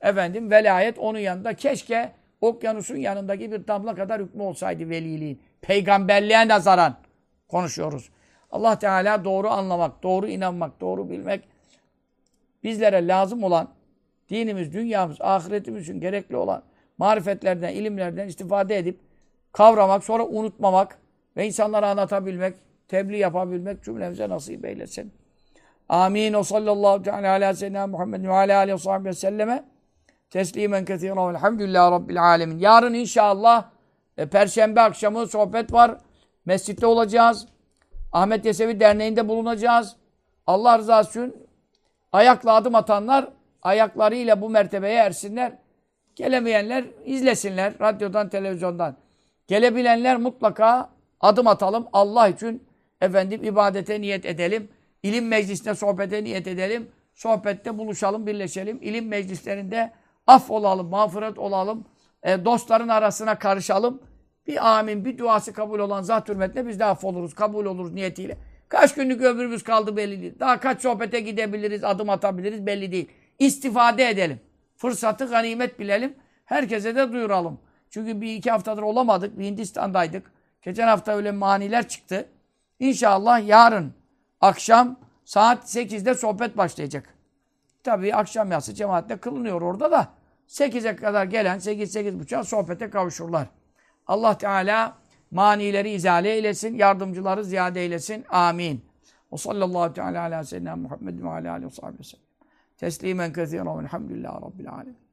[0.00, 5.40] efendim velayet onun yanında keşke okyanusun yanındaki bir damla kadar hükmü olsaydı veliliğin.
[5.60, 6.96] peygamberliğe nazaran
[7.48, 8.10] konuşuyoruz.
[8.50, 11.48] Allah Teala doğru anlamak, doğru inanmak, doğru bilmek
[12.64, 13.68] bizlere lazım olan
[14.30, 16.62] dinimiz, dünyamız, ahiretimiz için gerekli olan
[16.98, 19.00] marifetlerden, ilimlerden istifade edip
[19.52, 20.98] kavramak, sonra unutmamak
[21.36, 22.56] ve insanlara anlatabilmek,
[22.88, 25.12] tebliğ yapabilmek cümlemize nasip eylesin.
[25.88, 26.32] Amin.
[26.32, 29.64] O sallallahu teala ala seyyidina Muhammed ve ala aleyhi ve sahbihi ve selleme
[30.30, 32.58] teslimen kethiren velhamdülillahi rabbil alemin.
[32.58, 33.64] Yarın inşallah
[34.16, 35.98] e, Perşembe akşamı sohbet var.
[36.44, 37.48] Mescitte olacağız.
[38.12, 39.96] Ahmet Yesevi Derneği'nde bulunacağız.
[40.46, 41.36] Allah rızası için
[42.12, 43.28] ayakla adım atanlar
[43.62, 45.52] ayaklarıyla bu mertebeye ersinler.
[46.16, 48.96] Gelemeyenler izlesinler radyodan, televizyondan.
[49.46, 51.86] Gelebilenler mutlaka adım atalım.
[51.92, 52.62] Allah için
[53.00, 54.68] efendim ibadete niyet edelim.
[55.02, 56.88] İlim meclisinde sohbete niyet edelim.
[57.14, 58.78] Sohbette buluşalım, birleşelim.
[58.82, 59.92] İlim meclislerinde
[60.26, 61.84] af olalım, mağfiret olalım.
[62.22, 64.02] E, dostların arasına karışalım.
[64.46, 68.38] Bir amin, bir duası kabul olan zat hürmetine biz de affoluruz, kabul oluruz niyetiyle.
[68.68, 70.34] Kaç günlük ömrümüz kaldı belli değil.
[70.40, 73.08] Daha kaç sohbete gidebiliriz, adım atabiliriz belli değil.
[73.38, 74.40] İstifade edelim.
[74.76, 76.14] Fırsatı ganimet bilelim.
[76.44, 77.58] Herkese de duyuralım.
[77.90, 79.38] Çünkü bir iki haftadır olamadık.
[79.38, 80.32] Bir Hindistan'daydık.
[80.62, 82.28] Geçen hafta öyle maniler çıktı.
[82.78, 83.92] İnşallah yarın
[84.40, 87.14] akşam saat 8'de sohbet başlayacak.
[87.82, 90.08] Tabii akşam yatsı cemaatle kılınıyor orada da.
[90.48, 93.46] 8'e kadar gelen 8-8.30'a sohbete kavuşurlar.
[94.06, 94.96] Allah Teala
[95.30, 98.24] manileri izale eylesin, yardımcıları ziyade eylesin.
[98.28, 98.84] Amin.
[99.30, 102.23] O sallallahu teala ala seyyidina Muhammed ve ala aleyhi ve sellem.
[102.76, 105.03] Teslimen kethiren velhamdülillahi rabbil alemin.